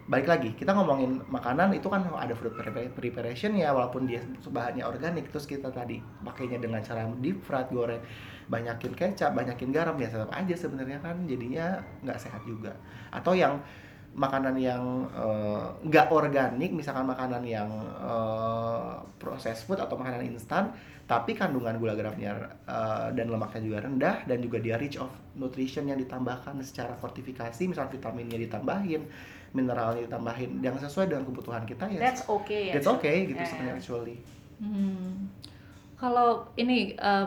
[0.08, 4.84] balik lagi kita ngomongin makanan itu kan ada food prepar- preparation ya walaupun dia bahannya
[4.84, 8.02] organik terus kita tadi pakainya dengan cara deep fried goreng
[8.50, 12.76] banyakin kecap banyakin garam ya tetap aja sebenarnya kan jadinya nggak sehat juga.
[13.14, 13.62] Atau yang
[14.12, 17.70] makanan yang eh, nggak organik misalkan makanan yang
[18.00, 20.72] eh, processed food atau makanan instan
[21.08, 22.36] tapi kandungan gula garamnya
[22.68, 27.62] eh, dan lemaknya juga rendah dan juga dia rich of nutrition yang ditambahkan secara fortifikasi
[27.66, 29.04] misal vitaminnya ditambahin
[29.52, 32.74] mineralnya ditambahin yang sesuai dengan kebutuhan kita ya That's okay ya.
[32.76, 33.48] that's okay gitu Yeah.
[33.48, 34.18] sebenarnya actually
[34.62, 35.26] Hmm.
[35.98, 37.26] Kalau ini eh,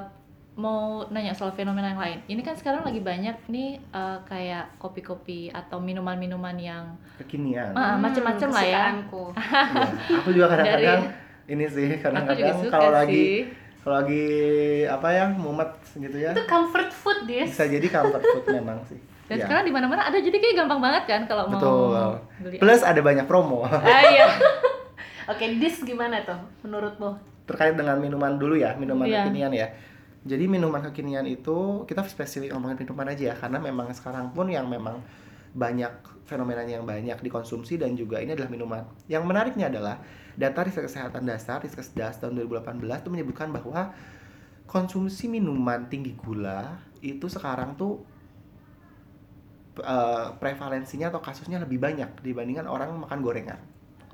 [0.54, 5.50] mau nanya soal fenomena yang lain, ini kan sekarang lagi banyak nih eh, kayak kopi-kopi
[5.50, 6.84] atau minuman-minuman yang
[7.16, 8.84] kekinian Ah, macem-macem lah ya.
[8.94, 9.84] Iya.
[10.14, 11.02] aku juga kadang-kadang
[11.46, 13.50] ini sih kadang-kadang kalau lagi
[13.80, 14.24] kalau lagi
[14.86, 17.50] apa ya mumet gitu ya Itu comfort food, Dis.
[17.50, 19.44] bisa jadi comfort food memang sih Dan Iya.
[19.44, 22.08] sekarang di mana-mana ada jadi kayak gampang banget kan kalau mau betul
[22.40, 22.56] beli.
[22.58, 24.28] plus ada banyak promo Ah iya.
[25.32, 27.16] Oke, Dis gimana tuh menurutmu?
[27.44, 29.26] terkait dengan minuman dulu ya minuman Iya.
[29.26, 29.68] kekinian ya
[30.24, 34.64] jadi minuman kekinian itu kita spesifik ngomongin minuman aja ya karena memang sekarang pun yang
[34.72, 35.04] memang
[35.52, 35.92] banyak
[36.24, 38.82] fenomenanya yang banyak dikonsumsi dan juga ini adalah minuman.
[39.04, 40.00] Yang menariknya adalah
[40.34, 43.92] data riset kesehatan dasar Riskesdas tahun 2018 itu menyebutkan bahwa
[44.64, 48.00] konsumsi minuman tinggi gula itu sekarang tuh
[49.78, 53.60] eh, prevalensinya atau kasusnya lebih banyak dibandingkan orang makan gorengan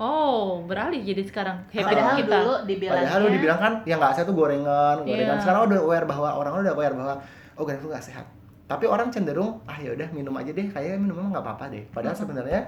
[0.01, 2.37] Oh, beralih jadi sekarang habit Padahal kita.
[2.41, 5.37] dulu dibilangnya Padahal dibilang kan yang nggak sehat tuh gorengan, gorengan.
[5.37, 5.43] Iya.
[5.45, 7.13] Sekarang udah aware bahwa orang udah aware bahwa
[7.53, 8.25] oh gorengan itu nggak sehat.
[8.65, 11.85] Tapi orang cenderung ah ya udah minum aja deh, kayaknya minum emang nggak apa-apa deh.
[11.93, 12.65] Padahal sebenarnya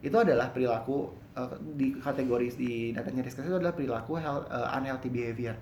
[0.00, 5.12] itu adalah perilaku eh, di kategori di datanya Riskes itu adalah perilaku health, eh, unhealthy
[5.12, 5.60] behavior.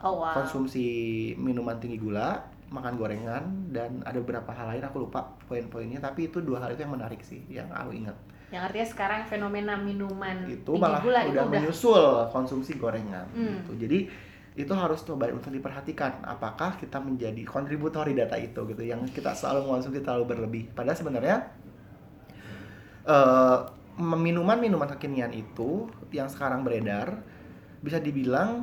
[0.00, 0.32] Oh wow.
[0.32, 0.88] Konsumsi
[1.36, 2.40] minuman tinggi gula,
[2.72, 6.88] makan gorengan dan ada beberapa hal lain aku lupa poin-poinnya tapi itu dua hal itu
[6.88, 8.16] yang menarik sih yang aku ingat.
[8.48, 13.60] Yang artinya sekarang fenomena minuman itu malah gula udah itu udah menyusul konsumsi gorengan Hmm.
[13.60, 13.72] gitu.
[13.84, 13.98] Jadi
[14.58, 19.30] itu harus coba untuk diperhatikan apakah kita menjadi kontributor di data itu gitu yang kita
[19.30, 20.62] selalu mengonsumsi terlalu berlebih.
[20.74, 21.36] Padahal sebenarnya
[23.08, 23.58] eh
[23.98, 27.18] minuman-minuman kekinian itu yang sekarang beredar
[27.82, 28.62] bisa dibilang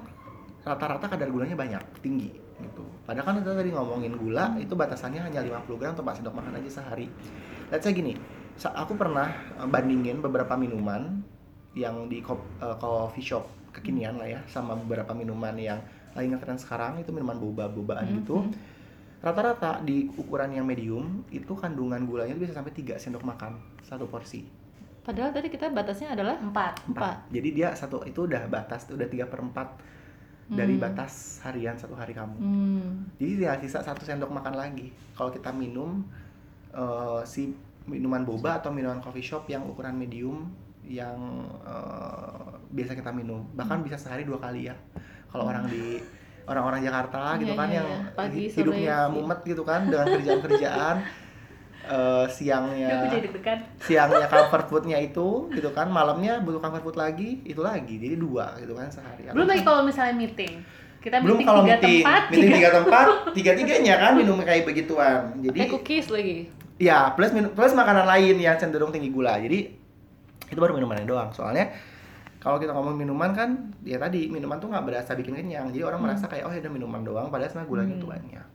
[0.64, 2.84] rata-rata kadar gulanya banyak, tinggi gitu.
[3.04, 6.56] Padahal kan kita tadi ngomongin gula itu batasannya hanya 50 gram atau 4 sendok makan
[6.56, 7.12] aja sehari.
[7.68, 8.16] Let's say gini,
[8.64, 9.28] aku pernah
[9.60, 11.22] eh, bandingin beberapa minuman
[11.76, 13.46] yang di eh, coffee shop
[13.76, 15.80] kekinian lah ya sama beberapa minuman yang
[16.16, 18.40] lagi ngetren sekarang itu minuman boba-bobaan Hmm, gitu.
[18.40, 18.54] hmm.
[19.20, 24.46] Rata-rata di ukuran yang medium itu kandungan gulanya bisa sampai 3 sendok makan satu porsi.
[25.02, 26.88] Padahal tadi kita batasnya adalah empat.
[26.88, 27.28] empat.
[27.34, 29.68] Jadi dia satu itu udah batas udah 3 per 4
[30.46, 30.84] dari Hmm.
[30.88, 32.38] batas harian satu hari kamu.
[32.38, 33.10] Hmm.
[33.18, 34.94] Jadi tinggal sisa satu sendok makan lagi.
[35.18, 36.06] Kalau kita minum
[36.72, 37.50] eh, si
[37.86, 40.50] minuman boba atau minuman coffee shop yang ukuran medium
[40.84, 41.18] yang
[41.62, 44.76] eh, biasa kita minum, bahkan bisa sehari dua kali ya.
[45.26, 45.98] Kalau orang di
[46.46, 48.00] orang-orang Jakarta gitu Iya, kan iya, yang iya.
[48.14, 49.12] Pagi, hi- sore, hidupnya siang.
[49.12, 50.96] mumet gitu kan dengan kerjaan-kerjaan
[51.88, 52.90] eh, siangnya
[53.80, 58.54] siangnya comfort foodnya itu gitu kan malamnya butuh comfort food lagi itu lagi jadi dua
[58.58, 60.62] gitu kan sehari Belum lagi kalau misalnya meeting.
[61.02, 62.22] Kita belum meeting kalau tiga meeting tempat.
[62.30, 66.38] meeting tiga tempat tiga tiganya kan minum kayak begituan Kayak jadi cookies lagi.
[66.76, 69.72] Ya plus minum plus makanan lain yang cenderung tinggi gula jadi
[70.46, 71.72] itu baru minumannya doang soalnya
[72.38, 73.50] kalau kita ngomong minuman kan
[73.82, 76.08] ya tadi minuman tuh nggak berasa bikin kenyang jadi orang Hmm.
[76.12, 78.04] merasa kayak oh ya udah minuman doang padahal sebenarnya gulanya Hmm.
[78.04, 78.46] tuh banyak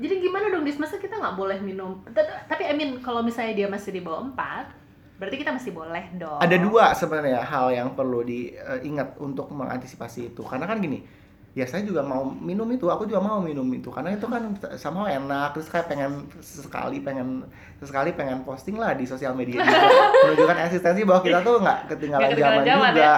[0.00, 0.80] Jadi gimana dong, Dis?
[0.80, 2.00] Masa kita nggak boleh minum?
[2.48, 4.72] Tapi I mean, kalau misalnya dia masih di bawah empat,
[5.20, 6.40] berarti kita masih boleh dong.
[6.40, 11.04] ada dua sebenarnya hal yang perlu diingat untuk mengantisipasi itu karena kan gini
[11.50, 15.10] ya saya juga mau minum itu aku juga mau minum itu karena itu kan sama
[15.10, 17.42] enak terus kayak pengen sekali pengen
[17.82, 19.88] sekali pengen posting lah di sosial media juga
[20.30, 23.16] menunjukkan eksistensi bahwa kita tuh nggak ketinggalan ketinggalan zaman zaman, juga ya.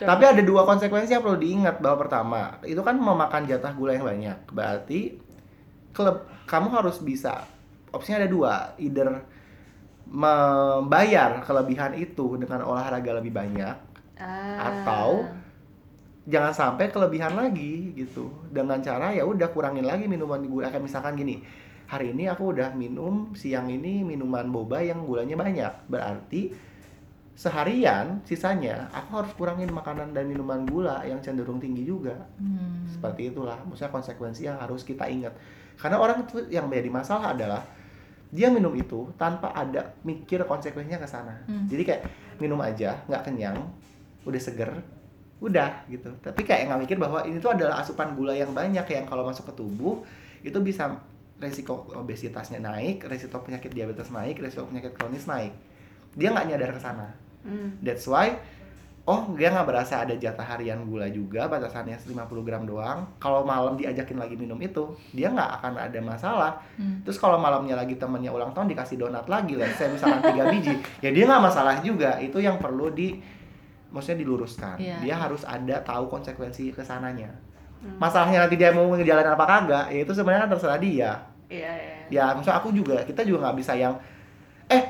[0.08, 4.08] tapi ada dua konsekuensi yang perlu diingat bahwa pertama itu kan memakan jatah gula yang
[4.08, 5.20] banyak berarti
[5.92, 7.44] klub kamu harus bisa
[7.92, 9.20] opsinya ada dua either
[10.08, 13.92] membayar kelebihan itu dengan olahraga lebih banyak
[14.22, 14.70] Ah.
[14.70, 15.41] Atau-
[16.26, 18.30] jangan sampai kelebihan lagi gitu.
[18.50, 20.70] Dengan cara ya udah kurangin lagi minuman gula.
[20.70, 21.42] Kayak misalkan gini
[21.90, 25.72] hari ini aku udah minum siang ini minuman boba yang gulanya banyak.
[25.90, 26.72] Berarti
[27.32, 32.14] seharian sisanya aku harus kurangin makanan dan minuman gula yang cenderung tinggi juga.
[32.38, 32.84] Hmm.
[32.86, 35.34] seperti itulah maksudnya konsekuensi yang harus kita ingat.
[35.80, 37.64] Karena orang itu yang menjadi masalah adalah
[38.32, 41.34] dia minum itu tanpa ada mikir konsekuensinya ke sana.
[41.48, 41.66] Hmm.
[41.66, 42.02] jadi kayak
[42.40, 43.58] minum aja nggak kenyang
[44.22, 44.70] udah seger
[45.42, 49.04] udah gitu tapi kayak nggak mikir bahwa ini tuh adalah asupan gula yang banyak yang
[49.10, 50.06] kalau masuk ke tubuh
[50.46, 51.02] itu bisa
[51.42, 55.50] resiko obesitasnya naik resiko penyakit diabetes naik resiko penyakit kronis naik
[56.14, 57.10] dia nggak nyadar ke sana
[57.42, 57.78] Hmm.
[57.82, 58.38] That's why
[59.02, 63.02] oh dia nggak berasa ada jatah harian gula juga batasannya 50 gram doang.
[63.18, 66.52] Kalau malam diajakin lagi minum itu dia nggak akan ada masalah.
[66.78, 67.02] Hmm.
[67.02, 70.74] Terus kalau malamnya lagi temennya ulang tahun dikasih donat lagi lah, saya misalkan tiga biji,
[71.02, 72.14] ya dia nggak masalah juga.
[72.22, 73.18] Itu yang perlu di
[73.92, 74.80] maksudnya diluruskan.
[74.80, 74.96] Iya.
[75.04, 77.30] Dia harus ada tahu konsekuensi ke sananya.
[77.84, 78.00] Hmm.
[78.00, 81.96] Masalahnya nanti dia mau ngejalanin apa kagak, ya itu sebenarnya terserah dia Iya, iya.
[82.08, 83.92] ya maksudnya aku juga kita juga nggak bisa yang
[84.72, 84.80] eh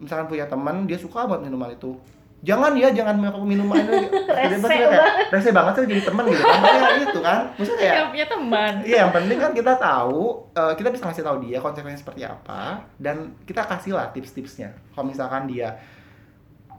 [0.00, 1.92] misalkan punya teman dia suka banget minuman itu
[2.40, 4.08] jangan ya jangan minum minuman itu
[4.48, 8.26] Rese kayak rese banget sih jadi teman gitu kan Makanya gitu kan maksudnya kayak punya
[8.32, 8.72] teman.
[8.80, 10.20] Iya, yang penting kan kita tahu,
[10.56, 14.72] eh, kita bisa ngasih tahu dia konsekuensinya seperti apa, dan kita kasih lah tips-tipsnya.
[14.96, 15.76] Kalau misalkan dia,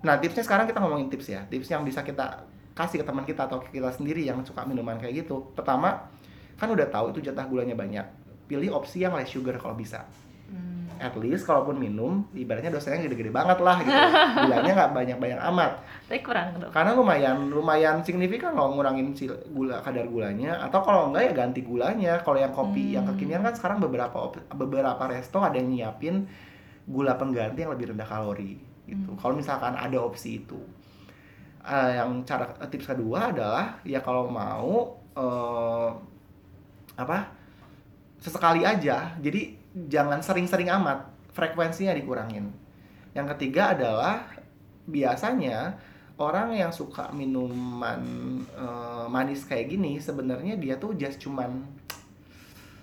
[0.01, 2.41] nah tipsnya sekarang kita ngomongin tips ya, tips yang bisa kita
[2.71, 5.53] kasih ke teman kita atau ke kita sendiri yang suka minuman kayak gitu.
[5.53, 6.09] Pertama,
[6.55, 8.01] kan udah tahu itu jatah gulanya banyak,
[8.45, 10.01] pilih opsi yang less sugar kalau bisa.
[10.47, 10.89] Hmm.
[10.97, 13.89] At least kalaupun minum, ibaratnya dosanya gede-gede banget lah gitu.
[14.45, 15.71] Gulanya nggak banyak-banyak amat
[16.05, 16.69] Tapi kurang dong.
[16.69, 21.61] karena lumayan lumayan signifikan loh ngurangin si gula kadar gulanya atau kalau enggak ya ganti
[21.61, 23.15] gulanya kalau yang kopi yang Hmm.
[23.15, 24.13] kekinian kan sekarang beberapa
[24.53, 26.27] beberapa resto ada yang nyiapin
[26.85, 28.59] gula pengganti yang lebih rendah kalori
[28.91, 29.17] gitu Hmm.
[29.17, 30.59] kalau misalkan ada opsi itu
[31.61, 35.89] Eh, yang cara tips kedua adalah ya kalau mau eh,
[36.97, 37.29] apa
[38.17, 39.53] sesekali aja jadi
[39.85, 42.49] jangan sering-sering amat frekuensinya dikurangin
[43.13, 44.25] yang ketiga adalah
[44.89, 45.77] biasanya
[46.17, 48.01] orang yang suka minuman
[48.49, 51.61] eh, manis kayak gini sebenarnya dia tuh just cuman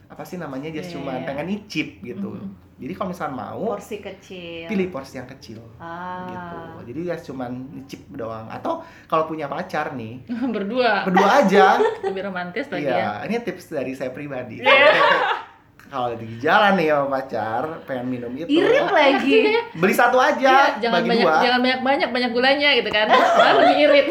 [0.06, 1.26] apa sih namanya just Iya, cuman iya.
[1.26, 2.67] pengen nyicip gitu Mhm.
[2.78, 4.66] Jadi kalau misalnya mau Porsi kecil.
[4.66, 6.24] pilih porsi yang kecil Ah.
[6.24, 10.22] gitu jadi just cuman nyicip doang atau kalau punya pacar nih
[10.54, 11.02] Berdua.
[11.02, 12.94] berdua aja Lebih romantis lagi ya.
[12.94, 14.58] Iya, ini tips dari saya pribadi.
[14.58, 14.94] Iya.
[15.88, 19.56] Kalau di jalan nih sama pacar, pengen minum itu, Irit lagi.
[19.72, 20.36] beli satu aja,
[20.76, 21.36] Iya, jangan bagi banyak dua.
[21.40, 23.06] jangan banyak banyak banyak gulanya gitu kan.
[23.08, 24.06] Malah lebih irit.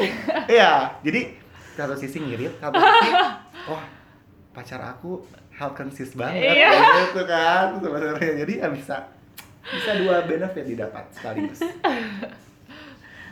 [0.49, 1.21] Iya, jadi
[1.71, 3.09] satu sisi ngirit, satu sisi,
[3.69, 3.83] wah
[4.49, 5.21] pacar aku
[5.57, 6.69] health conscious banget, Iya.
[7.09, 8.31] gitu kan sebenarnya.
[8.45, 8.95] Jadi ya bisa
[9.67, 11.59] bisa dua benefit didapat sekaligus.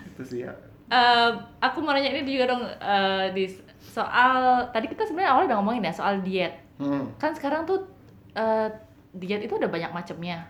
[0.09, 0.51] itu sih ya.
[0.85, 1.29] Eh,
[1.61, 3.45] aku mau nanya ini juga dong eh, di
[3.79, 6.53] soal tadi kita sebenarnya awalnya udah ngomongin ya soal diet.
[6.81, 7.07] Hmm.
[7.21, 7.85] Kan sekarang tuh
[8.33, 8.67] eh,
[9.13, 10.49] diet itu udah banyak macamnya.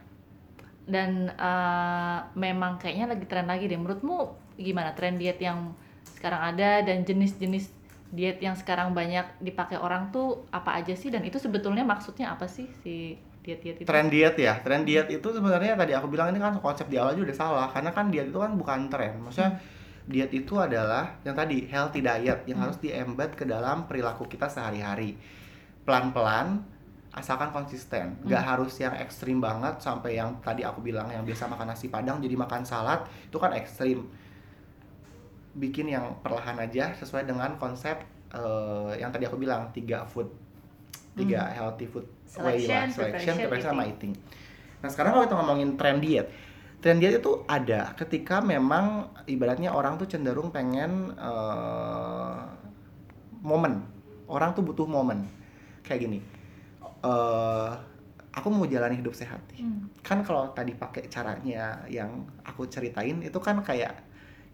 [0.87, 3.77] Dan eh, memang kayaknya lagi tren lagi deh.
[3.77, 5.75] Menurutmu gimana tren diet yang
[6.15, 7.69] sekarang ada dan jenis-jenis
[8.13, 12.45] diet yang sekarang banyak dipakai orang tuh apa aja sih dan itu sebetulnya maksudnya apa
[12.45, 13.89] sih si diet-diet itu?
[13.89, 17.13] Tren diet ya, tren diet itu sebenarnya tadi aku bilang ini kan konsep di awal
[17.13, 19.21] juga udah salah karena kan diet itu kan bukan tren.
[19.21, 19.61] Maksudnya
[20.09, 22.65] diet itu adalah yang tadi healthy diet yang Hmm.
[22.69, 25.17] harus diembed ke dalam perilaku kita sehari-hari.
[25.85, 26.61] Pelan-pelan
[27.13, 28.17] asalkan konsisten.
[28.25, 32.19] Nggak harus yang ekstrim banget sampai yang tadi aku bilang yang biasa makan nasi padang
[32.19, 34.09] jadi makan salad itu kan ekstrim.
[35.55, 37.95] Bikin yang perlahan aja sesuai dengan konsep
[38.35, 40.27] eh, yang tadi aku bilang tiga food
[41.15, 42.03] tiga healthy food
[42.43, 44.11] way Selection, lah, selection, preparation, sama eating.
[44.11, 44.13] eating.
[44.83, 46.27] Nah sekarang kalau kita ngomongin tren diet,
[46.83, 52.39] tren diet itu ada ketika memang ibaratnya orang tuh cenderung pengen eh,
[53.39, 53.79] momen,
[54.27, 55.23] orang tuh butuh momen
[55.87, 56.19] kayak gini.
[57.05, 57.71] eh
[58.35, 59.39] aku mau jalani hidup sehat.
[59.55, 59.87] Hmm.
[60.03, 63.95] Kan kalau tadi pakai caranya yang aku ceritain itu kan kayak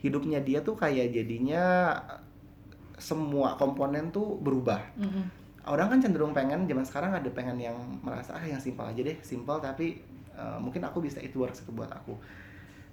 [0.02, 1.96] hidupnya dia tuh kayak jadinya
[3.02, 4.82] semua komponen tuh berubah.
[4.98, 5.26] Mm-mm.
[5.62, 9.14] orang kan cenderung pengen zaman sekarang ada pengen yang merasa ah yang simpel aja deh
[9.22, 10.02] simpel tapi
[10.34, 12.18] uh, mungkin aku bisa itu works itu buat aku.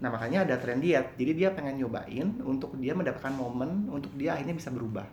[0.05, 1.17] Nah makanya ada tren diet.
[1.17, 5.09] Jadi dia pengen nyobain untuk dia mendapatkan momen untuk dia akhirnya bisa berubah.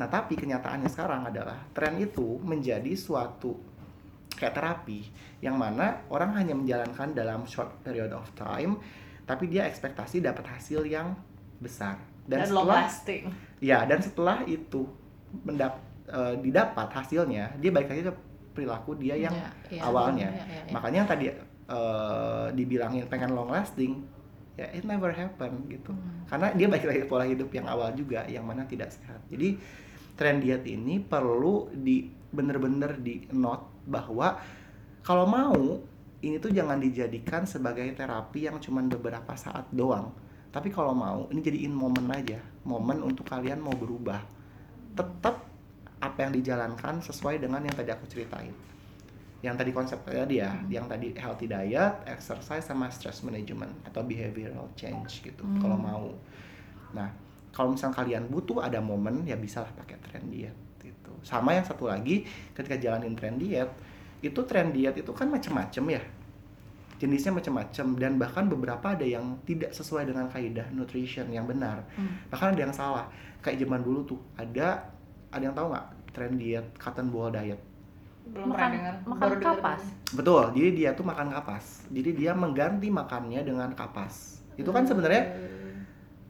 [0.00, 3.60] Nah tapi kenyataannya sekarang adalah tren itu menjadi suatu
[4.40, 5.04] kayak terapi
[5.44, 8.80] yang mana orang hanya menjalankan dalam short period of time
[9.30, 11.14] tapi dia ekspektasi dapat hasil yang
[11.62, 13.24] besar Dan, dan, long setelah lasting.
[13.62, 14.90] Ya, dan setelah itu
[15.46, 15.78] mendap
[16.10, 18.14] eh, didapat hasilnya, dia balik lagi ke
[18.50, 19.80] perilaku dia yang Iya, iya.
[19.86, 20.28] awalnya.
[20.34, 20.72] Iya, iya, iya.
[20.74, 24.02] makanya yang tadi eh, dibilangin pengen long lasting,
[24.58, 25.94] ya it never happen gitu.
[25.94, 26.26] Hmm.
[26.26, 29.22] Karena dia balik lagi ke pola hidup yang awal juga, yang mana tidak sehat.
[29.30, 29.54] Jadi
[30.18, 34.38] tren diet ini perlu di bener-bener di note bahwa
[35.02, 35.80] kalau mau
[36.20, 40.12] ini tuh jangan dijadikan sebagai terapi yang cuman beberapa saat doang.
[40.50, 44.20] Tapi kalau mau, ini jadiin momen aja, momen untuk kalian mau berubah.
[44.92, 45.46] Tetap
[46.00, 48.52] apa yang dijalankan sesuai dengan yang tadi aku ceritain.
[49.40, 54.68] Yang tadi konsep tadi ya, yang tadi healthy diet, exercise sama stress management atau behavioral
[54.76, 55.40] change gitu.
[55.40, 55.60] Hmm.
[55.62, 56.12] Kalau mau.
[56.92, 57.08] Nah,
[57.54, 61.14] kalau misalnya kalian butuh ada momen ya bisalah pakai tren diet gitu.
[61.24, 63.70] Sama yang satu lagi ketika jalanin tren diet,
[64.20, 66.02] itu tren diet itu kan macem-macem ya.
[67.00, 71.80] Jenisnya macam-macam dan bahkan beberapa ada yang tidak sesuai dengan kaidah nutrition yang benar.
[71.96, 72.20] Hmm.
[72.28, 73.08] bahkan ada yang salah.
[73.40, 74.84] Kayak zaman dulu tuh ada
[75.32, 77.56] ada yang tahu nggak tren diet cotton ball diet?
[78.28, 78.94] Belum makan pernah dengar.
[79.08, 79.82] makan Baru dengar kapas.
[80.12, 81.88] betul jadi dia tuh makan kapas.
[81.88, 84.44] Jadi dia mengganti makannya dengan kapas.
[84.60, 85.24] Itu kan sebenarnya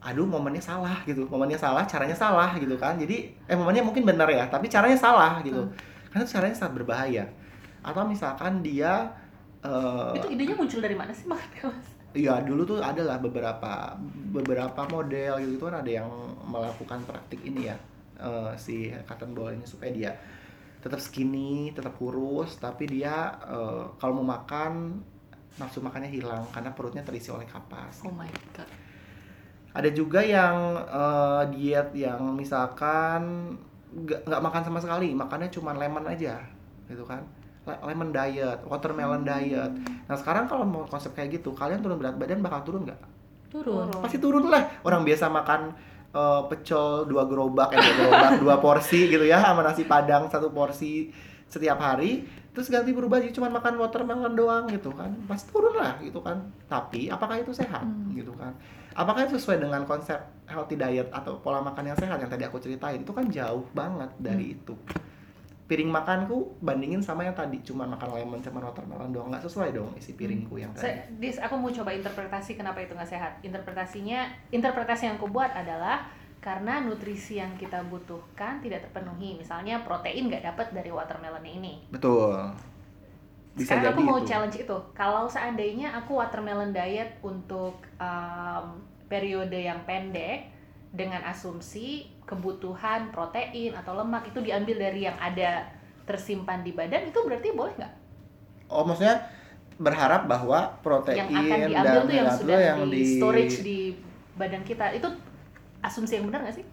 [0.00, 1.26] aduh momennya salah gitu.
[1.26, 2.94] Momennya salah caranya salah gitu kan.
[2.94, 5.66] Jadi eh momennya mungkin benar ya tapi caranya salah gitu.
[6.14, 7.26] Karena itu caranya sangat berbahaya
[7.80, 9.12] atau misalkan dia
[9.64, 11.88] eh, Itu idenya muncul dari mana sih makan kapas?
[12.10, 13.94] Iya dulu tuh adalah beberapa
[14.34, 16.10] beberapa model gitu kan ada yang
[16.42, 17.76] melakukan praktik ini ya
[18.18, 20.12] eh, si cotton ball ini supaya dia
[20.80, 25.04] tetap skinny, tetap kurus, tapi dia eh, kalau mau makan
[25.60, 28.00] nafsu makannya hilang karena perutnya terisi oleh kapas.
[28.08, 28.68] Oh my god.
[29.76, 33.54] Ada juga yang eh, diet yang misalkan
[34.00, 36.42] nggak makan sama sekali, makannya cuma lemon aja,
[36.86, 37.22] gitu kan?
[37.60, 39.72] Le- Lemon diet, watermelon diet.
[40.08, 43.00] Nah sekarang kalau mau konsep kayak gitu, kalian turun berat badan bakal turun nggak?
[43.50, 44.62] turun Pasti turun lah.
[44.86, 45.74] Orang biasa makan
[46.14, 50.48] eh, pecel dua gerobak, eh dua gerobak, dua porsi gitu ya, sama nasi padang satu
[50.54, 51.10] porsi
[51.50, 52.24] setiap hari.
[52.50, 56.50] Terus ganti berubah jadi cuma makan watermelon doang gitu kan, pasti turun lah gitu kan.
[56.66, 58.50] Tapi apakah itu sehat gitu kan?
[58.90, 60.18] Apakah itu sesuai dengan konsep
[60.50, 62.98] healthy diet atau pola makan yang sehat yang tadi aku ceritain?
[63.06, 64.74] Itu kan jauh banget dari itu.
[65.70, 69.94] Piring makanku bandingin sama yang tadi cuma makan lemon sama watermelon doang nggak sesuai dong
[69.94, 70.90] isi piringku yang tadi.
[70.90, 73.38] Saya, dis, aku mau coba interpretasi kenapa itu nggak sehat.
[73.46, 76.10] Interpretasinya, interpretasi yang aku buat adalah
[76.42, 79.38] karena nutrisi yang kita butuhkan tidak terpenuhi.
[79.38, 81.86] Misalnya protein nggak dapat dari watermelon ini.
[81.86, 82.50] Betul.
[83.54, 84.26] Bisa Sekarang jadi aku mau itu.
[84.26, 84.78] challenge itu.
[84.90, 90.50] Kalau seandainya aku watermelon diet untuk um, periode yang pendek
[90.90, 95.66] dengan asumsi kebutuhan protein atau lemak itu diambil dari yang ada
[96.06, 97.94] tersimpan di badan itu berarti boleh nggak?
[98.70, 99.26] Oh, maksudnya
[99.82, 103.78] berharap bahwa protein yang akan diambil dan tuh yang sudah yang di, storage di
[104.38, 105.10] badan kita itu
[105.82, 106.66] asumsi yang benar nggak sih?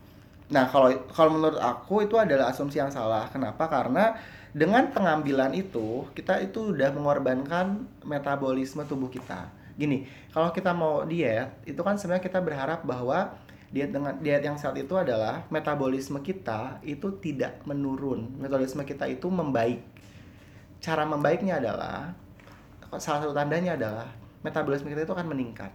[0.53, 3.25] Nah, kalau kalau menurut aku itu adalah asumsi yang salah.
[3.33, 3.65] Kenapa?
[3.67, 4.15] Karena
[4.53, 9.49] dengan pengambilan itu kita itu udah mengorbankan metabolisme tubuh kita.
[9.77, 13.37] Gini, kalau kita mau diet, itu kan sebenarnya kita berharap bahwa
[13.67, 18.31] diet dengan diet yang sehat itu adalah metabolisme kita itu tidak menurun.
[18.39, 19.83] Metabolisme kita itu membaik.
[20.79, 22.15] Cara membaiknya adalah
[22.95, 24.07] salah satu tandanya adalah
[24.39, 25.71] metabolisme kita itu akan meningkat.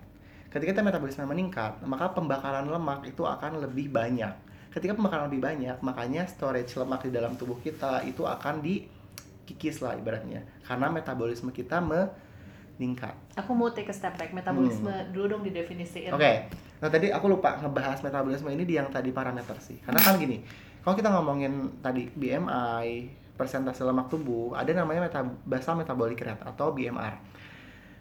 [0.49, 4.33] Ketika kita metabolisme meningkat, maka pembakaran lemak itu akan lebih banyak.
[4.73, 9.97] Ketika pembakaran lebih banyak, makanya storage lemak di dalam tubuh kita itu akan dikikis lah
[9.97, 10.45] ibaratnya.
[10.65, 11.81] Karena metabolisme kita
[12.83, 13.15] meningkat.
[13.39, 14.35] Aku mau take a step back.
[14.35, 16.11] Metabolisme dulu dong didefinisiin.
[16.11, 16.19] Hmm.
[16.19, 16.51] Oke.
[16.83, 19.79] Nah tadi aku lupa ngebahas metabolisme ini di yang tadi parameter sih.
[19.79, 20.43] Karena kan gini,
[20.83, 23.07] kalau kita ngomongin tadi BMI,
[23.39, 27.23] persentase lemak tubuh, ada namanya meta basal metabolic rate atau BMR.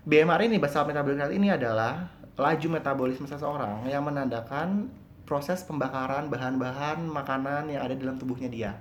[0.01, 4.89] BMR ini basal metabolic rate ini adalah laju metabolisme seseorang yang menandakan
[5.29, 8.71] proses pembakaran bahan-bahan makanan yang ada dalam tubuhnya dia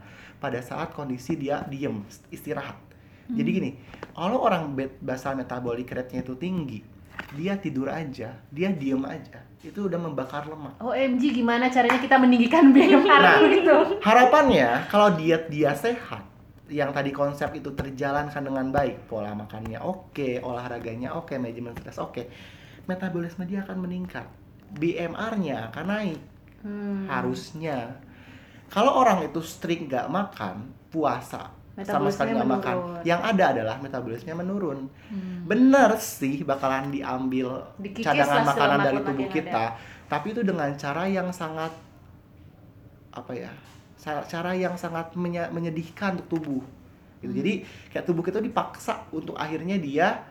[0.40, 2.00] pada saat kondisi dia diem
[2.32, 2.89] istirahat.
[3.30, 3.70] Jadi gini,
[4.10, 6.80] kalau orang basal metabolic rate-nya itu tinggi,
[7.34, 10.80] dia tidur aja, dia diem aja, itu udah membakar lemak.
[10.80, 13.38] OMG gimana caranya kita meninggikan BMR Nah.
[13.46, 13.76] gitu?
[14.00, 16.24] Harapannya kalau diet dia sehat,
[16.70, 22.30] yang tadi konsep itu terjalankan dengan baik, pola makannya oke, olahraganya oke, manajemen stres oke,
[22.86, 24.26] metabolisme dia akan meningkat,
[24.74, 26.20] BMR-nya akan naik,
[26.60, 27.08] Hmm.
[27.08, 27.96] harusnya.
[28.68, 31.50] Kalau orang itu strict nggak makan, puasa,
[31.86, 32.76] sama sekali nggak makan,
[33.06, 34.88] yang ada adalah metabolisme menurun.
[35.08, 35.46] Hmm.
[35.46, 39.64] Bener sih bakalan diambil Dikikis cadangan makanan dari tubuh kita,
[40.08, 41.72] tapi itu dengan cara yang sangat
[43.10, 43.52] apa ya?
[44.00, 46.62] Cara yang sangat menye- menyedihkan untuk tubuh.
[47.20, 47.32] Gitu.
[47.36, 47.52] Jadi
[47.92, 50.24] kayak tubuh kita dipaksa untuk akhirnya dia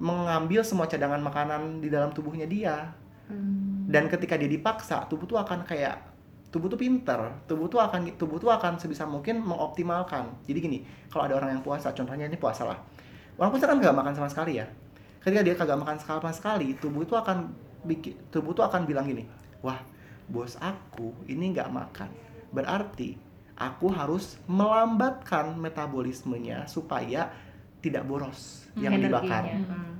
[0.00, 2.96] mengambil semua cadangan makanan di dalam tubuhnya dia.
[3.28, 3.84] Hmm.
[3.84, 6.00] Dan ketika dia dipaksa, tubuh tuh akan kayak
[6.48, 10.32] tubuh tuh pinter, tubuh tuh akan tubuh tuh akan sebisa mungkin mengoptimalkan.
[10.48, 10.78] Jadi gini,
[11.12, 12.78] kalau ada orang yang puasa, contohnya ini puasa lah.
[13.36, 14.66] Orang puasa kan nggak makan sama sekali ya.
[15.20, 17.52] Ketika dia kagak makan sama sekali, tubuh itu akan
[17.84, 19.28] bikin tubuh tuh akan bilang gini,
[19.62, 19.78] wah
[20.28, 22.10] bos aku ini nggak makan,
[22.50, 23.16] berarti
[23.58, 27.30] aku harus melambatkan metabolismenya supaya
[27.78, 29.46] tidak boros yang dibakar.
[29.46, 29.98] Hmm.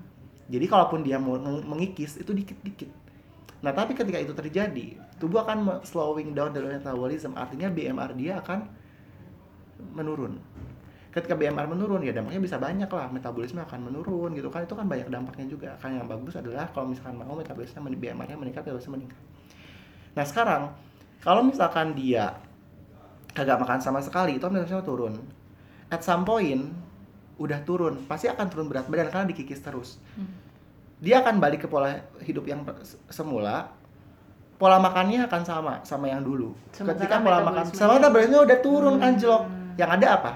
[0.48, 2.88] Jadi kalaupun dia mau meng- mengikis itu dikit-dikit.
[3.58, 8.70] Nah, tapi ketika itu terjadi, tubuh akan slowing down the metabolism, artinya BMR dia akan
[9.98, 10.38] menurun.
[11.10, 14.62] Ketika BMR menurun, ya dampaknya bisa banyak lah, metabolisme akan menurun gitu kan.
[14.62, 15.70] Itu kan banyak dampaknya juga.
[15.82, 19.18] Kan yang bagus adalah kalau misalkan mau metabolisme BMR-nya meningkat, metabolisme meningkat.
[20.14, 20.62] Nah, sekarang
[21.18, 22.38] kalau misalkan dia
[23.34, 25.14] kagak makan sama sekali, itu metabolisme turun.
[25.90, 26.88] At some point
[27.38, 30.26] udah turun pasti akan turun berat badan karena dikikis terus Hmm.
[30.98, 32.66] Dia akan balik ke pola hidup yang
[33.06, 33.70] semula
[34.58, 36.50] pola makannya akan sama sama yang dulu.
[36.74, 39.06] Sementara ketika pola makan sama metabolismenya udah turun Hmm.
[39.06, 39.42] anjlok.
[39.78, 40.32] Yang ada apa?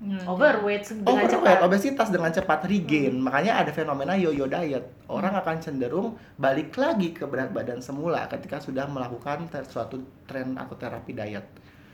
[0.00, 0.24] Hmm.
[0.24, 1.60] overweight dengan overweight cepat.
[1.60, 3.20] obesitas dengan cepat regain.
[3.20, 4.88] Makanya ada fenomena yo-yo diet.
[5.12, 10.72] Orang akan cenderung balik lagi ke berat badan semula ketika sudah melakukan suatu tren atau
[10.80, 11.44] terapi diet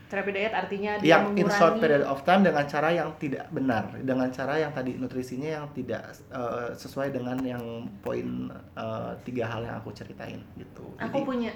[0.07, 3.45] Terapi diet artinya dia yang in short mengurangi period of time dengan cara yang tidak
[3.51, 5.99] benar dengan cara yang tadi nutrisinya yang tidak
[6.31, 7.63] eh, sesuai dengan yang
[7.99, 8.47] poin
[8.79, 11.51] eh, tiga hal yang aku ceritain gitu Aku jadi punya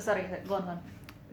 [0.00, 0.80] sorry, go on, go on.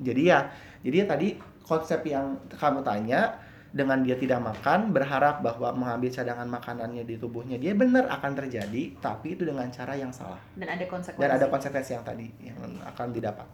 [0.03, 0.39] jadi ya
[0.83, 1.27] jadi ya tadi
[1.63, 7.55] konsep yang kamu tanya dengan dia tidak makan berharap bahwa mengambil cadangan makanannya di tubuhnya
[7.55, 11.19] dia benar akan terjadi tapi itu dengan cara yang salah Dan ada konsekuensi.
[11.23, 12.57] dan ada konsekuensi yang tadi yang
[12.87, 13.47] akan didapat